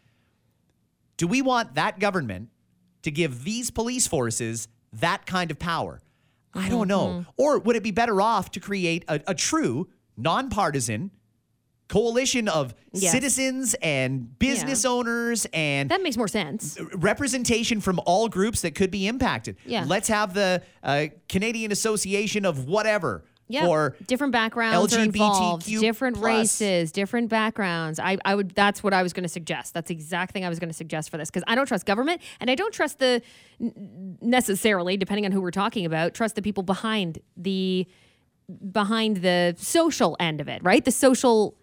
do 1.17 1.27
we 1.27 1.41
want 1.41 1.75
that 1.75 1.99
government 1.99 2.49
to 3.01 3.11
give 3.11 3.43
these 3.43 3.69
police 3.69 4.07
forces 4.07 4.69
that 4.93 5.25
kind 5.25 5.51
of 5.51 5.59
power? 5.59 5.99
I 6.55 6.69
don't 6.69 6.87
know. 6.87 7.25
Or 7.37 7.59
would 7.59 7.75
it 7.75 7.83
be 7.83 7.91
better 7.91 8.21
off 8.21 8.51
to 8.51 8.59
create 8.59 9.03
a, 9.07 9.19
a 9.27 9.33
true, 9.35 9.87
nonpartisan 10.17 11.11
coalition 11.87 12.47
of 12.47 12.73
Yes. 12.93 13.11
citizens 13.11 13.75
and 13.81 14.37
business 14.39 14.83
Yeah. 14.83 14.89
owners 14.91 15.45
and 15.53 15.89
That 15.89 16.01
makes 16.03 16.15
more 16.17 16.27
sense. 16.27 16.77
representation 16.95 17.81
from 17.81 17.99
all 18.05 18.29
groups 18.29 18.61
that 18.61 18.73
could 18.75 18.89
be 18.91 19.07
impacted. 19.07 19.57
Yeah. 19.65 19.85
Let's 19.87 20.07
have 20.07 20.33
the 20.33 20.61
uh, 20.83 21.07
Canadian 21.27 21.71
Association 21.71 22.45
of 22.45 22.65
whatever 22.67 23.23
Yeah, 23.47 23.65
for 23.65 23.95
different 24.07 24.31
backgrounds 24.31 24.95
LGBTQ 24.95 25.79
different 25.79 26.17
plus. 26.17 26.25
races, 26.25 26.91
different 26.91 27.29
backgrounds. 27.29 27.99
I, 27.99 28.17
I 28.23 28.35
would. 28.35 28.51
That's 28.51 28.81
what 28.81 28.93
I 28.93 29.03
was 29.03 29.13
going 29.13 29.23
to 29.23 29.29
suggest. 29.29 29.73
That's 29.73 29.89
the 29.89 29.93
exact 29.93 30.31
thing 30.31 30.45
I 30.45 30.49
was 30.49 30.59
going 30.59 30.69
to 30.69 30.75
suggest 30.75 31.09
for 31.09 31.17
this 31.17 31.29
because 31.29 31.43
I 31.45 31.55
don't 31.55 31.65
trust 31.65 31.85
government 31.85 32.21
and 32.39 32.49
I 32.49 32.55
don't 32.55 32.73
trust 32.73 32.99
the 32.99 33.21
necessarily, 33.59 34.97
depending 34.97 35.25
on 35.25 35.31
who 35.31 35.41
we're 35.41 35.51
talking 35.51 35.85
about, 35.85 36.13
trust 36.13 36.35
the 36.35 36.41
people 36.41 36.63
behind 36.63 37.19
the 37.35 37.87
behind 38.71 39.17
the 39.17 39.55
social 39.57 40.15
end 40.19 40.41
of 40.41 40.47
it, 40.47 40.63
right? 40.63 40.83
The 40.83 40.91
social 40.91 41.55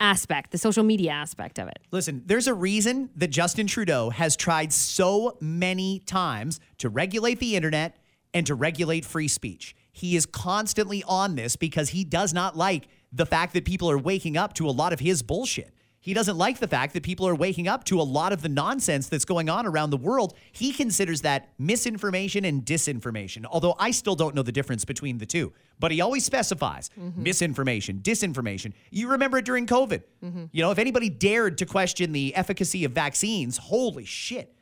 aspect, 0.00 0.50
the 0.50 0.58
social 0.58 0.82
media 0.82 1.12
aspect 1.12 1.58
of 1.58 1.68
it. 1.68 1.78
Listen, 1.90 2.22
there's 2.24 2.46
a 2.46 2.54
reason 2.54 3.10
that 3.16 3.28
Justin 3.28 3.66
Trudeau 3.66 4.10
has 4.10 4.36
tried 4.36 4.72
so 4.72 5.36
many 5.40 6.00
times 6.00 6.58
to 6.78 6.88
regulate 6.88 7.38
the 7.38 7.54
internet 7.54 7.98
and 8.32 8.46
to 8.46 8.54
regulate 8.54 9.04
free 9.04 9.28
speech. 9.28 9.76
He 10.00 10.16
is 10.16 10.24
constantly 10.24 11.04
on 11.06 11.34
this 11.34 11.56
because 11.56 11.90
he 11.90 12.04
does 12.04 12.32
not 12.32 12.56
like 12.56 12.88
the 13.12 13.26
fact 13.26 13.52
that 13.52 13.66
people 13.66 13.90
are 13.90 13.98
waking 13.98 14.38
up 14.38 14.54
to 14.54 14.66
a 14.66 14.70
lot 14.70 14.94
of 14.94 15.00
his 15.00 15.22
bullshit. 15.22 15.74
He 16.02 16.14
doesn't 16.14 16.38
like 16.38 16.58
the 16.58 16.66
fact 16.66 16.94
that 16.94 17.02
people 17.02 17.28
are 17.28 17.34
waking 17.34 17.68
up 17.68 17.84
to 17.84 18.00
a 18.00 18.02
lot 18.02 18.32
of 18.32 18.40
the 18.40 18.48
nonsense 18.48 19.08
that's 19.08 19.26
going 19.26 19.50
on 19.50 19.66
around 19.66 19.90
the 19.90 19.98
world. 19.98 20.32
He 20.52 20.72
considers 20.72 21.20
that 21.20 21.50
misinformation 21.58 22.46
and 22.46 22.64
disinformation, 22.64 23.44
although 23.44 23.74
I 23.78 23.90
still 23.90 24.14
don't 24.14 24.34
know 24.34 24.42
the 24.42 24.52
difference 24.52 24.86
between 24.86 25.18
the 25.18 25.26
two. 25.26 25.52
But 25.78 25.92
he 25.92 26.00
always 26.00 26.24
specifies 26.24 26.88
mm-hmm. 26.98 27.22
misinformation, 27.22 27.98
disinformation. 27.98 28.72
You 28.90 29.08
remember 29.08 29.36
it 29.36 29.44
during 29.44 29.66
COVID. 29.66 30.02
Mm-hmm. 30.24 30.44
You 30.52 30.62
know, 30.62 30.70
if 30.70 30.78
anybody 30.78 31.10
dared 31.10 31.58
to 31.58 31.66
question 31.66 32.12
the 32.12 32.34
efficacy 32.34 32.86
of 32.86 32.92
vaccines, 32.92 33.58
holy 33.58 34.06
shit. 34.06 34.54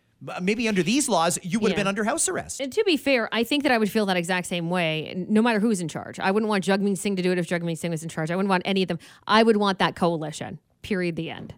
Maybe 0.42 0.66
under 0.66 0.82
these 0.82 1.08
laws, 1.08 1.38
you 1.42 1.60
would 1.60 1.70
have 1.70 1.76
been 1.76 1.86
under 1.86 2.02
house 2.02 2.28
arrest. 2.28 2.60
And 2.60 2.72
to 2.72 2.82
be 2.84 2.96
fair, 2.96 3.28
I 3.30 3.44
think 3.44 3.62
that 3.62 3.70
I 3.70 3.78
would 3.78 3.90
feel 3.90 4.04
that 4.06 4.16
exact 4.16 4.48
same 4.48 4.68
way, 4.68 5.14
no 5.28 5.40
matter 5.40 5.60
who's 5.60 5.80
in 5.80 5.86
charge. 5.86 6.18
I 6.18 6.32
wouldn't 6.32 6.48
want 6.48 6.64
Jagmeet 6.64 6.98
Singh 6.98 7.14
to 7.16 7.22
do 7.22 7.30
it 7.30 7.38
if 7.38 7.46
Jagmeet 7.46 7.78
Singh 7.78 7.92
was 7.92 8.02
in 8.02 8.08
charge. 8.08 8.30
I 8.30 8.36
wouldn't 8.36 8.50
want 8.50 8.64
any 8.64 8.82
of 8.82 8.88
them. 8.88 8.98
I 9.28 9.44
would 9.44 9.56
want 9.56 9.78
that 9.78 9.94
coalition. 9.94 10.58
Period. 10.82 11.14
The 11.14 11.30
end. 11.30 11.54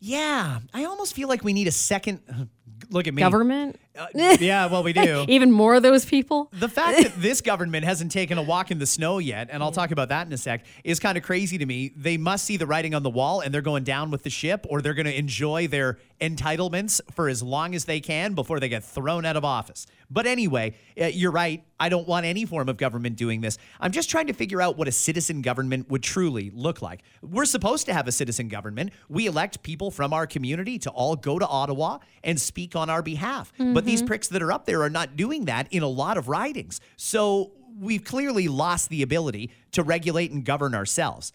Yeah, 0.00 0.60
I 0.74 0.84
almost 0.84 1.14
feel 1.14 1.28
like 1.28 1.44
we 1.44 1.52
need 1.52 1.68
a 1.68 1.72
second. 1.72 2.20
Look 2.90 3.06
at 3.06 3.14
me. 3.14 3.20
Government. 3.20 3.78
Uh, 3.96 4.06
yeah, 4.40 4.66
well, 4.66 4.82
we 4.82 4.92
do. 4.92 5.24
Even 5.28 5.50
more 5.50 5.74
of 5.74 5.82
those 5.82 6.04
people. 6.04 6.48
The 6.52 6.68
fact 6.68 7.02
that 7.02 7.12
this 7.20 7.40
government 7.40 7.84
hasn't 7.84 8.10
taken 8.12 8.38
a 8.38 8.42
walk 8.42 8.70
in 8.70 8.78
the 8.78 8.86
snow 8.86 9.18
yet, 9.18 9.48
and 9.50 9.62
I'll 9.62 9.72
talk 9.72 9.90
about 9.90 10.08
that 10.08 10.26
in 10.26 10.32
a 10.32 10.38
sec, 10.38 10.64
is 10.84 10.98
kind 10.98 11.18
of 11.18 11.24
crazy 11.24 11.58
to 11.58 11.66
me. 11.66 11.92
They 11.96 12.16
must 12.16 12.44
see 12.44 12.56
the 12.56 12.66
writing 12.66 12.94
on 12.94 13.02
the 13.02 13.10
wall 13.10 13.40
and 13.40 13.52
they're 13.52 13.60
going 13.60 13.84
down 13.84 14.10
with 14.10 14.22
the 14.22 14.30
ship, 14.30 14.66
or 14.68 14.80
they're 14.80 14.94
going 14.94 15.06
to 15.06 15.16
enjoy 15.16 15.68
their 15.68 15.98
entitlements 16.20 17.00
for 17.12 17.28
as 17.28 17.42
long 17.42 17.74
as 17.74 17.84
they 17.84 18.00
can 18.00 18.34
before 18.34 18.60
they 18.60 18.68
get 18.68 18.84
thrown 18.84 19.24
out 19.24 19.36
of 19.36 19.44
office. 19.44 19.86
But 20.12 20.26
anyway, 20.26 20.74
uh, 21.00 21.06
you're 21.06 21.32
right. 21.32 21.64
I 21.80 21.88
don't 21.88 22.06
want 22.06 22.26
any 22.26 22.44
form 22.44 22.68
of 22.68 22.76
government 22.76 23.16
doing 23.16 23.40
this. 23.40 23.56
I'm 23.80 23.92
just 23.92 24.10
trying 24.10 24.26
to 24.26 24.34
figure 24.34 24.60
out 24.60 24.76
what 24.76 24.86
a 24.88 24.92
citizen 24.92 25.40
government 25.40 25.88
would 25.90 26.02
truly 26.02 26.50
look 26.54 26.82
like. 26.82 27.02
We're 27.22 27.46
supposed 27.46 27.86
to 27.86 27.94
have 27.94 28.06
a 28.06 28.12
citizen 28.12 28.48
government. 28.48 28.92
We 29.08 29.26
elect 29.26 29.62
people 29.62 29.90
from 29.90 30.12
our 30.12 30.26
community 30.26 30.78
to 30.80 30.90
all 30.90 31.16
go 31.16 31.38
to 31.38 31.46
Ottawa 31.46 31.98
and 32.22 32.40
speak 32.40 32.76
on 32.76 32.90
our 32.90 33.02
behalf. 33.02 33.52
But 33.58 33.84
these 33.84 34.02
pricks 34.02 34.28
that 34.28 34.42
are 34.42 34.52
up 34.52 34.66
there 34.66 34.82
are 34.82 34.90
not 34.90 35.16
doing 35.16 35.46
that 35.46 35.66
in 35.72 35.82
a 35.82 35.88
lot 35.88 36.18
of 36.18 36.28
ridings. 36.28 36.80
So 36.96 37.52
we've 37.80 38.04
clearly 38.04 38.48
lost 38.48 38.90
the 38.90 39.00
ability 39.02 39.50
to 39.72 39.82
regulate 39.82 40.30
and 40.30 40.44
govern 40.44 40.74
ourselves. 40.74 41.32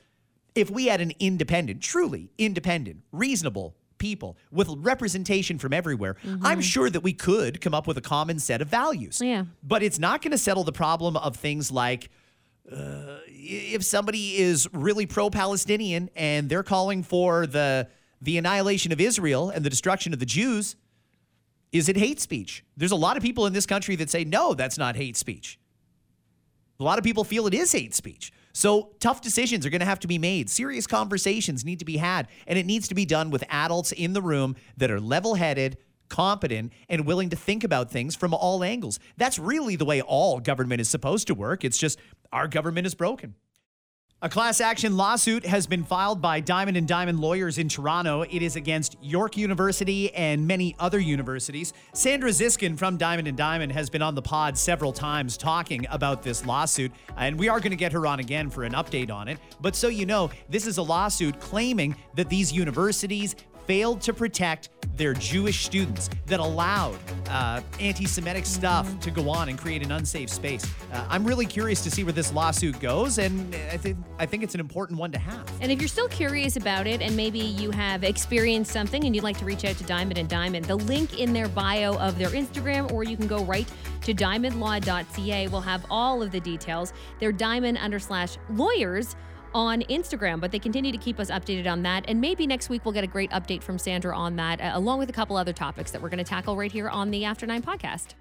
If 0.53 0.69
we 0.69 0.85
had 0.85 1.01
an 1.01 1.13
independent, 1.19 1.81
truly 1.81 2.31
independent, 2.37 3.01
reasonable 3.11 3.75
people 3.97 4.37
with 4.51 4.67
representation 4.77 5.57
from 5.57 5.73
everywhere, 5.73 6.15
I'm 6.41 6.61
sure 6.61 6.89
that 6.89 7.01
we 7.01 7.13
could 7.13 7.61
come 7.61 7.73
up 7.73 7.87
with 7.87 7.97
a 7.97 8.01
common 8.01 8.39
set 8.39 8.61
of 8.61 8.67
values. 8.67 9.19
Yeah. 9.21 9.45
But 9.63 9.83
it's 9.83 9.99
not 9.99 10.21
going 10.21 10.31
to 10.31 10.37
settle 10.37 10.63
the 10.63 10.71
problem 10.71 11.17
of 11.17 11.35
things 11.35 11.71
like 11.71 12.09
uh, 12.71 13.19
if 13.27 13.83
somebody 13.83 14.37
is 14.37 14.67
really 14.73 15.05
pro-Palestinian 15.05 16.09
and 16.15 16.49
they're 16.49 16.63
calling 16.63 17.03
for 17.03 17.47
the 17.47 17.87
the 18.19 18.37
annihilation 18.37 18.91
of 18.91 18.99
Israel 18.99 19.51
and 19.51 19.63
the 19.63 19.69
destruction 19.69 20.11
of 20.11 20.19
the 20.19 20.25
Jews, 20.25 20.75
is 21.71 21.87
it 21.87 21.97
hate 21.97 22.19
speech? 22.19 22.63
There's 22.75 22.91
a 22.91 22.95
lot 22.95 23.15
of 23.15 23.21
people 23.21 23.45
in 23.45 23.53
this 23.53 23.67
country 23.67 23.95
that 23.97 24.09
say 24.09 24.23
no, 24.23 24.53
that's 24.55 24.77
not 24.77 24.95
hate 24.95 25.15
speech. 25.15 25.59
A 26.79 26.83
lot 26.83 26.97
of 26.97 27.03
people 27.03 27.23
feel 27.23 27.47
it 27.47 27.53
is 27.53 27.71
hate 27.71 27.93
speech. 27.93 28.31
So 28.57 28.89
tough 28.99 29.21
decisions 29.21 29.67
are 29.67 29.69
going 29.69 29.81
to 29.81 29.85
have 29.85 29.99
to 29.99 30.07
be 30.07 30.17
made. 30.17 30.49
Serious 30.49 30.87
conversations 30.87 31.63
need 31.63 31.77
to 31.77 31.85
be 31.85 31.97
had, 31.97 32.27
and 32.47 32.57
it 32.57 32.65
needs 32.65 32.87
to 32.87 32.95
be 32.95 33.05
done 33.05 33.29
with 33.29 33.43
adults 33.49 33.91
in 33.91 34.13
the 34.13 34.21
room 34.21 34.55
that 34.77 34.89
are 34.89 34.99
level-headed, 34.99 35.77
competent, 36.09 36.73
and 36.89 37.05
willing 37.05 37.29
to 37.29 37.35
think 37.35 37.63
about 37.63 37.91
things 37.91 38.15
from 38.15 38.33
all 38.33 38.63
angles. 38.63 38.97
That's 39.15 39.37
really 39.37 39.75
the 39.75 39.85
way 39.85 40.01
all 40.01 40.39
government 40.39 40.81
is 40.81 40.89
supposed 40.89 41.27
to 41.27 41.35
work. 41.35 41.63
It's 41.63 41.77
just 41.77 41.99
our 42.31 42.47
government 42.47 42.87
is 42.87 42.95
broken. 42.95 43.35
A 44.23 44.29
class 44.29 44.61
action 44.61 44.97
lawsuit 44.97 45.45
has 45.45 45.67
been 45.67 45.83
filed 45.83 46.23
by 46.23 46.39
Diamond 46.39 46.75
and 46.75 46.87
Diamond 46.87 47.19
lawyers 47.19 47.59
in 47.59 47.69
Toronto. 47.69 48.23
It 48.23 48.41
is 48.41 48.55
against 48.55 48.97
York 48.99 49.37
University 49.37 50.11
and 50.15 50.47
many 50.47 50.75
other 50.79 50.97
universities. 50.97 51.71
Sandra 51.93 52.31
Zisckind 52.31 52.79
from 52.79 52.97
Diamond 52.97 53.27
and 53.27 53.37
Diamond 53.37 53.73
has 53.73 53.91
been 53.91 54.01
on 54.01 54.15
the 54.15 54.21
pod 54.23 54.57
several 54.57 54.91
times 54.91 55.37
talking 55.37 55.85
about 55.91 56.23
this 56.23 56.43
lawsuit, 56.47 56.91
and 57.15 57.37
we 57.37 57.47
are 57.47 57.59
going 57.59 57.69
to 57.69 57.77
get 57.77 57.91
her 57.91 58.07
on 58.07 58.19
again 58.19 58.49
for 58.49 58.63
an 58.63 58.73
update 58.73 59.11
on 59.11 59.27
it. 59.27 59.37
But 59.61 59.75
so 59.75 59.87
you 59.87 60.07
know, 60.07 60.31
this 60.49 60.65
is 60.65 60.79
a 60.79 60.81
lawsuit 60.83 61.39
claiming 61.39 61.95
that 62.15 62.27
these 62.27 62.51
universities 62.51 63.35
failed 63.67 64.01
to 64.01 64.13
protect 64.13 64.69
their 64.97 65.13
Jewish 65.13 65.63
students, 65.63 66.09
that 66.25 66.39
allowed 66.39 66.97
uh, 67.29 67.61
anti 67.79 68.05
Semitic 68.05 68.45
stuff 68.45 68.99
to 68.99 69.11
go 69.11 69.29
on 69.29 69.49
and 69.49 69.57
create 69.59 69.83
an 69.83 69.91
unsafe 69.91 70.29
space. 70.29 70.65
Uh, 70.91 71.05
I'm 71.09 71.23
really 71.23 71.45
curious 71.45 71.83
to 71.83 71.91
see 71.91 72.03
where 72.03 72.13
this 72.13 72.33
lawsuit 72.33 72.79
goes, 72.79 73.19
and 73.19 73.53
I 73.71 73.77
think, 73.77 73.97
I 74.17 74.25
think 74.25 74.43
it's 74.43 74.55
an 74.55 74.59
important 74.59 74.99
one 74.99 75.11
to 75.11 75.19
have. 75.19 75.49
And 75.61 75.71
if 75.71 75.79
you're 75.79 75.87
still 75.87 76.07
curious 76.07 76.55
about 76.55 76.87
it 76.87 77.01
and 77.01 77.15
maybe 77.15 77.39
you 77.39 77.69
have 77.71 78.03
experienced 78.03 78.71
something 78.71 79.03
and 79.03 79.15
you'd 79.15 79.23
like 79.23 79.37
to 79.37 79.45
reach 79.45 79.65
out 79.65 79.77
to 79.77 79.83
Diamond 79.83 80.17
and 80.17 80.27
Diamond, 80.27 80.65
the 80.65 80.75
link 80.75 81.19
in 81.19 81.33
their 81.33 81.47
bio 81.47 81.95
of 81.97 82.17
their 82.17 82.29
Instagram, 82.29 82.91
or 82.91 83.03
you 83.03 83.17
can 83.17 83.27
go 83.27 83.43
right 83.43 83.67
to 84.01 84.13
diamondlaw.ca. 84.13 85.47
will 85.49 85.61
have 85.61 85.85
all 85.89 86.23
of 86.23 86.31
the 86.31 86.39
details. 86.39 86.93
They're 87.19 87.31
diamond 87.31 87.77
under 87.77 87.99
slash 87.99 88.37
lawyers 88.49 89.15
on 89.57 89.81
Instagram, 89.89 90.39
but 90.39 90.51
they 90.51 90.59
continue 90.59 90.91
to 90.91 90.97
keep 90.99 91.19
us 91.19 91.31
updated 91.31 91.69
on 91.69 91.81
that. 91.81 92.05
And 92.07 92.21
maybe 92.21 92.45
next 92.45 92.69
week 92.69 92.85
we'll 92.85 92.93
get 92.93 93.03
a 93.03 93.07
great 93.07 93.31
update 93.31 93.63
from 93.63 93.79
Sandra 93.79 94.15
on 94.15 94.35
that, 94.35 94.61
uh, 94.61 94.71
along 94.75 94.99
with 94.99 95.09
a 95.09 95.13
couple 95.13 95.35
other 95.35 95.51
topics 95.51 95.89
that 95.89 96.01
we're 96.01 96.09
going 96.09 96.19
to 96.19 96.23
tackle 96.23 96.55
right 96.55 96.71
here 96.71 96.87
on 96.87 97.09
the 97.09 97.25
After 97.25 97.47
Nine 97.47 97.63
podcast. 97.63 98.13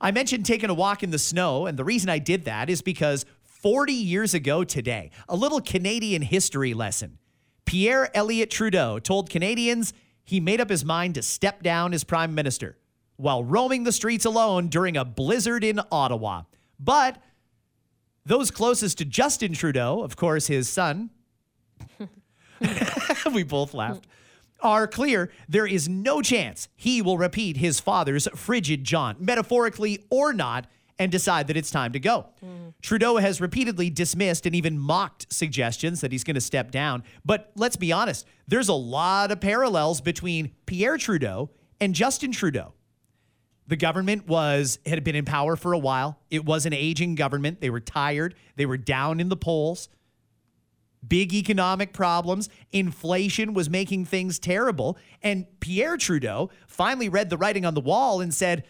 I 0.00 0.12
mentioned 0.12 0.46
taking 0.46 0.70
a 0.70 0.74
walk 0.74 1.02
in 1.02 1.10
the 1.10 1.18
snow, 1.18 1.66
and 1.66 1.76
the 1.76 1.82
reason 1.82 2.08
I 2.08 2.20
did 2.20 2.44
that 2.44 2.70
is 2.70 2.82
because 2.82 3.26
40 3.42 3.92
years 3.92 4.32
ago 4.32 4.62
today, 4.62 5.10
a 5.28 5.34
little 5.34 5.60
Canadian 5.60 6.22
history 6.22 6.72
lesson. 6.72 7.18
Pierre 7.64 8.16
Elliott 8.16 8.50
Trudeau 8.50 9.00
told 9.00 9.28
Canadians 9.28 9.92
he 10.22 10.38
made 10.38 10.60
up 10.60 10.70
his 10.70 10.84
mind 10.84 11.16
to 11.16 11.22
step 11.22 11.64
down 11.64 11.92
as 11.92 12.04
prime 12.04 12.32
minister 12.32 12.78
while 13.16 13.42
roaming 13.42 13.82
the 13.82 13.90
streets 13.90 14.24
alone 14.24 14.68
during 14.68 14.96
a 14.96 15.04
blizzard 15.04 15.64
in 15.64 15.80
Ottawa. 15.90 16.44
But 16.78 17.20
those 18.28 18.50
closest 18.50 18.98
to 18.98 19.04
Justin 19.04 19.54
Trudeau, 19.54 20.02
of 20.02 20.16
course, 20.16 20.46
his 20.46 20.68
son, 20.68 21.10
we 23.32 23.42
both 23.42 23.72
laughed, 23.72 24.06
are 24.60 24.86
clear 24.86 25.30
there 25.48 25.66
is 25.66 25.88
no 25.88 26.20
chance 26.20 26.68
he 26.76 27.00
will 27.00 27.16
repeat 27.16 27.56
his 27.56 27.80
father's 27.80 28.28
frigid 28.34 28.84
jaunt, 28.84 29.20
metaphorically 29.20 30.04
or 30.10 30.32
not, 30.32 30.66
and 30.98 31.10
decide 31.10 31.46
that 31.46 31.56
it's 31.56 31.70
time 31.70 31.92
to 31.92 32.00
go. 32.00 32.26
Mm. 32.44 32.74
Trudeau 32.82 33.16
has 33.16 33.40
repeatedly 33.40 33.88
dismissed 33.88 34.44
and 34.44 34.54
even 34.54 34.78
mocked 34.78 35.32
suggestions 35.32 36.00
that 36.02 36.12
he's 36.12 36.24
going 36.24 36.34
to 36.34 36.40
step 36.40 36.70
down. 36.70 37.04
But 37.24 37.50
let's 37.54 37.76
be 37.76 37.92
honest, 37.92 38.26
there's 38.46 38.68
a 38.68 38.74
lot 38.74 39.30
of 39.30 39.40
parallels 39.40 40.00
between 40.00 40.52
Pierre 40.66 40.98
Trudeau 40.98 41.50
and 41.80 41.94
Justin 41.94 42.32
Trudeau. 42.32 42.74
The 43.68 43.76
government 43.76 44.26
was 44.26 44.78
had 44.86 45.04
been 45.04 45.14
in 45.14 45.26
power 45.26 45.54
for 45.54 45.74
a 45.74 45.78
while. 45.78 46.18
It 46.30 46.44
was 46.44 46.64
an 46.64 46.72
aging 46.72 47.14
government. 47.14 47.60
They 47.60 47.68
were 47.70 47.80
tired. 47.80 48.34
They 48.56 48.64
were 48.64 48.78
down 48.78 49.20
in 49.20 49.28
the 49.28 49.36
polls. 49.36 49.90
Big 51.06 51.34
economic 51.34 51.92
problems. 51.92 52.48
Inflation 52.72 53.52
was 53.52 53.68
making 53.68 54.06
things 54.06 54.38
terrible. 54.38 54.96
And 55.22 55.46
Pierre 55.60 55.98
Trudeau 55.98 56.50
finally 56.66 57.10
read 57.10 57.28
the 57.28 57.36
writing 57.36 57.66
on 57.66 57.74
the 57.74 57.80
wall 57.80 58.22
and 58.22 58.32
said, 58.32 58.64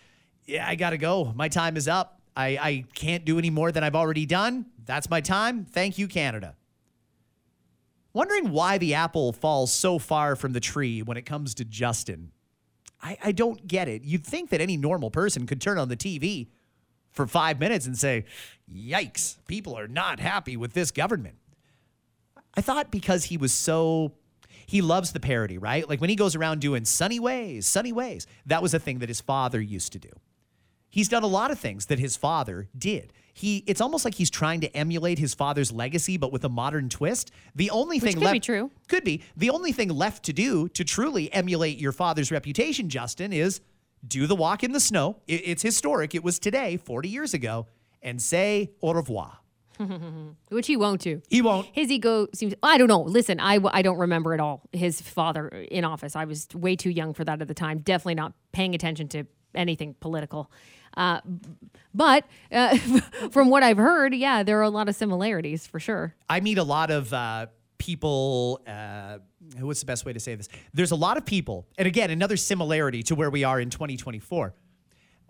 Yeah, 0.45 0.69
I 0.69 0.75
got 0.75 0.91
to 0.91 0.99
go. 0.99 1.33
My 1.35 1.49
time 1.49 1.77
is 1.77 1.87
up. 1.87 2.21
I, 2.37 2.47
I 2.61 2.85
can't 2.95 3.25
do 3.25 3.39
any 3.39 3.51
more 3.51 3.71
than 3.71 3.85
I've 3.85 3.97
already 3.97 4.27
done. 4.27 4.67
That's 4.85 5.09
my 5.09 5.21
time. 5.21 5.65
Thank 5.65 5.97
you, 5.97 6.09
Canada. 6.09 6.57
Wondering 8.13 8.51
why 8.51 8.79
the 8.79 8.95
apple 8.95 9.33
falls 9.33 9.73
so 9.73 9.99
far 9.99 10.35
from 10.35 10.53
the 10.53 10.61
tree 10.61 11.03
when 11.03 11.17
it 11.17 11.23
comes 11.23 11.55
to 11.55 11.65
Justin. 11.65 12.33
I, 13.03 13.17
I 13.25 13.33
don't 13.33 13.67
get 13.67 13.89
it. 13.89 14.03
You'd 14.03 14.27
think 14.27 14.51
that 14.51 14.61
any 14.61 14.77
normal 14.77 15.11
person 15.11 15.47
could 15.47 15.61
turn 15.61 15.79
on 15.79 15.89
the 15.89 15.97
TV 15.97 16.49
for 17.11 17.27
five 17.27 17.59
minutes 17.61 17.87
and 17.87 17.97
say, 17.97 18.25
Yikes, 18.73 19.37
people 19.47 19.79
are 19.79 19.89
not 19.89 20.21
happy 20.21 20.57
with 20.57 20.73
this 20.73 20.91
government. 20.91 21.37
I 22.55 22.61
thought 22.61 22.91
because 22.91 23.25
he 23.25 23.37
was 23.37 23.53
so 23.53 24.13
he 24.67 24.83
loves 24.83 25.13
the 25.13 25.21
parody, 25.21 25.57
right? 25.57 25.89
Like 25.89 26.01
when 26.01 26.11
he 26.11 26.17
goes 26.17 26.37
around 26.37 26.61
doing 26.61 26.85
sunny 26.85 27.19
ways, 27.19 27.67
sunny 27.67 27.93
ways. 27.93 28.27
That 28.45 28.63
was 28.63 28.75
a 28.75 28.79
thing 28.79 28.99
that 28.99 29.09
his 29.09 29.21
father 29.21 29.61
used 29.61 29.93
to 29.93 29.99
do. 29.99 30.11
He's 30.91 31.09
done 31.09 31.23
a 31.23 31.29
lot 31.29 31.51
of 31.51 31.59
things 31.59 31.87
that 31.87 31.99
his 31.99 32.17
father 32.17 32.69
did. 32.77 33.13
He 33.39 33.63
it's 33.69 33.81
almost 33.81 34.05
like 34.05 34.15
he's 34.17 34.31
trying 34.31 34.61
to 34.63 34.77
emulate 34.77 35.19
his 35.19 35.33
father's 35.33 35.71
legacy 35.71 36.17
but 36.17 36.33
with 36.33 36.45
a 36.45 36.49
modern 36.49 36.89
twist. 36.89 37.31
The 37.55 37.71
only 37.71 38.01
thing 38.01 38.15
could 38.15 38.23
left 38.25 38.33
be 38.33 38.41
true. 38.41 38.71
Could 38.89 39.05
be. 39.05 39.23
The 39.37 39.51
only 39.51 39.71
thing 39.73 39.91
left 39.91 40.25
to 40.25 40.33
do 40.33 40.69
to 40.71 40.83
truly 40.85 41.33
emulate 41.33 41.79
your 41.79 41.93
father's 41.93 42.33
reputation, 42.33 42.89
Justin, 42.89 43.33
is 43.33 43.61
do 44.07 44.27
the 44.27 44.35
walk 44.35 44.65
in 44.65 44.73
the 44.73 44.81
snow. 44.81 45.21
It- 45.29 45.43
it's 45.45 45.63
historic. 45.63 46.15
It 46.17 46.25
was 46.25 46.39
today, 46.41 46.77
40 46.79 47.09
years 47.09 47.33
ago, 47.33 47.67
and 48.03 48.21
say 48.21 48.73
au 48.83 48.93
revoir. 48.93 49.39
Which 50.49 50.67
he 50.67 50.77
won't 50.77 51.01
do. 51.01 51.23
He 51.29 51.41
won't. 51.41 51.69
His 51.73 51.91
ego 51.93 52.27
seems. 52.35 52.55
I 52.63 52.79
don't 52.79 52.89
know. 52.89 53.03
Listen, 53.03 53.39
I, 53.39 53.61
I 53.73 53.83
don't 53.83 53.99
remember 53.99 54.35
at 54.35 54.41
all 54.41 54.63
his 54.73 55.01
father 55.01 55.47
in 55.49 55.85
office. 55.85 56.17
I 56.17 56.25
was 56.25 56.49
way 56.55 56.75
too 56.75 56.91
young 56.91 57.15
for 57.15 57.25
that 57.25 57.41
at 57.41 57.47
the 57.47 57.55
time. 57.55 57.79
Definitely 57.79 58.17
not 58.17 58.33
paying 58.53 58.75
attention 58.75 59.07
to 59.09 59.25
anything 59.55 59.95
political. 60.01 60.51
Uh, 60.97 61.21
but 61.95 62.25
uh, 62.51 62.77
from 63.31 63.51
what 63.51 63.63
I've 63.63 63.77
heard, 63.77 64.15
yeah, 64.15 64.43
there 64.43 64.59
are 64.59 64.63
a 64.63 64.71
lot 64.71 64.89
of 64.89 64.97
similarities 64.97 65.67
for 65.67 65.79
sure. 65.79 66.15
I 66.29 66.41
meet 66.41 66.59
a 66.59 66.65
lot 66.65 66.91
of 66.91 67.13
uh, 67.13 67.47
people. 67.79 68.61
Uh, 68.67 69.19
what's 69.61 69.81
the 69.81 69.87
best 69.87 70.05
way 70.05 70.13
to 70.13 70.21
say 70.21 70.35
this? 70.35 70.49
There's 70.75 70.91
a 70.91 70.97
lot 70.97 71.17
of 71.17 71.25
people, 71.25 71.67
and 71.79 71.87
again, 71.87 72.11
another 72.11 72.37
similarity 72.37 73.03
to 73.05 73.15
where 73.15 73.31
we 73.31 73.45
are 73.45 73.61
in 73.61 73.71
2024. 73.71 74.55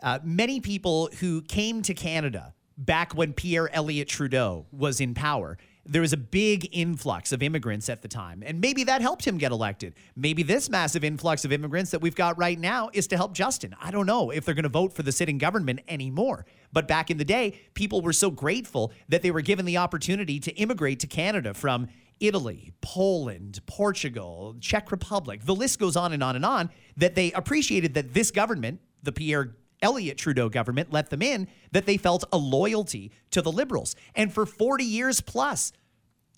Uh, 0.03 0.19
many 0.23 0.61
people 0.61 1.11
who 1.21 1.43
came 1.43 1.83
to 1.83 1.93
Canada 1.93 2.55
back 2.77 3.13
when 3.15 3.33
Pierre 3.33 3.69
Elliott 3.75 4.09
Trudeau 4.09 4.67
was 4.73 5.01
in 5.01 5.15
power. 5.15 5.59
There 5.91 6.03
was 6.03 6.13
a 6.13 6.19
big 6.19 6.69
influx 6.71 7.33
of 7.33 7.43
immigrants 7.43 7.89
at 7.89 8.03
the 8.03 8.09
time, 8.09 8.43
and 8.45 8.61
maybe 8.61 8.85
that 8.85 9.01
helped 9.01 9.27
him 9.27 9.39
get 9.39 9.53
elected. 9.53 9.95
Maybe 10.15 10.43
this 10.43 10.69
massive 10.69 11.03
influx 11.03 11.47
of 11.47 11.53
immigrants 11.53 11.93
that 11.93 12.03
we've 12.03 12.15
got 12.15 12.37
right 12.37 12.59
now 12.59 12.91
is 12.93 13.07
to 13.07 13.17
help 13.17 13.33
Justin. 13.33 13.75
I 13.81 13.91
don't 13.91 14.05
know 14.05 14.31
if 14.31 14.45
they're 14.45 14.55
going 14.55 14.65
to 14.65 14.69
vote 14.69 14.93
for 14.93 15.03
the 15.03 15.13
sitting 15.13 15.39
government 15.39 15.81
anymore. 15.89 16.45
But 16.75 16.89
back 16.89 17.11
in 17.11 17.17
the 17.17 17.25
day, 17.25 17.59
people 17.73 18.03
were 18.03 18.13
so 18.13 18.31
grateful 18.31 18.93
that 19.09 19.23
they 19.23 19.31
were 19.31 19.41
given 19.41 19.65
the 19.65 19.79
opportunity 19.79 20.39
to 20.41 20.55
immigrate 20.57 21.01
to 21.01 21.07
Canada 21.07 21.55
from 21.55 21.89
Italy, 22.21 22.73
Poland, 22.83 23.61
Portugal, 23.67 24.57
Czech 24.61 24.91
Republic. 24.91 25.47
The 25.47 25.55
list 25.55 25.79
goes 25.79 25.97
on 25.97 26.13
and 26.13 26.23
on 26.23 26.37
and 26.37 26.45
on 26.45 26.69
that 26.99 27.15
they 27.15 27.33
appreciated 27.33 27.95
that 27.95 28.13
this 28.13 28.31
government, 28.31 28.81
the 29.03 29.13
Pierre 29.13 29.55
Elliott 29.81 30.19
Trudeau 30.19 30.49
government, 30.49 30.93
let 30.93 31.11
them 31.11 31.23
in, 31.23 31.49
that 31.73 31.87
they 31.87 31.97
felt 31.97 32.25
a 32.33 32.37
loyalty 32.37 33.13
to 33.31 33.41
the 33.41 33.53
Liberals. 33.53 33.95
And 34.15 34.33
for 34.33 34.45
40 34.45 34.85
years 34.85 35.21
plus, 35.21 35.73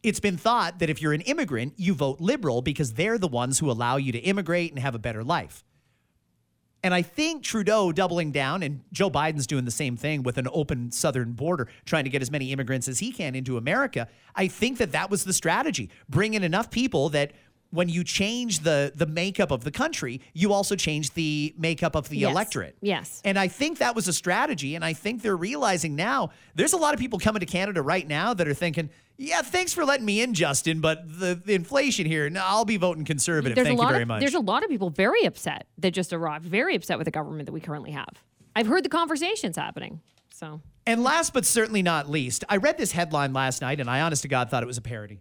it's 0.02 0.20
been 0.20 0.36
thought 0.36 0.78
that 0.78 0.90
if 0.90 1.02
you're 1.02 1.12
an 1.12 1.20
immigrant, 1.22 1.74
you 1.76 1.94
vote 1.94 2.20
Liberal 2.20 2.62
because 2.62 2.94
they're 2.94 3.18
the 3.18 3.28
ones 3.28 3.58
who 3.58 3.70
allow 3.70 3.96
you 3.96 4.12
to 4.12 4.18
immigrate 4.18 4.70
and 4.70 4.78
have 4.78 4.94
a 4.94 4.98
better 4.98 5.22
life. 5.22 5.64
And 6.82 6.94
I 6.94 7.02
think 7.02 7.42
Trudeau 7.42 7.92
doubling 7.92 8.32
down 8.32 8.62
and 8.62 8.80
Joe 8.90 9.10
Biden's 9.10 9.46
doing 9.46 9.66
the 9.66 9.70
same 9.70 9.98
thing 9.98 10.22
with 10.22 10.38
an 10.38 10.48
open 10.50 10.90
southern 10.90 11.32
border, 11.32 11.68
trying 11.84 12.04
to 12.04 12.10
get 12.10 12.22
as 12.22 12.30
many 12.30 12.52
immigrants 12.52 12.88
as 12.88 13.00
he 13.00 13.12
can 13.12 13.34
into 13.34 13.58
America. 13.58 14.08
I 14.34 14.48
think 14.48 14.78
that 14.78 14.92
that 14.92 15.10
was 15.10 15.24
the 15.24 15.34
strategy. 15.34 15.90
Bring 16.08 16.32
in 16.32 16.42
enough 16.42 16.70
people 16.70 17.10
that 17.10 17.32
when 17.70 17.88
you 17.88 18.02
change 18.04 18.60
the 18.60 18.92
the 18.94 19.06
makeup 19.06 19.50
of 19.50 19.64
the 19.64 19.70
country, 19.70 20.20
you 20.34 20.52
also 20.52 20.74
change 20.76 21.12
the 21.14 21.54
makeup 21.56 21.94
of 21.94 22.08
the 22.08 22.18
Yes. 22.18 22.30
electorate. 22.30 22.76
Yes. 22.80 23.20
And 23.24 23.38
I 23.38 23.48
think 23.48 23.78
that 23.78 23.94
was 23.94 24.08
a 24.08 24.12
strategy. 24.12 24.74
And 24.74 24.84
I 24.84 24.92
think 24.92 25.22
they're 25.22 25.36
realizing 25.36 25.94
now 25.96 26.30
there's 26.54 26.72
a 26.72 26.76
lot 26.76 26.94
of 26.94 27.00
people 27.00 27.18
coming 27.18 27.40
to 27.40 27.46
Canada 27.46 27.80
right 27.82 28.06
now 28.06 28.34
that 28.34 28.48
are 28.48 28.54
thinking, 28.54 28.90
yeah, 29.16 29.42
thanks 29.42 29.72
for 29.72 29.84
letting 29.84 30.06
me 30.06 30.20
in, 30.22 30.32
Justin, 30.34 30.80
but 30.80 31.02
the, 31.20 31.34
the 31.44 31.54
inflation 31.54 32.06
here, 32.06 32.28
no, 32.30 32.42
I'll 32.42 32.64
be 32.64 32.76
voting 32.78 33.04
conservative. 33.04 33.54
There's 33.54 33.66
Thank 33.68 33.80
you 33.80 33.88
very 33.88 34.02
of 34.02 34.08
much. 34.08 34.20
there's 34.20 34.34
a 34.34 34.40
lot 34.40 34.64
of 34.64 34.70
people 34.70 34.88
very 34.90 35.24
upset 35.24 35.66
that 35.78 35.90
just 35.92 36.12
arrived, 36.12 36.46
very 36.46 36.74
upset 36.74 36.96
with 36.98 37.04
the 37.04 37.10
government 37.10 37.46
that 37.46 37.52
we 37.52 37.60
currently 37.60 37.90
have. 37.90 38.08
I've 38.56 38.66
heard 38.66 38.82
the 38.84 38.88
conversations 38.88 39.56
happening. 39.56 40.00
So 40.32 40.62
And 40.86 41.02
last 41.04 41.34
but 41.34 41.44
certainly 41.44 41.82
not 41.82 42.08
least, 42.08 42.44
I 42.48 42.56
read 42.56 42.78
this 42.78 42.92
headline 42.92 43.32
last 43.34 43.60
night 43.60 43.78
and 43.78 43.90
I 43.90 44.00
honest 44.00 44.22
to 44.22 44.28
God 44.28 44.48
thought 44.50 44.62
it 44.62 44.66
was 44.66 44.78
a 44.78 44.82
parody. 44.82 45.20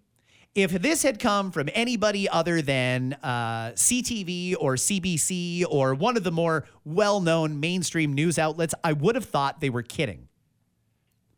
If 0.60 0.74
this 0.74 1.04
had 1.04 1.20
come 1.20 1.52
from 1.52 1.70
anybody 1.74 2.28
other 2.28 2.62
than 2.62 3.14
uh, 3.24 3.72
CTV 3.76 4.56
or 4.60 4.76
CBC 4.76 5.64
or 5.70 5.96
one 5.96 6.18
of 6.18 6.26
the 6.26 6.34
more 6.34 6.66
well 6.84 7.22
known 7.22 7.62
mainstream 7.62 8.14
news 8.14 8.38
outlets, 8.38 8.74
I 8.84 8.92
would 8.92 9.16
have 9.16 9.24
thought 9.24 9.62
they 9.62 9.70
were 9.70 9.84
kidding. 9.84 10.28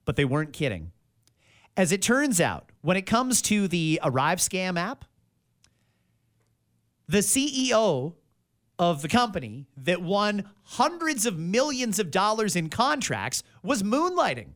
But 0.05 0.15
they 0.15 0.26
weren't 0.26 0.53
kidding. 0.53 0.91
As 1.78 1.91
it 1.91 2.01
turns 2.01 2.41
out, 2.41 2.72
when 2.82 2.97
it 2.97 3.03
comes 3.03 3.43
to 3.43 3.67
the 3.67 3.99
Arrive 4.03 4.39
Scam 4.39 4.76
app, 4.76 5.05
the 7.07 7.19
CEO 7.19 8.15
of 8.80 9.03
the 9.03 9.07
company 9.07 9.67
that 9.78 10.01
won 10.01 10.49
hundreds 10.63 11.28
of 11.28 11.38
millions 11.38 11.99
of 11.99 12.09
dollars 12.09 12.55
in 12.55 12.69
contracts 12.69 13.43
was 13.61 13.84
moonlighting. 13.84 14.55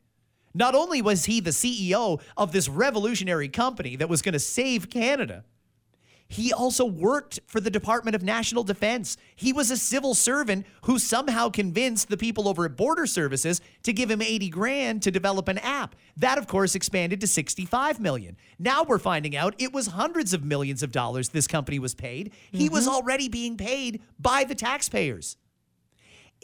Not 0.55 0.73
only 0.73 1.01
was 1.01 1.25
he 1.25 1.41
the 1.41 1.51
CEO 1.51 2.21
of 2.37 2.53
this 2.53 2.69
revolutionary 2.69 3.49
company 3.49 3.97
that 3.97 4.09
was 4.09 4.21
going 4.21 4.33
to 4.33 4.39
save 4.39 4.89
Canada, 4.89 5.43
he 6.27 6.51
also 6.51 6.85
worked 6.85 7.39
for 7.45 7.59
the 7.59 7.69
Department 7.69 8.15
of 8.15 8.23
National 8.23 8.63
Defense. 8.63 9.17
He 9.35 9.53
was 9.53 9.69
a 9.69 9.77
civil 9.77 10.15
servant 10.15 10.65
who 10.83 10.97
somehow 10.97 11.49
convinced 11.49 12.09
the 12.09 12.17
people 12.17 12.47
over 12.47 12.65
at 12.65 12.75
Border 12.75 13.05
Services 13.05 13.61
to 13.83 13.93
give 13.93 14.09
him 14.09 14.21
80 14.21 14.49
grand 14.49 15.03
to 15.03 15.11
develop 15.11 15.47
an 15.47 15.59
app. 15.59 15.95
That 16.17 16.37
of 16.37 16.47
course 16.47 16.73
expanded 16.73 17.21
to 17.21 17.27
65 17.27 17.99
million. 17.99 18.37
Now 18.57 18.83
we're 18.83 18.97
finding 18.97 19.35
out 19.35 19.53
it 19.59 19.71
was 19.71 19.87
hundreds 19.87 20.33
of 20.33 20.43
millions 20.43 20.81
of 20.81 20.91
dollars 20.91 21.29
this 21.29 21.47
company 21.47 21.77
was 21.77 21.93
paid. 21.93 22.33
He 22.51 22.69
was 22.69 22.85
mm-hmm. 22.85 22.95
already 22.95 23.29
being 23.29 23.55
paid 23.57 24.01
by 24.19 24.45
the 24.45 24.55
taxpayers. 24.55 25.37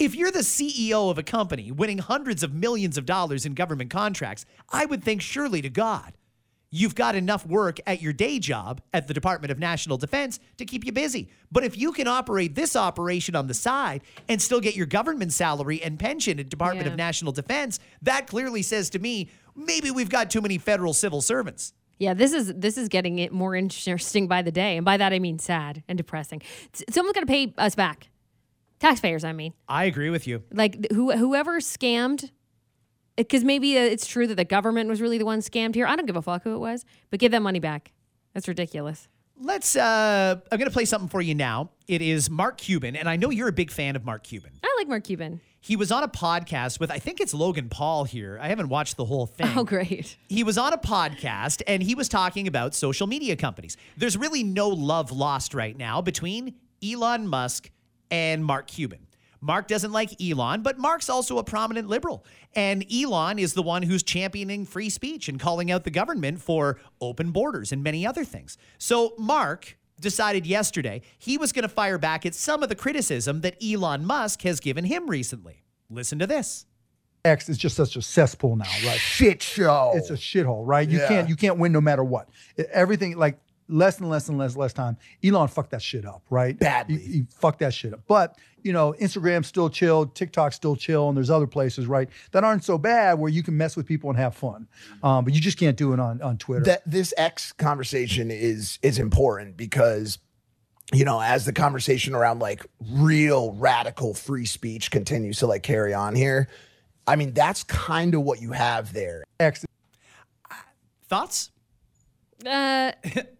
If 0.02 0.16
you're 0.16 0.32
the 0.32 0.40
CEO 0.40 1.12
of 1.12 1.20
a 1.20 1.24
company 1.24 1.72
winning 1.72 2.00
hundreds 2.00 2.42
of 2.42 2.56
millions 2.56 2.98
of 2.98 3.06
dollars 3.06 3.46
in 3.46 3.54
government 3.54 3.92
contracts, 3.92 4.46
I 4.72 4.84
would 4.88 5.04
think 5.04 5.22
surely 5.22 5.62
to 5.62 5.70
God, 5.70 6.14
you've 6.72 6.96
got 6.96 7.14
enough 7.14 7.46
work 7.46 7.78
at 7.86 8.02
your 8.02 8.12
day 8.12 8.40
job 8.40 8.82
at 8.96 9.08
the 9.08 9.14
Department 9.14 9.52
of 9.52 9.60
National 9.60 10.00
Defense 10.00 10.40
to 10.58 10.66
keep 10.66 10.88
you 10.88 10.92
busy. 10.92 11.30
But 11.52 11.64
if 11.64 11.78
you 11.78 11.92
can 11.92 12.08
operate 12.08 12.56
this 12.56 12.76
operation 12.76 13.36
on 13.36 13.46
the 13.46 13.54
side 13.54 14.02
and 14.28 14.42
still 14.42 14.60
get 14.60 14.76
your 14.76 14.88
government 14.88 15.34
salary 15.34 15.84
and 15.84 16.00
pension 16.00 16.40
at 16.40 16.50
Department 16.50 16.88
Yeah. 16.88 16.94
of 16.94 16.98
National 16.98 17.32
Defense, 17.32 17.80
that 18.02 18.26
clearly 18.26 18.64
says 18.64 18.90
to 18.92 18.98
me, 19.00 19.30
maybe 19.56 19.92
we've 19.92 20.10
got 20.10 20.32
too 20.32 20.42
many 20.42 20.58
federal 20.58 20.96
civil 20.96 21.22
servants. 21.22 21.74
yeah, 22.00 22.16
this 22.16 22.34
is 22.34 22.52
this 22.56 22.76
is 22.76 22.90
getting 22.90 23.20
it 23.20 23.32
more 23.32 23.56
interesting 23.56 24.28
by 24.28 24.42
the 24.42 24.52
day, 24.52 24.78
and 24.78 24.84
by 24.84 24.98
that 24.98 25.14
I 25.14 25.20
mean 25.20 25.38
sad 25.38 25.84
and 25.88 25.96
depressing. 25.96 26.42
Someone's 26.90 27.14
got 27.14 27.20
to 27.20 27.28
pay 27.28 27.54
us 27.60 27.76
back, 27.76 28.08
taxpayers. 28.82 29.24
I 29.24 29.32
mean, 29.32 29.54
I 29.70 29.86
agree 29.86 30.10
with 30.10 30.28
you. 30.28 30.44
like 30.52 30.88
who 30.92 31.12
whoever 31.12 31.60
scammed. 31.60 32.32
Because 33.18 33.44
maybe 33.44 33.78
uh, 33.78 33.82
it's 33.82 34.08
true 34.08 34.26
that 34.28 34.36
the 34.36 34.46
government 34.46 34.90
was 34.90 35.02
really 35.02 35.18
the 35.18 35.26
one 35.26 35.40
scammed 35.40 35.76
here. 35.76 35.86
I 35.86 35.96
don't 35.96 36.06
give 36.06 36.16
a 36.16 36.22
fuck 36.22 36.44
who 36.44 36.56
it 36.56 36.60
was, 36.60 36.86
but 37.10 37.20
give 37.20 37.32
that 37.34 37.42
money 37.42 37.60
back. 37.60 37.92
That's 38.34 38.48
ridiculous. 38.48 39.08
Let's 39.40 39.76
uh 39.76 40.36
I'm 40.52 40.58
going 40.58 40.70
to 40.70 40.74
play 40.74 40.86
something 40.86 41.10
for 41.10 41.22
you 41.22 41.36
now. 41.36 41.72
It 41.88 42.02
is 42.02 42.30
Mark 42.30 42.58
Cuban 42.58 42.96
and 42.96 43.10
I 43.10 43.16
know 43.18 43.30
you're 43.30 43.48
a 43.50 43.54
big 43.54 43.72
fan 43.72 43.96
of 43.96 44.06
Mark 44.06 44.24
Cuban. 44.24 44.52
I 44.64 44.76
like 44.80 44.88
Mark 44.88 45.04
Cuban. 45.04 45.42
He 45.60 45.76
was 45.76 45.92
on 45.92 46.04
a 46.04 46.08
podcast 46.08 46.80
with, 46.80 46.90
I 46.90 46.98
think 46.98 47.20
it's 47.22 47.36
Logan 47.36 47.70
Paul 47.70 48.04
here. 48.06 48.40
I 48.42 48.48
haven't 48.48 48.70
watched 48.70 48.98
the 48.98 49.06
whole 49.06 49.28
thing. 49.28 49.52
Oh, 49.56 49.64
great. 49.64 50.18
He 50.28 50.44
was 50.44 50.58
on 50.58 50.74
a 50.74 50.78
podcast 50.78 51.62
and 51.68 51.84
he 51.84 51.94
was 51.94 52.10
talking 52.10 52.48
about 52.48 52.74
social 52.74 53.06
media 53.06 53.36
companies. 53.36 53.78
There's 53.98 54.18
really 54.18 54.42
no 54.44 54.70
love 54.70 55.12
lost 55.12 55.54
right 55.54 55.78
now 55.78 56.02
between 56.02 56.56
Elon 56.84 57.28
Musk 57.28 57.70
and 58.12 58.46
Mark 58.46 58.68
Cuban. 58.68 59.08
Mark 59.44 59.68
doesn't 59.68 59.92
like 59.92 60.22
Elon, 60.22 60.62
but 60.62 60.78
Mark's 60.78 61.10
also 61.10 61.40
a 61.40 61.44
prominent 61.44 61.88
liberal. 61.88 62.24
And 62.54 62.86
Elon 62.94 63.40
is 63.40 63.56
the 63.56 63.64
one 63.64 63.82
who's 63.82 64.04
championing 64.04 64.66
free 64.68 64.90
speech 64.92 65.28
and 65.28 65.40
calling 65.40 65.72
out 65.72 65.84
the 65.84 65.90
government 65.90 66.40
for 66.42 66.80
open 67.00 67.32
borders 67.32 67.72
and 67.72 67.82
many 67.82 68.06
other 68.06 68.24
things. 68.24 68.58
So 68.78 69.16
Mark 69.18 69.80
decided 70.00 70.46
yesterday 70.46 71.02
he 71.18 71.40
was 71.40 71.52
going 71.52 71.64
to 71.64 71.70
fire 71.70 71.98
back 71.98 72.24
at 72.26 72.36
some 72.36 72.62
of 72.62 72.70
the 72.70 72.76
criticism 72.76 73.42
that 73.42 73.56
Elon 73.64 74.06
Musk 74.06 74.44
has 74.44 74.60
given 74.60 74.86
him 74.86 75.10
recently. 75.10 75.64
Listen 75.90 76.20
to 76.20 76.28
this. 76.28 76.68
X 77.26 77.50
is 77.50 77.58
just 77.58 77.76
such 77.76 77.96
a 77.96 78.02
cesspool 78.02 78.56
now, 78.56 78.66
right? 78.86 78.98
shit 79.00 79.42
show. 79.44 79.92
It's 79.96 80.10
a 80.10 80.14
shithole, 80.14 80.66
right? 80.66 80.88
You 80.88 81.00
Yeah. 81.00 81.08
can't 81.08 81.30
you 81.30 81.36
can't 81.36 81.58
win 81.58 81.72
no 81.72 81.82
matter 81.82 82.04
what. 82.04 82.30
Everything 82.72 83.16
like 83.18 83.40
less 83.72 84.00
and 84.00 84.10
less 84.10 84.30
and 84.30 84.38
less 84.38 84.56
less 84.56 84.74
time. 84.74 84.98
Elon 85.24 85.48
fucked 85.48 85.72
that 85.72 85.82
shit 85.82 86.06
up, 86.06 86.24
right? 86.30 86.58
Badly. 86.60 86.98
He, 86.98 87.12
he 87.12 87.26
fucked 87.30 87.60
that 87.60 87.74
shit 87.74 87.94
up. 87.94 88.02
But 88.08 88.38
you 88.64 88.74
know, 88.74 88.94
Instagram's 89.00 89.48
still 89.48 89.70
chill, 89.70 90.06
TikTok's 90.06 90.56
still 90.56 90.76
chill, 90.76 91.08
and 91.08 91.18
there's 91.18 91.32
other 91.32 91.48
places, 91.48 91.88
right, 91.88 92.08
that 92.32 92.44
aren't 92.44 92.64
so 92.64 92.78
bad 92.78 93.18
where 93.18 93.32
you 93.32 93.42
can 93.42 93.58
mess 93.58 93.76
with 93.76 93.88
people 93.88 94.10
and 94.12 94.20
have 94.20 94.36
fun. 94.36 94.68
Um, 95.02 95.26
but 95.26 95.34
you 95.34 95.42
just 95.42 95.58
can't 95.58 95.78
do 95.78 95.94
it 95.94 96.00
on 96.00 96.22
on 96.22 96.38
Twitter. 96.38 96.66
that 96.66 96.84
this 96.86 97.14
X 97.18 97.52
conversation 97.54 98.30
is 98.30 98.78
is 98.82 99.00
important 99.00 99.58
because 99.58 100.20
you 100.94 101.06
know 101.06 101.22
as 101.22 101.46
the 101.46 101.54
conversation 101.54 102.14
around 102.14 102.40
like 102.40 102.66
real 102.92 103.54
radical 103.54 104.14
free 104.14 104.46
speech 104.46 104.92
continues 104.92 105.40
to 105.40 105.48
like 105.48 105.64
carry 105.64 105.94
on 105.94 106.16
here 106.16 106.50
i 107.08 107.16
mean 107.16 107.34
that's 107.34 107.64
kind 107.64 108.14
of 108.14 108.24
what 108.24 108.42
you 108.42 108.52
have 108.52 108.92
there 108.92 109.24
X 109.40 109.66
Thoughts? 111.08 111.52
Uh, 112.46 112.92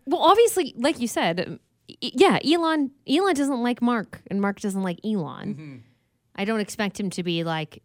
well, 0.06 0.22
obviously, 0.22 0.74
like 0.78 1.00
you 1.00 1.08
said, 1.08 1.60
e- 1.88 2.12
yeah, 2.16 2.40
Elon. 2.46 2.92
Elon 3.08 3.34
doesn't 3.34 3.62
like 3.64 3.82
Mark, 3.82 4.22
and 4.30 4.42
Mark 4.42 4.60
doesn't 4.60 4.84
like 4.84 5.00
Elon. 5.06 5.84
I 6.36 6.46
don't 6.46 6.60
expect 6.60 7.00
him 7.00 7.10
to 7.12 7.24
be 7.24 7.44
like 7.44 7.84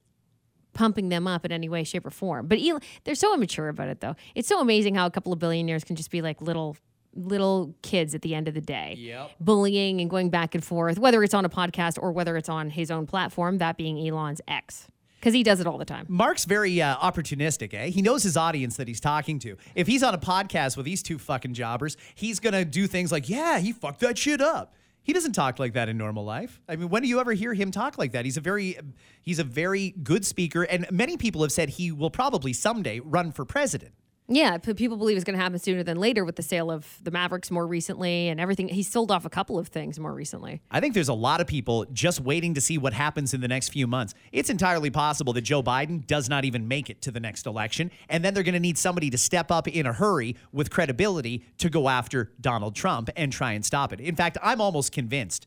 pumping 0.72 1.08
them 1.08 1.26
up 1.26 1.44
in 1.44 1.52
any 1.52 1.68
way, 1.68 1.84
shape, 1.84 2.06
or 2.06 2.10
form. 2.10 2.46
But 2.48 2.58
Elon, 2.60 2.80
they're 3.04 3.14
so 3.14 3.34
immature 3.34 3.68
about 3.68 3.88
it, 3.88 4.00
though. 4.00 4.14
It's 4.34 4.48
so 4.48 4.60
amazing 4.60 4.94
how 4.94 5.06
a 5.06 5.10
couple 5.10 5.32
of 5.32 5.38
billionaires 5.38 5.84
can 5.84 5.96
just 5.96 6.10
be 6.10 6.22
like 6.22 6.40
little 6.40 6.76
little 7.18 7.74
kids 7.80 8.14
at 8.14 8.20
the 8.20 8.34
end 8.34 8.46
of 8.46 8.52
the 8.52 8.60
day 8.60 8.94
Yep. 8.98 9.30
bullying 9.40 10.02
and 10.02 10.10
going 10.10 10.28
back 10.28 10.54
and 10.54 10.62
forth 10.62 10.98
whether 10.98 11.22
it's 11.24 11.32
on 11.32 11.46
a 11.46 11.48
podcast 11.48 11.96
or 11.98 12.12
whether 12.12 12.36
it's 12.36 12.50
on 12.50 12.68
his 12.68 12.90
own 12.90 13.06
platform 13.06 13.56
that 13.56 13.78
being 13.78 13.96
elon's 14.06 14.42
x 14.46 14.88
because 15.26 15.34
he 15.34 15.42
does 15.42 15.58
it 15.58 15.66
all 15.66 15.76
the 15.76 15.84
time 15.84 16.06
Mark's 16.08 16.44
very 16.44 16.80
uh, 16.80 16.96
opportunistic, 16.98 17.74
eh? 17.74 17.86
He 17.86 18.00
knows 18.00 18.22
his 18.22 18.36
audience 18.36 18.76
that 18.76 18.86
he's 18.86 19.00
talking 19.00 19.40
to. 19.40 19.56
If 19.74 19.88
he's 19.88 20.04
on 20.04 20.14
a 20.14 20.18
podcast 20.18 20.76
with 20.76 20.86
these 20.86 21.02
two 21.02 21.18
fucking 21.18 21.52
jobbers, 21.52 21.96
he's 22.14 22.38
gonna 22.38 22.64
do 22.64 22.86
things 22.86 23.10
like, 23.10 23.28
"Yeah, 23.28 23.58
he 23.58 23.72
fucked 23.72 23.98
that 24.00 24.16
shit 24.16 24.40
up." 24.40 24.74
He 25.02 25.12
doesn't 25.12 25.32
talk 25.32 25.58
like 25.58 25.72
that 25.72 25.88
in 25.88 25.98
normal 25.98 26.24
life. 26.24 26.60
I 26.68 26.76
mean, 26.76 26.90
when 26.90 27.02
do 27.02 27.08
you 27.08 27.18
ever 27.18 27.32
hear 27.32 27.54
him 27.54 27.72
talk 27.72 27.98
like 27.98 28.12
that? 28.12 28.24
He's 28.24 28.36
a 28.36 28.40
very, 28.40 28.78
he's 29.20 29.40
a 29.40 29.44
very 29.44 29.94
good 30.00 30.24
speaker, 30.24 30.62
and 30.62 30.86
many 30.92 31.16
people 31.16 31.42
have 31.42 31.50
said 31.50 31.70
he 31.70 31.90
will 31.90 32.10
probably 32.10 32.52
someday 32.52 33.00
run 33.00 33.32
for 33.32 33.44
president. 33.44 33.94
Yeah, 34.28 34.58
people 34.58 34.96
believe 34.96 35.16
it's 35.16 35.24
going 35.24 35.36
to 35.36 35.42
happen 35.42 35.58
sooner 35.60 35.84
than 35.84 35.98
later 35.98 36.24
with 36.24 36.34
the 36.34 36.42
sale 36.42 36.70
of 36.70 36.98
the 37.00 37.12
Mavericks 37.12 37.48
more 37.48 37.64
recently 37.64 38.28
and 38.28 38.40
everything. 38.40 38.66
He 38.66 38.82
sold 38.82 39.12
off 39.12 39.24
a 39.24 39.30
couple 39.30 39.56
of 39.56 39.68
things 39.68 40.00
more 40.00 40.12
recently. 40.12 40.62
I 40.68 40.80
think 40.80 40.94
there's 40.94 41.08
a 41.08 41.14
lot 41.14 41.40
of 41.40 41.46
people 41.46 41.86
just 41.92 42.20
waiting 42.20 42.54
to 42.54 42.60
see 42.60 42.76
what 42.76 42.92
happens 42.92 43.34
in 43.34 43.40
the 43.40 43.46
next 43.46 43.68
few 43.68 43.86
months. 43.86 44.14
It's 44.32 44.50
entirely 44.50 44.90
possible 44.90 45.32
that 45.34 45.42
Joe 45.42 45.62
Biden 45.62 46.04
does 46.06 46.28
not 46.28 46.44
even 46.44 46.66
make 46.66 46.90
it 46.90 47.00
to 47.02 47.12
the 47.12 47.20
next 47.20 47.46
election, 47.46 47.92
and 48.08 48.24
then 48.24 48.34
they're 48.34 48.42
going 48.42 48.54
to 48.54 48.60
need 48.60 48.78
somebody 48.78 49.10
to 49.10 49.18
step 49.18 49.52
up 49.52 49.68
in 49.68 49.86
a 49.86 49.92
hurry 49.92 50.34
with 50.50 50.70
credibility 50.70 51.44
to 51.58 51.70
go 51.70 51.88
after 51.88 52.32
Donald 52.40 52.74
Trump 52.74 53.10
and 53.14 53.32
try 53.32 53.52
and 53.52 53.64
stop 53.64 53.92
it. 53.92 54.00
In 54.00 54.16
fact, 54.16 54.38
I'm 54.42 54.60
almost 54.60 54.90
convinced 54.90 55.46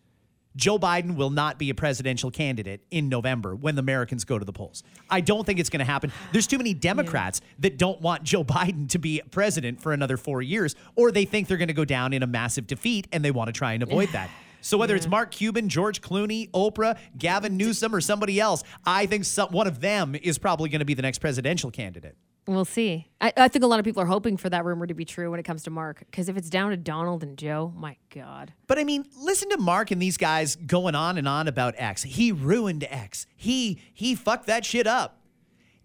Joe 0.55 0.79
Biden 0.79 1.15
will 1.15 1.29
not 1.29 1.59
be 1.59 1.69
a 1.69 1.75
presidential 1.75 2.31
candidate 2.31 2.81
in 2.89 3.07
November 3.07 3.55
when 3.55 3.75
the 3.75 3.81
Americans 3.81 4.25
go 4.25 4.39
to 4.39 4.45
the 4.45 4.51
polls. 4.51 4.83
I 5.09 5.21
don't 5.21 5.45
think 5.45 5.59
it's 5.59 5.69
going 5.69 5.79
to 5.79 5.85
happen. 5.85 6.11
There's 6.31 6.47
too 6.47 6.57
many 6.57 6.73
Democrats 6.73 7.41
that 7.59 7.77
don't 7.77 8.01
want 8.01 8.23
Joe 8.23 8.43
Biden 8.43 8.89
to 8.89 8.99
be 8.99 9.21
president 9.31 9.81
for 9.81 9.93
another 9.93 10.17
four 10.17 10.41
years, 10.41 10.75
or 10.95 11.11
they 11.11 11.25
think 11.25 11.47
they're 11.47 11.57
going 11.57 11.67
to 11.67 11.73
go 11.73 11.85
down 11.85 12.13
in 12.13 12.23
a 12.23 12.27
massive 12.27 12.67
defeat 12.67 13.07
and 13.11 13.23
they 13.23 13.31
want 13.31 13.47
to 13.47 13.53
try 13.53 13.73
and 13.73 13.83
avoid 13.83 14.09
that. 14.09 14.29
So 14.61 14.77
whether 14.77 14.93
it's 14.93 15.07
Mark 15.07 15.31
Cuban, 15.31 15.69
George 15.69 16.01
Clooney, 16.01 16.51
Oprah, 16.51 16.97
Gavin 17.17 17.55
Newsom, 17.55 17.95
or 17.95 18.01
somebody 18.01 18.41
else, 18.41 18.61
I 18.85 19.05
think 19.05 19.23
some, 19.23 19.53
one 19.53 19.67
of 19.67 19.79
them 19.79 20.15
is 20.21 20.37
probably 20.37 20.67
going 20.67 20.79
to 20.79 20.85
be 20.85 20.95
the 20.95 21.01
next 21.01 21.19
presidential 21.19 21.71
candidate. 21.71 22.17
We'll 22.49 22.65
see. 22.65 23.05
I, 23.21 23.31
I 23.37 23.47
think 23.47 23.63
a 23.63 23.67
lot 23.67 23.77
of 23.77 23.85
people 23.85 24.01
are 24.01 24.07
hoping 24.07 24.35
for 24.35 24.49
that 24.49 24.65
rumor 24.65 24.87
to 24.87 24.95
be 24.95 25.05
true 25.05 25.29
when 25.29 25.39
it 25.39 25.43
comes 25.43 25.61
to 25.63 25.69
Mark, 25.69 25.99
because 25.99 26.29
if 26.29 26.35
it's 26.35 26.49
down 26.49 26.71
to 26.71 26.77
Donald 26.77 27.21
and 27.21 27.37
Joe, 27.37 27.71
my 27.77 27.95
God. 28.11 28.53
But 28.65 28.79
I 28.79 28.83
mean, 28.83 29.05
listen 29.21 29.49
to 29.49 29.57
Mark 29.57 29.91
and 29.91 30.01
these 30.01 30.17
guys 30.17 30.55
going 30.55 30.95
on 30.95 31.19
and 31.19 31.27
on 31.27 31.47
about 31.47 31.75
X. 31.77 32.01
He 32.01 32.31
ruined 32.31 32.87
X. 32.89 33.27
He 33.35 33.79
he 33.93 34.15
fucked 34.15 34.47
that 34.47 34.65
shit 34.65 34.87
up. 34.87 35.17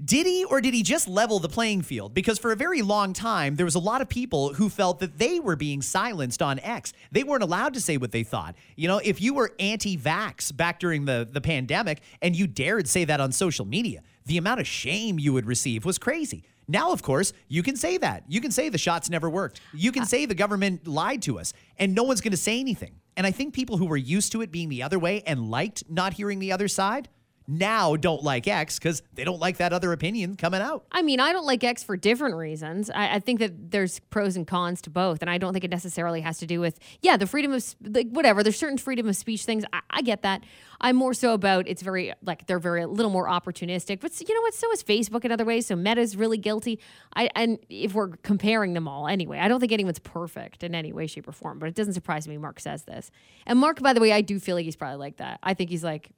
Did 0.03 0.27
he 0.27 0.47
or 0.47 0.63
did 0.63 0.73
he 0.73 0.83
just 0.83 1.07
level 1.07 1.39
the 1.39 1.51
playing 1.51 1.83
field? 1.83 2.15
Because 2.15 2.39
for 2.39 2.51
a 2.51 2.57
very 2.57 2.81
long 2.81 3.13
time, 3.13 3.57
there 3.57 3.67
was 3.67 3.75
a 3.75 3.79
lot 3.81 4.01
of 4.01 4.09
people 4.09 4.55
who 4.55 4.71
felt 4.71 5.01
that 5.01 5.19
they 5.19 5.41
were 5.41 5.57
being 5.57 5.83
silenced 5.83 6.41
on 6.41 6.59
X. 6.61 6.95
They 7.13 7.25
weren't 7.25 7.43
allowed 7.43 7.75
to 7.75 7.81
say 7.81 7.99
what 7.99 8.11
they 8.11 8.25
thought. 8.25 8.57
You 8.75 8.89
know, 8.89 9.03
if 9.05 9.21
you 9.21 9.35
were 9.35 9.53
anti-vax 9.61 10.57
back 10.57 10.81
during 10.81 11.05
the, 11.05 11.29
the 11.31 11.43
pandemic 11.43 12.01
and 12.23 12.35
you 12.35 12.47
dared 12.47 12.89
say 12.89 13.05
that 13.05 13.21
on 13.21 13.33
social 13.33 13.67
media, 13.67 14.03
the 14.27 14.39
amount 14.39 14.61
of 14.61 14.67
shame 14.67 15.19
you 15.19 15.35
would 15.35 15.47
receive 15.47 15.85
was 15.85 15.99
crazy. 15.99 16.43
Now, 16.67 16.93
of 16.93 17.03
course, 17.03 17.33
you 17.49 17.63
can 17.63 17.77
say 17.77 17.99
that. 17.99 18.25
You 18.29 18.41
can 18.41 18.51
say 18.51 18.69
the 18.69 18.79
shots 18.79 19.11
never 19.11 19.29
worked. 19.29 19.61
You 19.73 19.93
can 19.93 20.03
uh, 20.03 20.07
say 20.07 20.27
the 20.27 20.35
government 20.35 20.87
lied 20.87 21.23
to 21.23 21.39
us, 21.39 21.53
and 21.79 21.95
no 21.95 22.03
one's 22.03 22.21
going 22.21 22.33
to 22.33 22.37
say 22.37 22.59
anything. 22.61 23.01
And 23.17 23.27
I 23.27 23.31
think 23.31 23.55
people 23.55 23.77
who 23.77 23.87
were 23.87 23.97
used 23.97 24.33
to 24.33 24.43
it 24.43 24.51
being 24.51 24.69
the 24.69 24.83
other 24.83 24.99
way 24.99 25.23
and 25.27 25.51
liked 25.51 25.85
not 25.89 26.15
hearing 26.15 26.39
the 26.39 26.53
other 26.53 26.69
side 26.69 27.09
now 27.47 27.97
don't 27.97 28.23
like 28.23 28.49
X 28.49 28.79
because 28.79 29.03
they 29.13 29.25
don't 29.25 29.39
like 29.39 29.59
that 29.59 29.73
other 29.73 29.93
opinion 29.93 30.37
coming 30.37 30.63
out. 30.63 30.85
I 30.91 31.03
mean, 31.03 31.21
I 31.21 31.33
don't 31.33 31.45
like 31.45 31.63
X 31.63 31.83
for 31.83 31.97
different 31.97 32.37
reasons. 32.37 32.91
I, 32.91 33.17
I 33.17 33.19
think 33.21 33.41
that 33.41 33.71
there's 33.71 34.01
pros 34.01 34.37
and 34.37 34.47
cons 34.47 34.81
to 34.83 34.91
both, 34.91 35.21
and 35.21 35.31
I 35.31 35.39
don't 35.39 35.53
think 35.53 35.65
it 35.65 35.71
necessarily 35.71 36.23
has 36.23 36.39
to 36.39 36.47
do 36.47 36.61
with 36.61 36.79
yeah, 37.03 37.17
the 37.17 37.27
freedom 37.27 37.53
of 37.53 37.75
like 37.83 38.09
whatever. 38.09 38.43
There's 38.43 38.59
certain 38.59 38.79
freedom 38.79 39.09
of 39.09 39.17
speech 39.17 39.45
things. 39.45 39.65
I, 39.73 39.81
I 39.91 40.03
get 40.03 40.23
that. 40.23 40.43
I'm 40.81 40.97
more 40.97 41.15
so 41.15 41.35
about 41.35 41.69
it's 41.69 41.83
very 41.83 42.13
like 42.23 42.47
they're 42.47 42.59
very 42.59 42.83
a 42.83 42.89
little 42.89 43.11
more 43.11 43.29
opportunistic. 43.29 44.01
But 44.01 44.19
you 44.21 44.35
know 44.35 44.41
what? 44.41 44.55
So 44.55 44.71
is 44.73 44.83
Facebook 44.83 45.25
in 45.25 45.33
other 45.33 45.45
ways. 45.45 45.67
So 45.67 45.77
Meta's 45.77 46.17
really 46.17 46.39
guilty. 46.39 46.81
I 47.15 47.29
and 47.35 47.59
if 47.69 47.95
we're 47.95 48.09
comparing 48.09 48.73
them 48.73 48.89
all 48.89 49.07
anyway, 49.07 49.39
I 49.39 49.49
don't 49.49 49.61
think 49.61 49.73
anyone's 49.73 49.99
perfect 49.99 50.63
in 50.63 50.75
any 50.75 50.93
way, 50.93 51.07
shape, 51.07 51.29
or 51.29 51.33
form. 51.33 51.59
But 51.59 51.69
it 51.69 51.75
doesn't 51.75 51.95
surprise 51.95 52.27
me. 52.27 52.39
Mark 52.39 52.61
says 52.61 52.85
this, 52.85 53.11
and 53.47 53.59
Mark, 53.59 53.81
by 53.81 53.93
the 53.93 54.01
way, 54.01 54.13
I 54.13 54.23
do 54.23 54.41
feel 54.41 54.57
like 54.57 54.65
he's 54.65 54.77
probably 54.77 54.99
like 54.99 55.19
that. 55.19 55.41
I 55.43 55.55
think 55.55 55.71
he's 55.71 55.85
like 55.85 56.11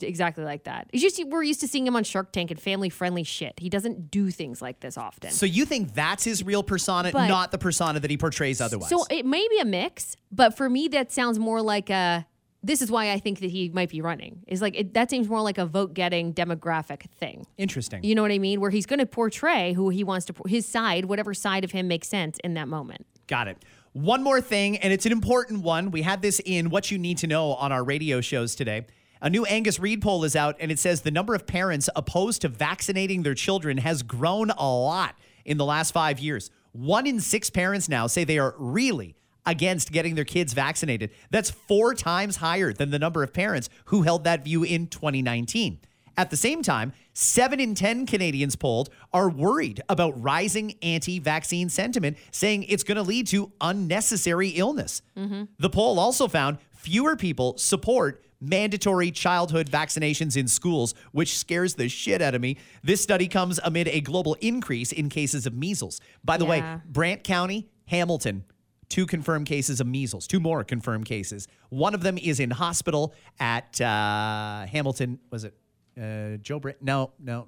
exactly 0.00 0.44
like 0.44 0.64
that. 0.64 0.88
It's 0.92 1.02
just 1.02 1.22
we're 1.26 1.42
used 1.42 1.60
to 1.60 1.68
seeing 1.68 1.86
him 1.86 1.96
on 1.96 2.04
Shark 2.04 2.32
Tank 2.32 2.50
and 2.50 2.60
family 2.60 2.88
friendly 2.88 3.24
shit. 3.24 3.58
He 3.58 3.68
doesn't 3.68 4.10
do 4.10 4.30
things 4.30 4.62
like 4.62 4.80
this 4.80 4.96
often. 4.96 5.30
So 5.30 5.46
you 5.46 5.64
think 5.64 5.94
that's 5.94 6.24
his 6.24 6.42
real 6.44 6.62
persona, 6.62 7.10
But- 7.12 7.28
not 7.28 7.50
the 7.52 7.58
persona 7.58 8.00
that 8.00 8.10
he 8.10 8.16
portrays 8.16 8.60
otherwise? 8.60 8.88
So 8.90 9.04
it 9.10 9.26
may 9.26 9.46
be 9.48 9.58
a 9.58 9.64
mix, 9.64 10.16
but 10.30 10.56
for 10.56 10.68
me, 10.70 10.88
that 10.88 11.12
sounds 11.12 11.38
more 11.38 11.60
like 11.62 11.90
a. 11.90 12.26
This 12.64 12.80
is 12.80 12.92
why 12.92 13.10
I 13.10 13.18
think 13.18 13.40
that 13.40 13.50
he 13.50 13.70
might 13.70 13.90
be 13.90 14.00
running. 14.00 14.44
Is 14.46 14.62
like 14.62 14.78
it, 14.78 14.94
that 14.94 15.10
seems 15.10 15.28
more 15.28 15.40
like 15.42 15.58
a 15.58 15.66
vote 15.66 15.94
getting 15.94 16.32
demographic 16.32 17.10
thing. 17.10 17.44
Interesting. 17.58 18.04
You 18.04 18.14
know 18.14 18.22
what 18.22 18.30
I 18.30 18.38
mean? 18.38 18.60
Where 18.60 18.70
he's 18.70 18.86
going 18.86 19.00
to 19.00 19.06
portray 19.06 19.72
who 19.72 19.88
he 19.88 20.04
wants 20.04 20.26
to 20.26 20.34
his 20.46 20.64
side, 20.64 21.06
whatever 21.06 21.34
side 21.34 21.64
of 21.64 21.72
him 21.72 21.88
makes 21.88 22.06
sense 22.06 22.38
in 22.44 22.54
that 22.54 22.68
moment. 22.68 23.04
Got 23.26 23.48
it. 23.48 23.58
One 23.94 24.22
more 24.22 24.40
thing, 24.40 24.78
and 24.78 24.92
it's 24.92 25.04
an 25.06 25.12
important 25.12 25.62
one. 25.62 25.90
We 25.90 26.02
had 26.02 26.22
this 26.22 26.40
in 26.44 26.70
What 26.70 26.90
You 26.90 26.98
Need 26.98 27.18
to 27.18 27.26
Know 27.26 27.54
on 27.54 27.72
our 27.72 27.84
radio 27.84 28.20
shows 28.20 28.54
today. 28.54 28.86
A 29.24 29.30
new 29.30 29.44
Angus 29.44 29.78
Reid 29.78 30.02
poll 30.02 30.24
is 30.24 30.34
out, 30.34 30.56
and 30.58 30.72
it 30.72 30.80
says 30.80 31.02
the 31.02 31.12
number 31.12 31.32
of 31.32 31.46
parents 31.46 31.88
opposed 31.94 32.42
to 32.42 32.48
vaccinating 32.48 33.22
their 33.22 33.36
children 33.36 33.78
has 33.78 34.02
grown 34.02 34.50
a 34.50 34.68
lot 34.68 35.14
in 35.44 35.58
the 35.58 35.64
last 35.64 35.92
five 35.92 36.18
years. 36.18 36.50
One 36.72 37.06
in 37.06 37.20
six 37.20 37.48
parents 37.48 37.88
now 37.88 38.08
say 38.08 38.24
they 38.24 38.40
are 38.40 38.56
really 38.58 39.14
against 39.46 39.92
getting 39.92 40.16
their 40.16 40.24
kids 40.24 40.54
vaccinated. 40.54 41.10
That's 41.30 41.52
four 41.52 41.94
times 41.94 42.36
higher 42.36 42.72
than 42.72 42.90
the 42.90 42.98
number 42.98 43.22
of 43.22 43.32
parents 43.32 43.68
who 43.86 44.02
held 44.02 44.24
that 44.24 44.42
view 44.42 44.64
in 44.64 44.88
2019. 44.88 45.78
At 46.16 46.30
the 46.30 46.36
same 46.36 46.64
time, 46.64 46.92
seven 47.12 47.60
in 47.60 47.76
10 47.76 48.06
Canadians 48.06 48.56
polled 48.56 48.90
are 49.12 49.30
worried 49.30 49.80
about 49.88 50.20
rising 50.20 50.74
anti 50.82 51.20
vaccine 51.20 51.68
sentiment, 51.68 52.16
saying 52.32 52.64
it's 52.64 52.82
going 52.82 52.96
to 52.96 53.02
lead 53.02 53.28
to 53.28 53.52
unnecessary 53.60 54.48
illness. 54.48 55.00
Mm-hmm. 55.16 55.44
The 55.60 55.70
poll 55.70 56.00
also 56.00 56.26
found 56.26 56.58
fewer 56.72 57.14
people 57.14 57.56
support 57.56 58.24
mandatory 58.42 59.10
childhood 59.10 59.70
vaccinations 59.70 60.36
in 60.36 60.48
schools, 60.48 60.94
which 61.12 61.38
scares 61.38 61.74
the 61.74 61.88
shit 61.88 62.20
out 62.20 62.34
of 62.34 62.40
me. 62.40 62.58
This 62.82 63.00
study 63.00 63.28
comes 63.28 63.60
amid 63.62 63.88
a 63.88 64.00
global 64.00 64.34
increase 64.40 64.92
in 64.92 65.08
cases 65.08 65.46
of 65.46 65.54
measles. 65.54 66.00
By 66.24 66.36
the 66.36 66.44
way, 66.44 66.62
Brant 66.86 67.24
County, 67.24 67.68
Hamilton, 67.86 68.44
two 68.88 69.06
confirmed 69.06 69.46
cases 69.46 69.80
of 69.80 69.86
measles, 69.86 70.26
two 70.26 70.40
more 70.40 70.64
confirmed 70.64 71.06
cases. 71.06 71.48
One 71.70 71.94
of 71.94 72.02
them 72.02 72.18
is 72.18 72.40
in 72.40 72.50
hospital 72.50 73.14
at 73.40 73.80
uh, 73.80 74.66
Hamilton. 74.66 75.18
Was 75.30 75.44
it 75.44 75.54
uh, 76.00 76.36
Joe 76.38 76.58
Brant? 76.58 76.82
No, 76.82 77.12
no, 77.18 77.46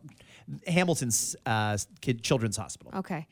Hamilton's 0.66 1.36
uh, 1.44 1.76
kid 2.00 2.22
children's 2.22 2.56
hospital. 2.56 2.92
Okay. 2.98 3.26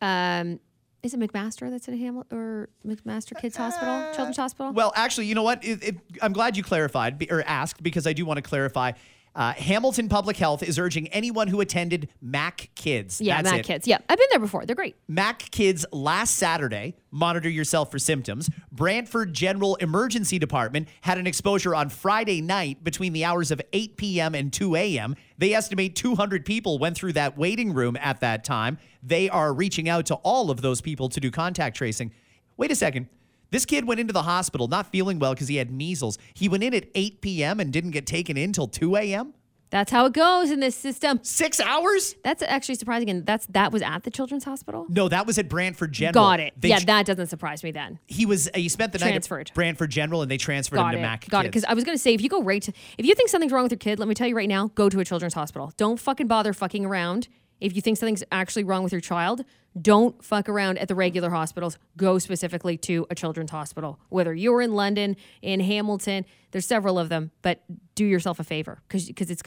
Um, 0.00 0.60
is 1.02 1.14
it 1.14 1.20
McMaster 1.20 1.68
that's 1.68 1.88
in 1.88 1.98
Hamlet 1.98 2.28
or 2.32 2.68
McMaster 2.86 3.38
Kids 3.38 3.56
Hospital, 3.56 4.12
Children's 4.14 4.38
uh, 4.38 4.42
Hospital? 4.42 4.72
Well, 4.72 4.92
actually, 4.94 5.26
you 5.26 5.34
know 5.34 5.42
what? 5.42 5.64
It, 5.64 5.82
it, 5.82 5.96
I'm 6.20 6.32
glad 6.32 6.56
you 6.56 6.62
clarified 6.62 7.26
or 7.30 7.42
asked 7.46 7.82
because 7.82 8.06
I 8.06 8.12
do 8.12 8.24
want 8.24 8.38
to 8.38 8.42
clarify. 8.42 8.92
Uh, 9.34 9.52
Hamilton 9.52 10.08
Public 10.08 10.36
Health 10.36 10.62
is 10.62 10.78
urging 10.78 11.08
anyone 11.08 11.48
who 11.48 11.60
attended 11.60 12.08
MAC 12.20 12.70
Kids. 12.74 13.20
yeah, 13.20 13.40
Mac 13.40 13.60
it, 13.60 13.66
Kids. 13.66 13.86
Yeah, 13.86 13.98
I've 14.08 14.18
been 14.18 14.26
there 14.30 14.38
before. 14.38 14.66
They're 14.66 14.76
great. 14.76 14.96
Mac 15.08 15.38
Kids 15.50 15.86
last 15.90 16.36
Saturday, 16.36 16.96
monitor 17.10 17.48
yourself 17.48 17.90
for 17.90 17.98
symptoms. 17.98 18.50
Brantford 18.70 19.32
General 19.32 19.76
Emergency 19.76 20.38
Department 20.38 20.88
had 21.00 21.18
an 21.18 21.26
exposure 21.26 21.74
on 21.74 21.88
Friday 21.88 22.42
night 22.42 22.84
between 22.84 23.12
the 23.12 23.24
hours 23.24 23.50
of 23.50 23.60
8 23.72 23.96
p.m. 23.96 24.34
and 24.34 24.52
2 24.52 24.76
a.m. 24.76 25.16
They 25.38 25.54
estimate 25.54 25.96
200 25.96 26.44
people 26.44 26.78
went 26.78 26.96
through 26.96 27.14
that 27.14 27.38
waiting 27.38 27.72
room 27.72 27.96
at 28.00 28.20
that 28.20 28.44
time. 28.44 28.78
They 29.02 29.30
are 29.30 29.52
reaching 29.52 29.88
out 29.88 30.06
to 30.06 30.14
all 30.16 30.50
of 30.50 30.60
those 30.60 30.80
people 30.80 31.08
to 31.08 31.20
do 31.20 31.30
contact 31.30 31.76
tracing. 31.76 32.12
Wait 32.56 32.70
a 32.70 32.76
second. 32.76 33.08
This 33.52 33.66
kid 33.66 33.86
went 33.86 34.00
into 34.00 34.14
the 34.14 34.22
hospital 34.22 34.66
not 34.66 34.86
feeling 34.86 35.18
well 35.18 35.34
because 35.34 35.46
he 35.46 35.56
had 35.56 35.70
measles. 35.70 36.16
He 36.32 36.48
went 36.48 36.64
in 36.64 36.72
at 36.72 36.86
8 36.94 37.20
p.m. 37.20 37.60
and 37.60 37.70
didn't 37.70 37.90
get 37.90 38.06
taken 38.06 38.38
in 38.38 38.52
till 38.54 38.66
2 38.66 38.96
a.m. 38.96 39.34
That's 39.68 39.92
how 39.92 40.06
it 40.06 40.14
goes 40.14 40.50
in 40.50 40.60
this 40.60 40.74
system. 40.74 41.20
Six 41.22 41.60
hours? 41.60 42.14
That's 42.24 42.42
actually 42.42 42.74
surprising, 42.76 43.08
and 43.10 43.26
that's 43.26 43.46
that 43.46 43.70
was 43.72 43.80
at 43.82 44.04
the 44.04 44.10
Children's 44.10 44.44
Hospital. 44.44 44.86
No, 44.88 45.08
that 45.08 45.26
was 45.26 45.38
at 45.38 45.48
Brantford 45.50 45.92
General. 45.92 46.12
Got 46.24 46.40
it. 46.40 46.54
They 46.58 46.68
yeah, 46.68 46.80
that 46.80 47.06
doesn't 47.06 47.28
surprise 47.28 47.62
me 47.62 47.72
then. 47.72 47.98
he 48.06 48.24
was 48.26 48.48
uh, 48.48 48.52
he 48.54 48.68
spent 48.70 48.92
the 48.92 48.98
Transferred. 48.98 49.38
night 49.38 49.50
at 49.50 49.54
Brantford 49.54 49.90
General 49.90 50.22
and 50.22 50.30
they 50.30 50.36
transferred 50.38 50.76
Got 50.76 50.94
him 50.94 51.00
it. 51.00 51.02
to 51.02 51.02
Mac. 51.02 51.28
Got 51.28 51.44
it. 51.44 51.48
Because 51.48 51.64
I 51.64 51.74
was 51.74 51.84
going 51.84 51.96
to 51.96 52.02
say, 52.02 52.12
if 52.14 52.20
you 52.22 52.28
go 52.28 52.42
right 52.42 52.62
to, 52.62 52.72
if 52.98 53.06
you 53.06 53.14
think 53.14 53.28
something's 53.30 53.52
wrong 53.52 53.62
with 53.64 53.72
your 53.72 53.78
kid, 53.78 53.98
let 53.98 54.08
me 54.08 54.14
tell 54.14 54.26
you 54.28 54.36
right 54.36 54.48
now, 54.48 54.68
go 54.74 54.88
to 54.90 55.00
a 55.00 55.04
children's 55.06 55.34
hospital. 55.34 55.72
Don't 55.78 55.98
fucking 55.98 56.26
bother 56.26 56.52
fucking 56.52 56.84
around. 56.84 57.28
If 57.62 57.76
you 57.76 57.80
think 57.80 57.96
something's 57.96 58.24
actually 58.32 58.64
wrong 58.64 58.82
with 58.82 58.92
your 58.92 59.00
child, 59.00 59.44
Don't 59.80 60.22
fuck 60.22 60.48
around 60.50 60.78
at 60.78 60.88
the 60.88 60.94
regular 60.94 61.30
hospitals. 61.30 61.78
Go 61.96 62.18
specifically 62.18 62.76
to 62.78 63.06
a 63.08 63.14
children's 63.14 63.50
hospital. 63.50 63.98
Whether 64.10 64.34
you're 64.34 64.60
in 64.60 64.74
London, 64.74 65.16
in 65.40 65.60
Hamilton, 65.60 66.26
there's 66.50 66.66
several 66.66 66.98
of 66.98 67.08
them, 67.08 67.30
but 67.40 67.62
do 67.94 68.04
yourself 68.04 68.38
a 68.38 68.44
favor 68.44 68.82
because 68.86 69.30
it's 69.30 69.42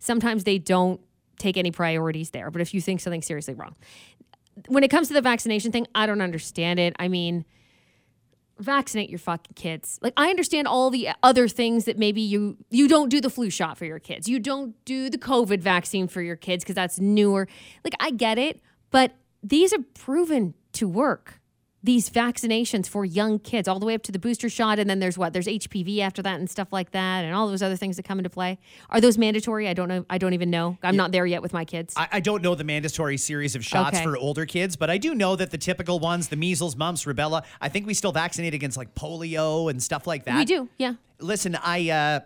sometimes 0.00 0.42
they 0.44 0.58
don't 0.58 1.00
take 1.38 1.56
any 1.56 1.70
priorities 1.70 2.30
there. 2.30 2.50
But 2.50 2.60
if 2.62 2.74
you 2.74 2.80
think 2.80 3.00
something's 3.00 3.26
seriously 3.26 3.54
wrong, 3.54 3.76
when 4.66 4.82
it 4.82 4.88
comes 4.88 5.06
to 5.08 5.14
the 5.14 5.22
vaccination 5.22 5.70
thing, 5.70 5.86
I 5.94 6.06
don't 6.06 6.20
understand 6.20 6.80
it. 6.80 6.96
I 6.98 7.06
mean, 7.06 7.44
vaccinate 8.60 9.10
your 9.10 9.18
fucking 9.18 9.54
kids. 9.54 9.98
Like 10.02 10.12
I 10.16 10.30
understand 10.30 10.68
all 10.68 10.90
the 10.90 11.10
other 11.22 11.48
things 11.48 11.84
that 11.86 11.98
maybe 11.98 12.20
you 12.20 12.56
you 12.70 12.88
don't 12.88 13.08
do 13.08 13.20
the 13.20 13.30
flu 13.30 13.50
shot 13.50 13.78
for 13.78 13.84
your 13.84 13.98
kids. 13.98 14.28
You 14.28 14.38
don't 14.38 14.74
do 14.84 15.10
the 15.10 15.18
COVID 15.18 15.60
vaccine 15.60 16.08
for 16.08 16.22
your 16.22 16.36
kids 16.36 16.64
because 16.64 16.74
that's 16.74 16.98
newer. 16.98 17.48
Like 17.84 17.94
I 18.00 18.10
get 18.10 18.38
it, 18.38 18.60
but 18.90 19.12
these 19.42 19.72
are 19.72 19.82
proven 19.94 20.54
to 20.72 20.88
work. 20.88 21.39
These 21.82 22.10
vaccinations 22.10 22.86
for 22.86 23.06
young 23.06 23.38
kids, 23.38 23.66
all 23.66 23.78
the 23.78 23.86
way 23.86 23.94
up 23.94 24.02
to 24.02 24.12
the 24.12 24.18
booster 24.18 24.50
shot, 24.50 24.78
and 24.78 24.88
then 24.90 24.98
there's 24.98 25.16
what? 25.16 25.32
There's 25.32 25.46
HPV 25.46 26.00
after 26.00 26.20
that 26.20 26.38
and 26.38 26.48
stuff 26.50 26.68
like 26.72 26.90
that, 26.90 27.24
and 27.24 27.34
all 27.34 27.48
those 27.48 27.62
other 27.62 27.76
things 27.76 27.96
that 27.96 28.02
come 28.04 28.18
into 28.18 28.28
play. 28.28 28.58
Are 28.90 29.00
those 29.00 29.16
mandatory? 29.16 29.66
I 29.66 29.72
don't 29.72 29.88
know. 29.88 30.04
I 30.10 30.18
don't 30.18 30.34
even 30.34 30.50
know. 30.50 30.76
I'm 30.82 30.94
not 30.96 31.10
there 31.10 31.24
yet 31.24 31.40
with 31.40 31.54
my 31.54 31.64
kids. 31.64 31.94
I, 31.96 32.08
I 32.12 32.20
don't 32.20 32.42
know 32.42 32.54
the 32.54 32.64
mandatory 32.64 33.16
series 33.16 33.56
of 33.56 33.64
shots 33.64 33.96
Okay. 33.96 34.04
for 34.04 34.18
older 34.18 34.44
kids, 34.44 34.76
but 34.76 34.90
I 34.90 34.98
do 34.98 35.14
know 35.14 35.36
that 35.36 35.50
the 35.50 35.58
typical 35.58 35.98
ones, 36.00 36.28
the 36.28 36.36
measles, 36.36 36.76
mumps, 36.76 37.04
rubella, 37.06 37.44
I 37.62 37.70
think 37.70 37.86
we 37.86 37.94
still 37.94 38.12
vaccinate 38.12 38.52
against 38.52 38.76
like 38.76 38.94
polio 38.94 39.70
and 39.70 39.82
stuff 39.82 40.06
like 40.06 40.24
that. 40.26 40.36
we 40.36 40.44
do, 40.44 40.68
yeah. 40.78 40.94
Listen, 41.18 41.56
I 41.62 41.88
uh 41.90 42.20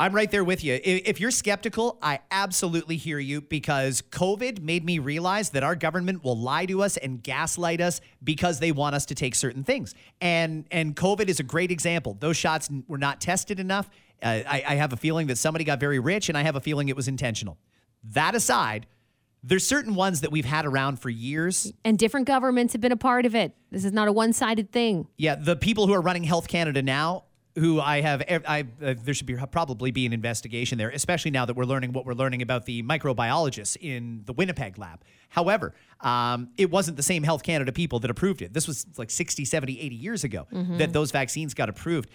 I'm 0.00 0.14
right 0.14 0.30
there 0.30 0.44
with 0.44 0.62
you. 0.62 0.78
If 0.84 1.18
you're 1.18 1.32
skeptical, 1.32 1.98
I 2.00 2.20
absolutely 2.30 2.96
hear 2.96 3.18
you 3.18 3.40
because 3.40 4.00
COVID 4.00 4.62
made 4.62 4.84
me 4.84 5.00
realize 5.00 5.50
that 5.50 5.64
our 5.64 5.74
government 5.74 6.22
will 6.22 6.38
lie 6.38 6.66
to 6.66 6.82
us 6.82 6.96
and 6.96 7.20
gaslight 7.20 7.80
us 7.80 8.00
because 8.22 8.60
they 8.60 8.70
want 8.70 8.94
us 8.94 9.06
to 9.06 9.16
take 9.16 9.34
certain 9.34 9.64
things. 9.64 9.96
And 10.20 10.66
and 10.70 10.94
COVID 10.94 11.28
is 11.28 11.40
a 11.40 11.42
great 11.42 11.72
example. 11.72 12.16
Those 12.20 12.36
shots 12.36 12.70
were 12.86 12.98
not 12.98 13.20
tested 13.20 13.58
enough. 13.58 13.90
Uh, 14.22 14.42
I, 14.46 14.62
I 14.68 14.74
have 14.76 14.92
a 14.92 14.96
feeling 14.96 15.26
that 15.28 15.38
somebody 15.38 15.64
got 15.64 15.80
very 15.80 15.98
rich, 15.98 16.28
and 16.28 16.38
I 16.38 16.42
have 16.42 16.54
a 16.54 16.60
feeling 16.60 16.88
it 16.88 16.96
was 16.96 17.08
intentional. 17.08 17.58
That 18.04 18.36
aside, 18.36 18.86
there's 19.42 19.66
certain 19.66 19.96
ones 19.96 20.20
that 20.20 20.30
we've 20.30 20.44
had 20.44 20.64
around 20.64 21.00
for 21.00 21.10
years 21.10 21.72
And 21.84 21.98
different 21.98 22.26
governments 22.26 22.72
have 22.72 22.80
been 22.80 22.92
a 22.92 22.96
part 22.96 23.26
of 23.26 23.34
it. 23.34 23.54
This 23.70 23.84
is 23.84 23.92
not 23.92 24.08
a 24.08 24.12
one-sided 24.12 24.72
thing. 24.72 25.08
Yeah, 25.16 25.34
the 25.36 25.56
people 25.56 25.86
who 25.86 25.92
are 25.92 26.00
running 26.00 26.24
Health 26.24 26.48
Canada 26.48 26.82
now, 26.82 27.24
who 27.58 27.80
I 27.80 28.00
have, 28.00 28.22
I 28.28 28.66
uh, 28.82 28.94
there 29.02 29.14
should 29.14 29.26
be 29.26 29.36
probably 29.50 29.90
be 29.90 30.06
an 30.06 30.12
investigation 30.12 30.78
there, 30.78 30.90
especially 30.90 31.30
now 31.30 31.44
that 31.44 31.54
we're 31.54 31.64
learning 31.64 31.92
what 31.92 32.06
we're 32.06 32.14
learning 32.14 32.42
about 32.42 32.66
the 32.66 32.82
microbiologists 32.82 33.76
in 33.80 34.22
the 34.24 34.32
Winnipeg 34.32 34.78
lab. 34.78 35.02
However, 35.28 35.74
um, 36.00 36.50
it 36.56 36.70
wasn't 36.70 36.96
the 36.96 37.02
same 37.02 37.22
Health 37.22 37.42
Canada 37.42 37.72
people 37.72 38.00
that 38.00 38.10
approved 38.10 38.42
it. 38.42 38.52
This 38.52 38.66
was 38.66 38.86
like 38.96 39.10
60, 39.10 39.44
70, 39.44 39.80
80 39.80 39.94
years 39.96 40.24
ago 40.24 40.46
that 40.78 40.92
those 40.92 41.10
vaccines 41.10 41.54
got 41.54 41.68
approved. 41.68 42.10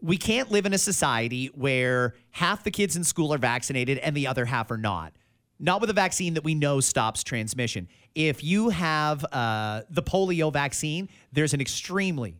We 0.00 0.16
can't 0.16 0.50
live 0.50 0.66
in 0.66 0.72
a 0.74 0.78
society 0.78 1.46
where 1.54 2.14
half 2.30 2.62
the 2.62 2.70
kids 2.70 2.96
in 2.96 3.04
school 3.04 3.32
are 3.32 3.38
vaccinated 3.38 3.98
and 3.98 4.16
the 4.16 4.26
other 4.26 4.44
half 4.44 4.70
are 4.70 4.76
not. 4.76 5.12
Not 5.60 5.80
with 5.80 5.90
a 5.90 5.94
vaccine 5.94 6.34
that 6.34 6.44
we 6.44 6.54
know 6.54 6.78
stops 6.78 7.24
transmission. 7.24 7.88
If 8.14 8.44
you 8.44 8.68
have 8.68 9.24
uh, 9.32 9.82
the 9.90 10.02
polio 10.02 10.52
vaccine, 10.52 11.08
there's 11.32 11.52
an 11.52 11.60
extremely 11.60 12.36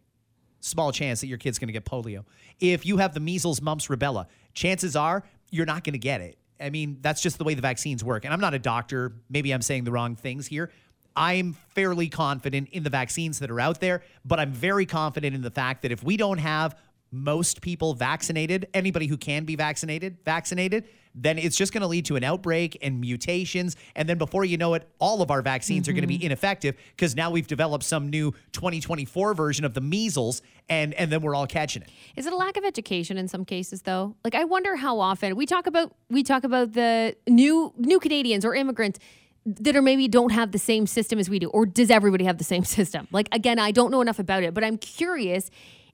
small 0.61 0.93
chance 0.93 1.21
that 1.21 1.27
your 1.27 1.39
kid's 1.39 1.59
going 1.59 1.69
to 1.69 1.73
get 1.73 1.85
polio. 1.85 2.25
If 2.61 2.85
you 2.85 2.99
have 2.99 3.15
the 3.15 3.21
measles, 3.21 3.63
mumps, 3.63 3.87
rubella, 3.89 4.27
chances 4.55 4.97
are 4.97 5.25
you're 5.51 5.67
not 5.67 5.85
going 5.85 5.93
to 5.93 5.99
get 5.99 6.21
it. 6.21 6.39
I 6.61 6.71
mean, 6.71 6.99
that's 7.01 7.21
just 7.21 7.39
the 7.39 7.45
way 7.45 7.55
the 7.55 7.63
vaccines 7.63 8.03
work. 8.03 8.25
And 8.25 8.35
I'm 8.35 8.41
not 8.41 8.55
a 8.55 8.59
doctor. 8.59 9.13
Maybe 9.31 9.53
I'm 9.53 9.63
saying 9.63 9.85
the 9.85 9.93
wrong 9.93 10.17
things 10.17 10.47
here. 10.47 10.71
I'm 11.17 11.55
fairly 11.75 12.09
confident 12.09 12.69
in 12.71 12.83
the 12.83 12.91
vaccines 12.91 13.39
that 13.41 13.51
are 13.51 13.61
out 13.61 13.81
there, 13.81 14.03
but 14.25 14.39
I'm 14.39 14.53
very 14.53 14.87
confident 14.87 15.35
in 15.35 15.43
the 15.43 15.51
fact 15.51 15.83
that 15.83 15.93
if 15.93 16.03
we 16.03 16.17
don't 16.17 16.39
have 16.39 16.77
most 17.11 17.61
people 17.61 17.95
vaccinated, 17.95 18.69
anybody 18.75 19.07
who 19.07 19.17
can 19.17 19.45
be 19.45 19.57
vaccinated, 19.57 20.19
vaccinated, 20.25 20.85
then 21.23 21.39
it's 21.39 21.57
just 21.57 21.73
going 21.73 21.83
to 21.83 21.87
lead 21.87 22.05
to 22.07 22.17
an 22.17 22.25
outbreak 22.25 22.79
and 22.81 23.01
mutations. 23.01 23.77
And 23.97 24.09
then 24.09 24.19
before 24.19 24.45
you 24.45 24.57
know 24.57 24.75
it, 24.75 24.89
all 24.99 25.21
of 25.21 25.31
our 25.31 25.43
vaccines 25.43 25.89
are 25.89 25.93
going 25.93 26.03
to 26.03 26.09
be 26.09 26.19
mm-hmm. 26.19 26.27
ineffective 26.27 26.77
because 26.91 27.17
now 27.17 27.31
we've 27.31 27.47
developed 27.47 27.85
some 27.85 28.09
new 28.09 28.33
2024 28.53 29.35
version 29.35 29.65
of 29.65 29.75
the 29.75 29.81
measles, 29.81 30.43
and 30.69 30.95
and 30.95 31.11
then 31.11 31.23
we're 31.23 31.35
all 31.35 31.47
catching 31.47 31.83
it. 31.83 31.91
Is 32.17 32.27
it 32.27 32.33
a 32.33 32.37
lack 32.37 32.57
of 32.57 32.65
education 32.65 33.19
in 33.19 33.29
some 33.29 33.45
cases 33.45 33.83
though? 33.83 34.15
Like 34.25 34.35
I 34.35 34.45
wonder 34.45 34.77
how 34.77 35.01
often 35.01 35.37
we 35.37 35.47
talk 35.47 35.67
about 35.67 35.93
we 36.09 36.23
talk 36.23 36.45
about 36.45 36.73
the 36.73 37.17
new 37.27 37.73
new 37.77 37.99
Canadians 37.99 38.45
or 38.45 38.55
immigrants 38.55 38.99
that 39.47 39.75
are 39.75 39.83
maybe 39.83 40.09
don't 40.09 40.33
have 40.33 40.53
the 40.53 40.59
same 40.59 40.87
system 40.87 41.19
as 41.19 41.31
we 41.31 41.39
do 41.39 41.49
or 41.49 41.65
does 41.65 41.91
everybody 41.91 42.25
have 42.25 42.39
the 42.39 42.45
same 42.45 42.65
system? 42.77 43.09
Like 43.13 43.29
again, 43.33 43.59
I 43.59 43.71
don't 43.71 43.91
know 43.91 44.01
enough 44.01 44.19
about 44.19 44.43
it, 44.43 44.55
but 44.55 44.63
I'm 44.63 44.79
curious 44.79 45.51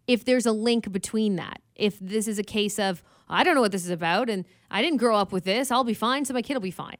if 0.06 0.24
there's 0.24 0.46
a 0.46 0.52
link 0.52 0.90
between 0.92 1.36
that. 1.36 1.60
If 1.74 1.98
this 1.98 2.28
is 2.28 2.38
a 2.38 2.44
case 2.44 2.78
of 2.78 3.02
I 3.28 3.42
don't 3.42 3.54
know 3.54 3.60
what 3.62 3.72
this 3.72 3.84
is 3.84 3.90
about 3.90 4.28
and 4.28 4.44
I 4.70 4.82
didn't 4.82 4.98
grow 4.98 5.16
up 5.16 5.32
with 5.32 5.44
this, 5.44 5.70
I'll 5.70 5.84
be 5.84 5.94
fine, 5.94 6.24
so 6.24 6.34
my 6.34 6.42
kid 6.42 6.54
will 6.54 6.60
be 6.60 6.70
fine. 6.70 6.96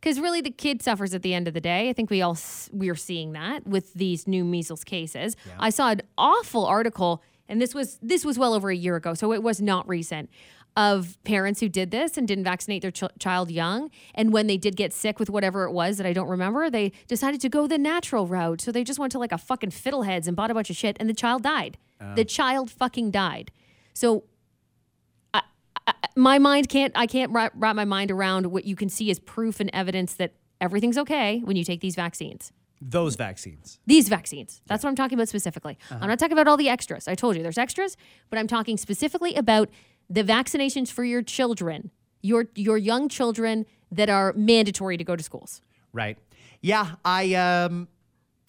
Because 0.00 0.20
really, 0.20 0.40
the 0.40 0.50
kid 0.50 0.82
suffers 0.82 1.12
at 1.14 1.22
the 1.22 1.34
end 1.34 1.48
of 1.48 1.54
the 1.54 1.60
day. 1.60 1.88
I 1.88 1.92
think 1.92 2.08
we 2.10 2.22
all 2.22 2.38
we 2.72 2.88
are 2.88 2.94
seeing 2.94 3.32
that 3.32 3.66
with 3.66 3.94
these 3.94 4.28
new 4.28 4.44
measles 4.44 4.84
cases. 4.84 5.36
I 5.58 5.70
saw 5.70 5.90
an 5.90 6.02
awful 6.16 6.64
article, 6.66 7.22
and 7.48 7.60
this 7.60 7.74
was 7.74 7.98
this 8.00 8.24
was 8.24 8.38
well 8.38 8.54
over 8.54 8.70
a 8.70 8.76
year 8.76 8.96
ago, 8.96 9.14
so 9.14 9.32
it 9.32 9.42
was 9.42 9.60
not 9.60 9.88
recent. 9.88 10.30
Of 10.76 11.18
parents 11.24 11.58
who 11.58 11.68
did 11.68 11.90
this 11.90 12.16
and 12.16 12.28
didn't 12.28 12.44
vaccinate 12.44 12.82
their 12.82 12.92
ch- 12.92 13.18
child 13.18 13.50
young, 13.50 13.90
and 14.14 14.32
when 14.32 14.46
they 14.46 14.56
did 14.56 14.76
get 14.76 14.92
sick 14.92 15.18
with 15.18 15.28
whatever 15.28 15.64
it 15.64 15.72
was 15.72 15.96
that 15.96 16.06
I 16.06 16.12
don't 16.12 16.28
remember, 16.28 16.70
they 16.70 16.92
decided 17.08 17.40
to 17.40 17.48
go 17.48 17.66
the 17.66 17.78
natural 17.78 18.28
route. 18.28 18.60
So 18.60 18.70
they 18.70 18.84
just 18.84 19.00
went 19.00 19.10
to 19.12 19.18
like 19.18 19.32
a 19.32 19.38
fucking 19.38 19.70
fiddleheads 19.70 20.28
and 20.28 20.36
bought 20.36 20.52
a 20.52 20.54
bunch 20.54 20.70
of 20.70 20.76
shit, 20.76 20.96
and 21.00 21.08
the 21.10 21.14
child 21.14 21.42
died. 21.42 21.78
The 22.14 22.24
child 22.24 22.70
fucking 22.70 23.10
died. 23.10 23.50
So 23.94 24.24
my 26.16 26.38
mind 26.38 26.68
can't 26.68 26.92
I 26.96 27.06
can't 27.06 27.32
wrap, 27.32 27.52
wrap 27.54 27.76
my 27.76 27.84
mind 27.84 28.10
around 28.10 28.46
what 28.46 28.64
you 28.64 28.76
can 28.76 28.88
see 28.88 29.10
as 29.10 29.18
proof 29.18 29.60
and 29.60 29.70
evidence 29.72 30.14
that 30.14 30.34
everything's 30.60 30.98
okay 30.98 31.40
when 31.40 31.56
you 31.56 31.64
take 31.64 31.80
these 31.80 31.94
vaccines. 31.94 32.52
Those 32.80 33.16
vaccines. 33.16 33.80
These 33.86 34.08
vaccines. 34.08 34.62
That's 34.66 34.84
what 34.84 34.90
I'm 34.90 34.96
talking 34.96 35.18
about 35.18 35.28
specifically. 35.28 35.78
I'm 35.90 36.08
not 36.08 36.18
talking 36.18 36.34
about 36.34 36.46
all 36.46 36.56
the 36.56 36.68
extras. 36.68 37.08
I 37.08 37.14
told 37.14 37.36
you 37.36 37.42
there's 37.42 37.58
extras, 37.58 37.96
but 38.30 38.38
I'm 38.38 38.46
talking 38.46 38.76
specifically 38.76 39.34
about 39.34 39.68
the 40.08 40.22
vaccinations 40.22 40.90
for 40.90 41.04
your 41.04 41.22
children, 41.22 41.90
your 42.22 42.48
your 42.54 42.78
young 42.78 43.08
children 43.08 43.66
that 43.90 44.08
are 44.08 44.32
mandatory 44.34 44.96
to 44.96 45.04
go 45.04 45.16
to 45.16 45.22
schools. 45.22 45.60
Right. 45.92 46.18
Yeah, 46.60 46.96
I 47.04 47.34
um 47.34 47.88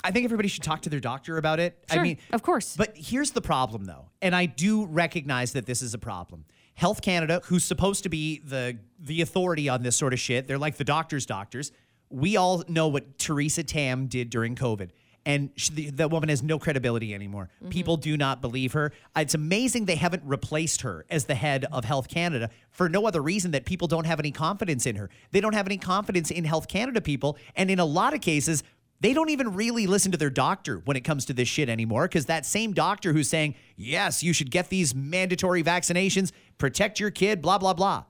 I 0.03 0.11
think 0.11 0.23
everybody 0.25 0.47
should 0.47 0.63
talk 0.63 0.81
to 0.83 0.89
their 0.89 0.99
doctor 0.99 1.37
about 1.37 1.59
it. 1.59 1.83
I 1.89 1.95
Sure, 1.95 2.03
mean, 2.03 2.17
of 2.31 2.41
course. 2.41 2.75
But 2.77 2.93
here's 2.95 3.31
the 3.31 3.41
problem 3.41 3.85
though, 3.85 4.09
and 4.21 4.35
I 4.35 4.45
do 4.45 4.85
recognize 4.85 5.53
that 5.53 5.65
this 5.65 5.81
is 5.81 5.93
a 5.93 5.97
problem. 5.97 6.45
Health 6.75 7.01
Canada, 7.01 7.41
who's 7.45 7.65
supposed 7.65 8.03
to 8.03 8.09
be 8.09 8.39
the 8.39 8.77
the 8.97 9.21
authority 9.21 9.67
on 9.67 9.83
this 9.83 9.97
sort 9.97 10.13
of 10.13 10.19
shit, 10.19 10.47
they're 10.47 10.57
like 10.57 10.77
the 10.77 10.85
doctors' 10.85 11.25
doctors. 11.25 11.71
We 12.09 12.37
all 12.37 12.63
know 12.67 12.87
what 12.87 13.17
Theresa 13.17 13.63
Tam 13.63 14.07
did 14.07 14.29
during 14.29 14.55
COVID. 14.55 14.91
And 15.25 15.51
she, 15.57 15.73
the, 15.73 15.89
that 15.91 16.09
woman 16.09 16.29
has 16.29 16.41
no 16.41 16.57
credibility 16.57 17.13
anymore. 17.13 17.49
Mm-hmm. 17.61 17.69
People 17.69 17.97
do 17.97 18.15
not 18.15 18.41
believe 18.41 18.71
her. 18.73 18.93
It's 19.15 19.35
amazing 19.35 19.85
they 19.85 19.95
haven't 19.95 20.23
replaced 20.25 20.81
her 20.81 21.05
as 21.09 21.25
the 21.25 21.35
head 21.35 21.65
of 21.71 21.83
Health 21.83 22.07
Canada 22.07 22.49
for 22.71 22.87
no 22.87 23.05
other 23.05 23.21
reason 23.21 23.51
that 23.51 23.65
people 23.65 23.87
don't 23.87 24.05
have 24.05 24.19
any 24.19 24.31
confidence 24.31 24.85
in 24.85 24.95
her. 24.95 25.09
They 25.31 25.41
don't 25.41 25.53
have 25.53 25.67
any 25.67 25.77
confidence 25.77 26.31
in 26.31 26.45
Health 26.45 26.67
Canada 26.69 27.01
people. 27.01 27.37
And 27.55 27.69
in 27.69 27.79
a 27.79 27.85
lot 27.85 28.13
of 28.13 28.21
cases, 28.21 28.63
they 29.01 29.13
don't 29.13 29.29
even 29.29 29.53
really 29.53 29.87
listen 29.87 30.11
to 30.11 30.17
their 30.17 30.29
doctor 30.29 30.81
when 30.85 30.97
it 30.97 31.01
comes 31.01 31.25
to 31.25 31.33
this 31.33 31.47
shit 31.47 31.69
anymore 31.69 32.07
because 32.07 32.25
that 32.25 32.45
same 32.45 32.73
doctor 32.73 33.13
who's 33.13 33.29
saying, 33.29 33.55
yes, 33.75 34.23
you 34.23 34.33
should 34.33 34.51
get 34.51 34.69
these 34.69 34.93
mandatory 34.93 35.63
vaccinations, 35.63 36.31
protect 36.57 36.99
your 36.99 37.11
kid, 37.11 37.41
blah, 37.41 37.57
blah, 37.57 37.73
blah. 37.73 38.03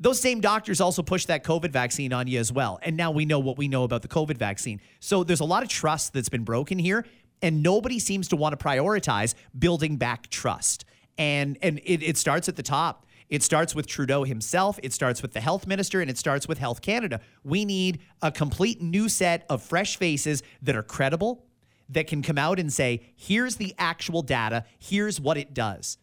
Those 0.00 0.20
same 0.20 0.40
doctors 0.40 0.80
also 0.80 1.02
push 1.02 1.24
that 1.26 1.42
COVID 1.42 1.70
vaccine 1.70 2.12
on 2.12 2.28
you 2.28 2.38
as 2.38 2.52
well. 2.52 2.78
And 2.82 2.96
now 2.96 3.10
we 3.10 3.24
know 3.24 3.40
what 3.40 3.58
we 3.58 3.66
know 3.66 3.82
about 3.82 4.02
the 4.02 4.08
COVID 4.08 4.36
vaccine. 4.36 4.80
So 5.00 5.24
there's 5.24 5.40
a 5.40 5.44
lot 5.44 5.62
of 5.62 5.68
trust 5.68 6.12
that's 6.12 6.28
been 6.28 6.44
broken 6.44 6.78
here, 6.78 7.04
and 7.42 7.62
nobody 7.62 7.98
seems 7.98 8.28
to 8.28 8.36
want 8.36 8.58
to 8.58 8.64
prioritize 8.64 9.34
building 9.58 9.96
back 9.96 10.28
trust. 10.28 10.84
And 11.16 11.58
and 11.62 11.80
it, 11.84 12.02
it 12.02 12.16
starts 12.16 12.48
at 12.48 12.54
the 12.54 12.62
top. 12.62 13.06
It 13.28 13.42
starts 13.42 13.74
with 13.74 13.86
Trudeau 13.86 14.24
himself, 14.24 14.78
it 14.82 14.92
starts 14.92 15.20
with 15.20 15.32
the 15.32 15.40
health 15.40 15.66
minister, 15.66 16.00
and 16.00 16.10
it 16.10 16.16
starts 16.16 16.48
with 16.48 16.58
Health 16.58 16.80
Canada. 16.80 17.20
We 17.44 17.64
need 17.64 18.00
a 18.22 18.32
complete 18.32 18.80
new 18.80 19.08
set 19.08 19.44
of 19.50 19.62
fresh 19.62 19.96
faces 19.96 20.42
that 20.62 20.76
are 20.76 20.82
credible, 20.82 21.44
that 21.90 22.06
can 22.06 22.22
come 22.22 22.38
out 22.38 22.58
and 22.58 22.72
say, 22.72 23.02
here's 23.16 23.56
the 23.56 23.74
actual 23.78 24.22
data, 24.22 24.64
here's 24.78 25.20
what 25.20 25.36
it 25.36 25.54
does. 25.54 25.98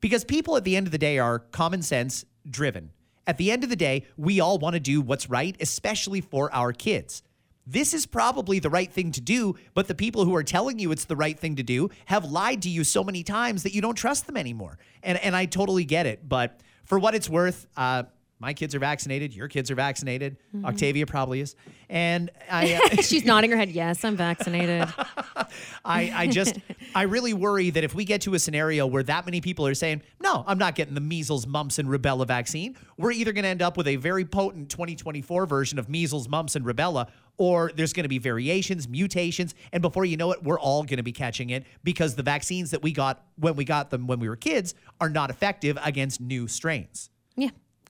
Because 0.00 0.24
people 0.24 0.56
at 0.56 0.64
the 0.64 0.76
end 0.76 0.86
of 0.86 0.92
the 0.92 0.98
day 0.98 1.18
are 1.18 1.38
common 1.38 1.82
sense 1.82 2.24
driven. 2.48 2.90
At 3.26 3.36
the 3.36 3.52
end 3.52 3.64
of 3.64 3.70
the 3.70 3.76
day, 3.76 4.06
we 4.16 4.40
all 4.40 4.58
want 4.58 4.74
to 4.74 4.80
do 4.80 5.00
what's 5.00 5.28
right, 5.28 5.56
especially 5.60 6.20
for 6.20 6.52
our 6.54 6.72
kids. 6.72 7.22
This 7.66 7.94
is 7.94 8.06
probably 8.06 8.58
the 8.58 8.70
right 8.70 8.90
thing 8.90 9.12
to 9.12 9.20
do, 9.20 9.54
but 9.74 9.86
the 9.86 9.94
people 9.94 10.24
who 10.24 10.34
are 10.34 10.42
telling 10.42 10.78
you 10.78 10.90
it's 10.90 11.04
the 11.04 11.16
right 11.16 11.38
thing 11.38 11.56
to 11.56 11.62
do 11.62 11.90
have 12.06 12.24
lied 12.24 12.62
to 12.62 12.70
you 12.70 12.82
so 12.82 13.04
many 13.04 13.22
times 13.22 13.62
that 13.62 13.74
you 13.74 13.80
don't 13.80 13.94
trust 13.94 14.26
them 14.26 14.36
anymore. 14.36 14.78
And 15.02 15.18
and 15.18 15.36
I 15.36 15.44
totally 15.44 15.84
get 15.84 16.06
it, 16.06 16.28
but 16.28 16.60
for 16.90 16.98
what 16.98 17.14
it's 17.14 17.30
worth, 17.30 17.68
uh, 17.76 18.02
My 18.40 18.54
kids 18.54 18.74
are 18.74 18.78
vaccinated. 18.78 19.34
Your 19.34 19.48
kids 19.48 19.70
are 19.70 19.74
vaccinated. 19.74 20.38
Mm-hmm. 20.56 20.64
Octavia 20.64 21.06
probably 21.06 21.42
is. 21.42 21.54
And 21.90 22.30
I, 22.50 22.80
uh, 22.98 23.02
She's 23.02 23.24
nodding 23.24 23.50
her 23.50 23.56
head. 23.56 23.70
Yes, 23.70 24.02
I'm 24.02 24.16
vaccinated. 24.16 24.88
I, 25.84 26.12
I 26.14 26.26
just, 26.26 26.58
I 26.94 27.02
really 27.02 27.34
worry 27.34 27.68
that 27.70 27.84
if 27.84 27.94
we 27.94 28.04
get 28.06 28.22
to 28.22 28.34
a 28.34 28.38
scenario 28.38 28.86
where 28.86 29.02
that 29.02 29.26
many 29.26 29.42
people 29.42 29.66
are 29.66 29.74
saying, 29.74 30.02
no, 30.20 30.42
I'm 30.46 30.58
not 30.58 30.74
getting 30.74 30.94
the 30.94 31.00
measles, 31.02 31.46
mumps, 31.46 31.78
and 31.78 31.88
rubella 31.88 32.26
vaccine, 32.26 32.76
we're 32.96 33.12
either 33.12 33.32
going 33.32 33.44
to 33.44 33.48
end 33.48 33.62
up 33.62 33.76
with 33.76 33.86
a 33.86 33.96
very 33.96 34.24
potent 34.24 34.70
2024 34.70 35.44
version 35.44 35.78
of 35.78 35.90
measles, 35.90 36.26
mumps, 36.26 36.56
and 36.56 36.64
rubella, 36.64 37.08
or 37.36 37.72
there's 37.74 37.92
going 37.92 38.04
to 38.04 38.08
be 38.08 38.18
variations, 38.18 38.88
mutations, 38.88 39.54
and 39.72 39.82
before 39.82 40.04
you 40.04 40.16
know 40.16 40.32
it, 40.32 40.42
we're 40.42 40.60
all 40.60 40.82
going 40.82 40.98
to 40.98 41.02
be 41.02 41.12
catching 41.12 41.50
it 41.50 41.64
because 41.84 42.14
the 42.14 42.22
vaccines 42.22 42.70
that 42.70 42.82
we 42.82 42.92
got 42.92 43.24
when 43.36 43.54
we 43.56 43.64
got 43.64 43.90
them 43.90 44.06
when 44.06 44.18
we 44.18 44.28
were 44.28 44.36
kids 44.36 44.74
are 45.00 45.08
not 45.08 45.30
effective 45.30 45.78
against 45.82 46.20
new 46.20 46.46
strains. 46.46 47.10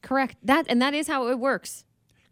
Correct. 0.03 0.37
That 0.43 0.67
and 0.69 0.81
that 0.83 0.95
is 0.95 1.09
how 1.09 1.29
it 1.29 1.39
works. 1.39 1.85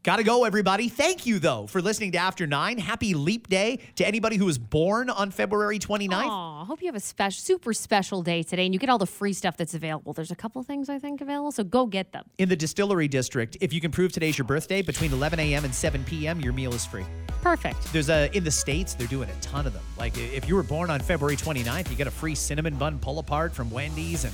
Gotta 0.04 0.22
go, 0.22 0.44
everybody. 0.44 0.88
Thank 0.88 1.26
you, 1.26 1.40
though, 1.40 1.66
for 1.66 1.82
listening 1.82 2.12
to 2.12 2.18
After 2.18 2.46
Nine. 2.46 2.78
Happy 2.78 3.14
Leap 3.14 3.48
Day 3.48 3.80
to 3.96 4.06
anybody 4.06 4.36
who 4.36 4.46
was 4.46 4.56
born 4.56 5.10
on 5.10 5.32
February 5.32 5.80
29th. 5.80 6.24
Aw, 6.24 6.64
hope 6.64 6.80
you 6.80 6.86
have 6.86 6.94
a 6.94 7.00
special, 7.00 7.40
super 7.42 7.72
special 7.74 8.22
day 8.22 8.44
today, 8.44 8.64
and 8.64 8.72
you 8.72 8.78
get 8.78 8.88
all 8.88 8.98
the 8.98 9.06
free 9.06 9.32
stuff 9.32 9.56
that's 9.56 9.74
available. 9.74 10.12
There's 10.12 10.30
a 10.30 10.36
couple 10.36 10.62
things 10.62 10.88
I 10.88 11.00
think 11.00 11.20
available, 11.20 11.50
so 11.50 11.64
go 11.64 11.84
get 11.84 12.12
them. 12.12 12.24
In 12.38 12.48
the 12.48 12.54
Distillery 12.54 13.08
District, 13.08 13.56
if 13.60 13.72
you 13.72 13.80
can 13.80 13.90
prove 13.90 14.12
today's 14.12 14.38
your 14.38 14.46
birthday, 14.46 14.82
between 14.82 15.12
11 15.12 15.40
a.m. 15.40 15.64
and 15.64 15.74
7 15.74 16.04
p.m., 16.04 16.40
your 16.40 16.52
meal 16.52 16.72
is 16.72 16.86
free. 16.86 17.04
Perfect. 17.42 17.92
There's 17.92 18.08
a 18.08 18.34
in 18.36 18.44
the 18.44 18.50
states 18.50 18.94
they're 18.94 19.08
doing 19.08 19.28
a 19.28 19.40
ton 19.40 19.66
of 19.66 19.72
them. 19.72 19.84
Like 19.98 20.16
if 20.16 20.48
you 20.48 20.54
were 20.54 20.62
born 20.62 20.90
on 20.90 21.00
February 21.00 21.36
29th, 21.36 21.90
you 21.90 21.96
get 21.96 22.06
a 22.06 22.10
free 22.10 22.34
cinnamon 22.36 22.76
bun 22.76 22.98
pull 22.98 23.18
apart 23.18 23.54
from 23.54 23.68
Wendy's 23.70 24.24
and 24.24 24.32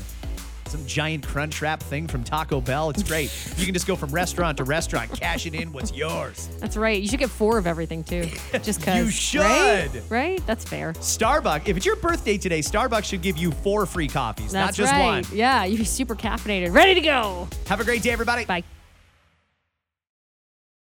some 0.74 0.86
giant 0.86 1.24
crunch 1.24 1.62
wrap 1.62 1.80
thing 1.80 2.08
from 2.08 2.24
Taco 2.24 2.60
Bell. 2.60 2.90
It's 2.90 3.04
great. 3.04 3.32
you 3.56 3.64
can 3.64 3.74
just 3.74 3.86
go 3.86 3.94
from 3.94 4.10
restaurant 4.10 4.58
to 4.58 4.64
restaurant, 4.64 5.12
cash 5.12 5.46
it 5.46 5.54
in 5.54 5.72
what's 5.72 5.92
yours. 5.92 6.48
That's 6.58 6.76
right. 6.76 7.00
You 7.00 7.06
should 7.06 7.20
get 7.20 7.30
four 7.30 7.58
of 7.58 7.66
everything 7.66 8.02
too, 8.02 8.24
just 8.62 8.80
because. 8.80 8.96
You 8.96 9.10
should. 9.10 9.40
Right? 9.40 10.02
right? 10.08 10.46
That's 10.46 10.64
fair. 10.64 10.94
Starbucks, 10.94 11.68
if 11.68 11.76
it's 11.76 11.86
your 11.86 11.96
birthday 11.96 12.38
today, 12.38 12.58
Starbucks 12.58 13.04
should 13.04 13.22
give 13.22 13.38
you 13.38 13.52
four 13.52 13.86
free 13.86 14.08
coffees, 14.08 14.52
not 14.52 14.74
just 14.74 14.92
right. 14.92 15.04
one. 15.04 15.24
Yeah, 15.32 15.64
you'd 15.64 15.78
be 15.78 15.84
super 15.84 16.16
caffeinated, 16.16 16.74
ready 16.74 16.94
to 16.94 17.00
go. 17.00 17.48
Have 17.66 17.80
a 17.80 17.84
great 17.84 18.02
day, 18.02 18.10
everybody. 18.10 18.44
Bye. 18.44 18.64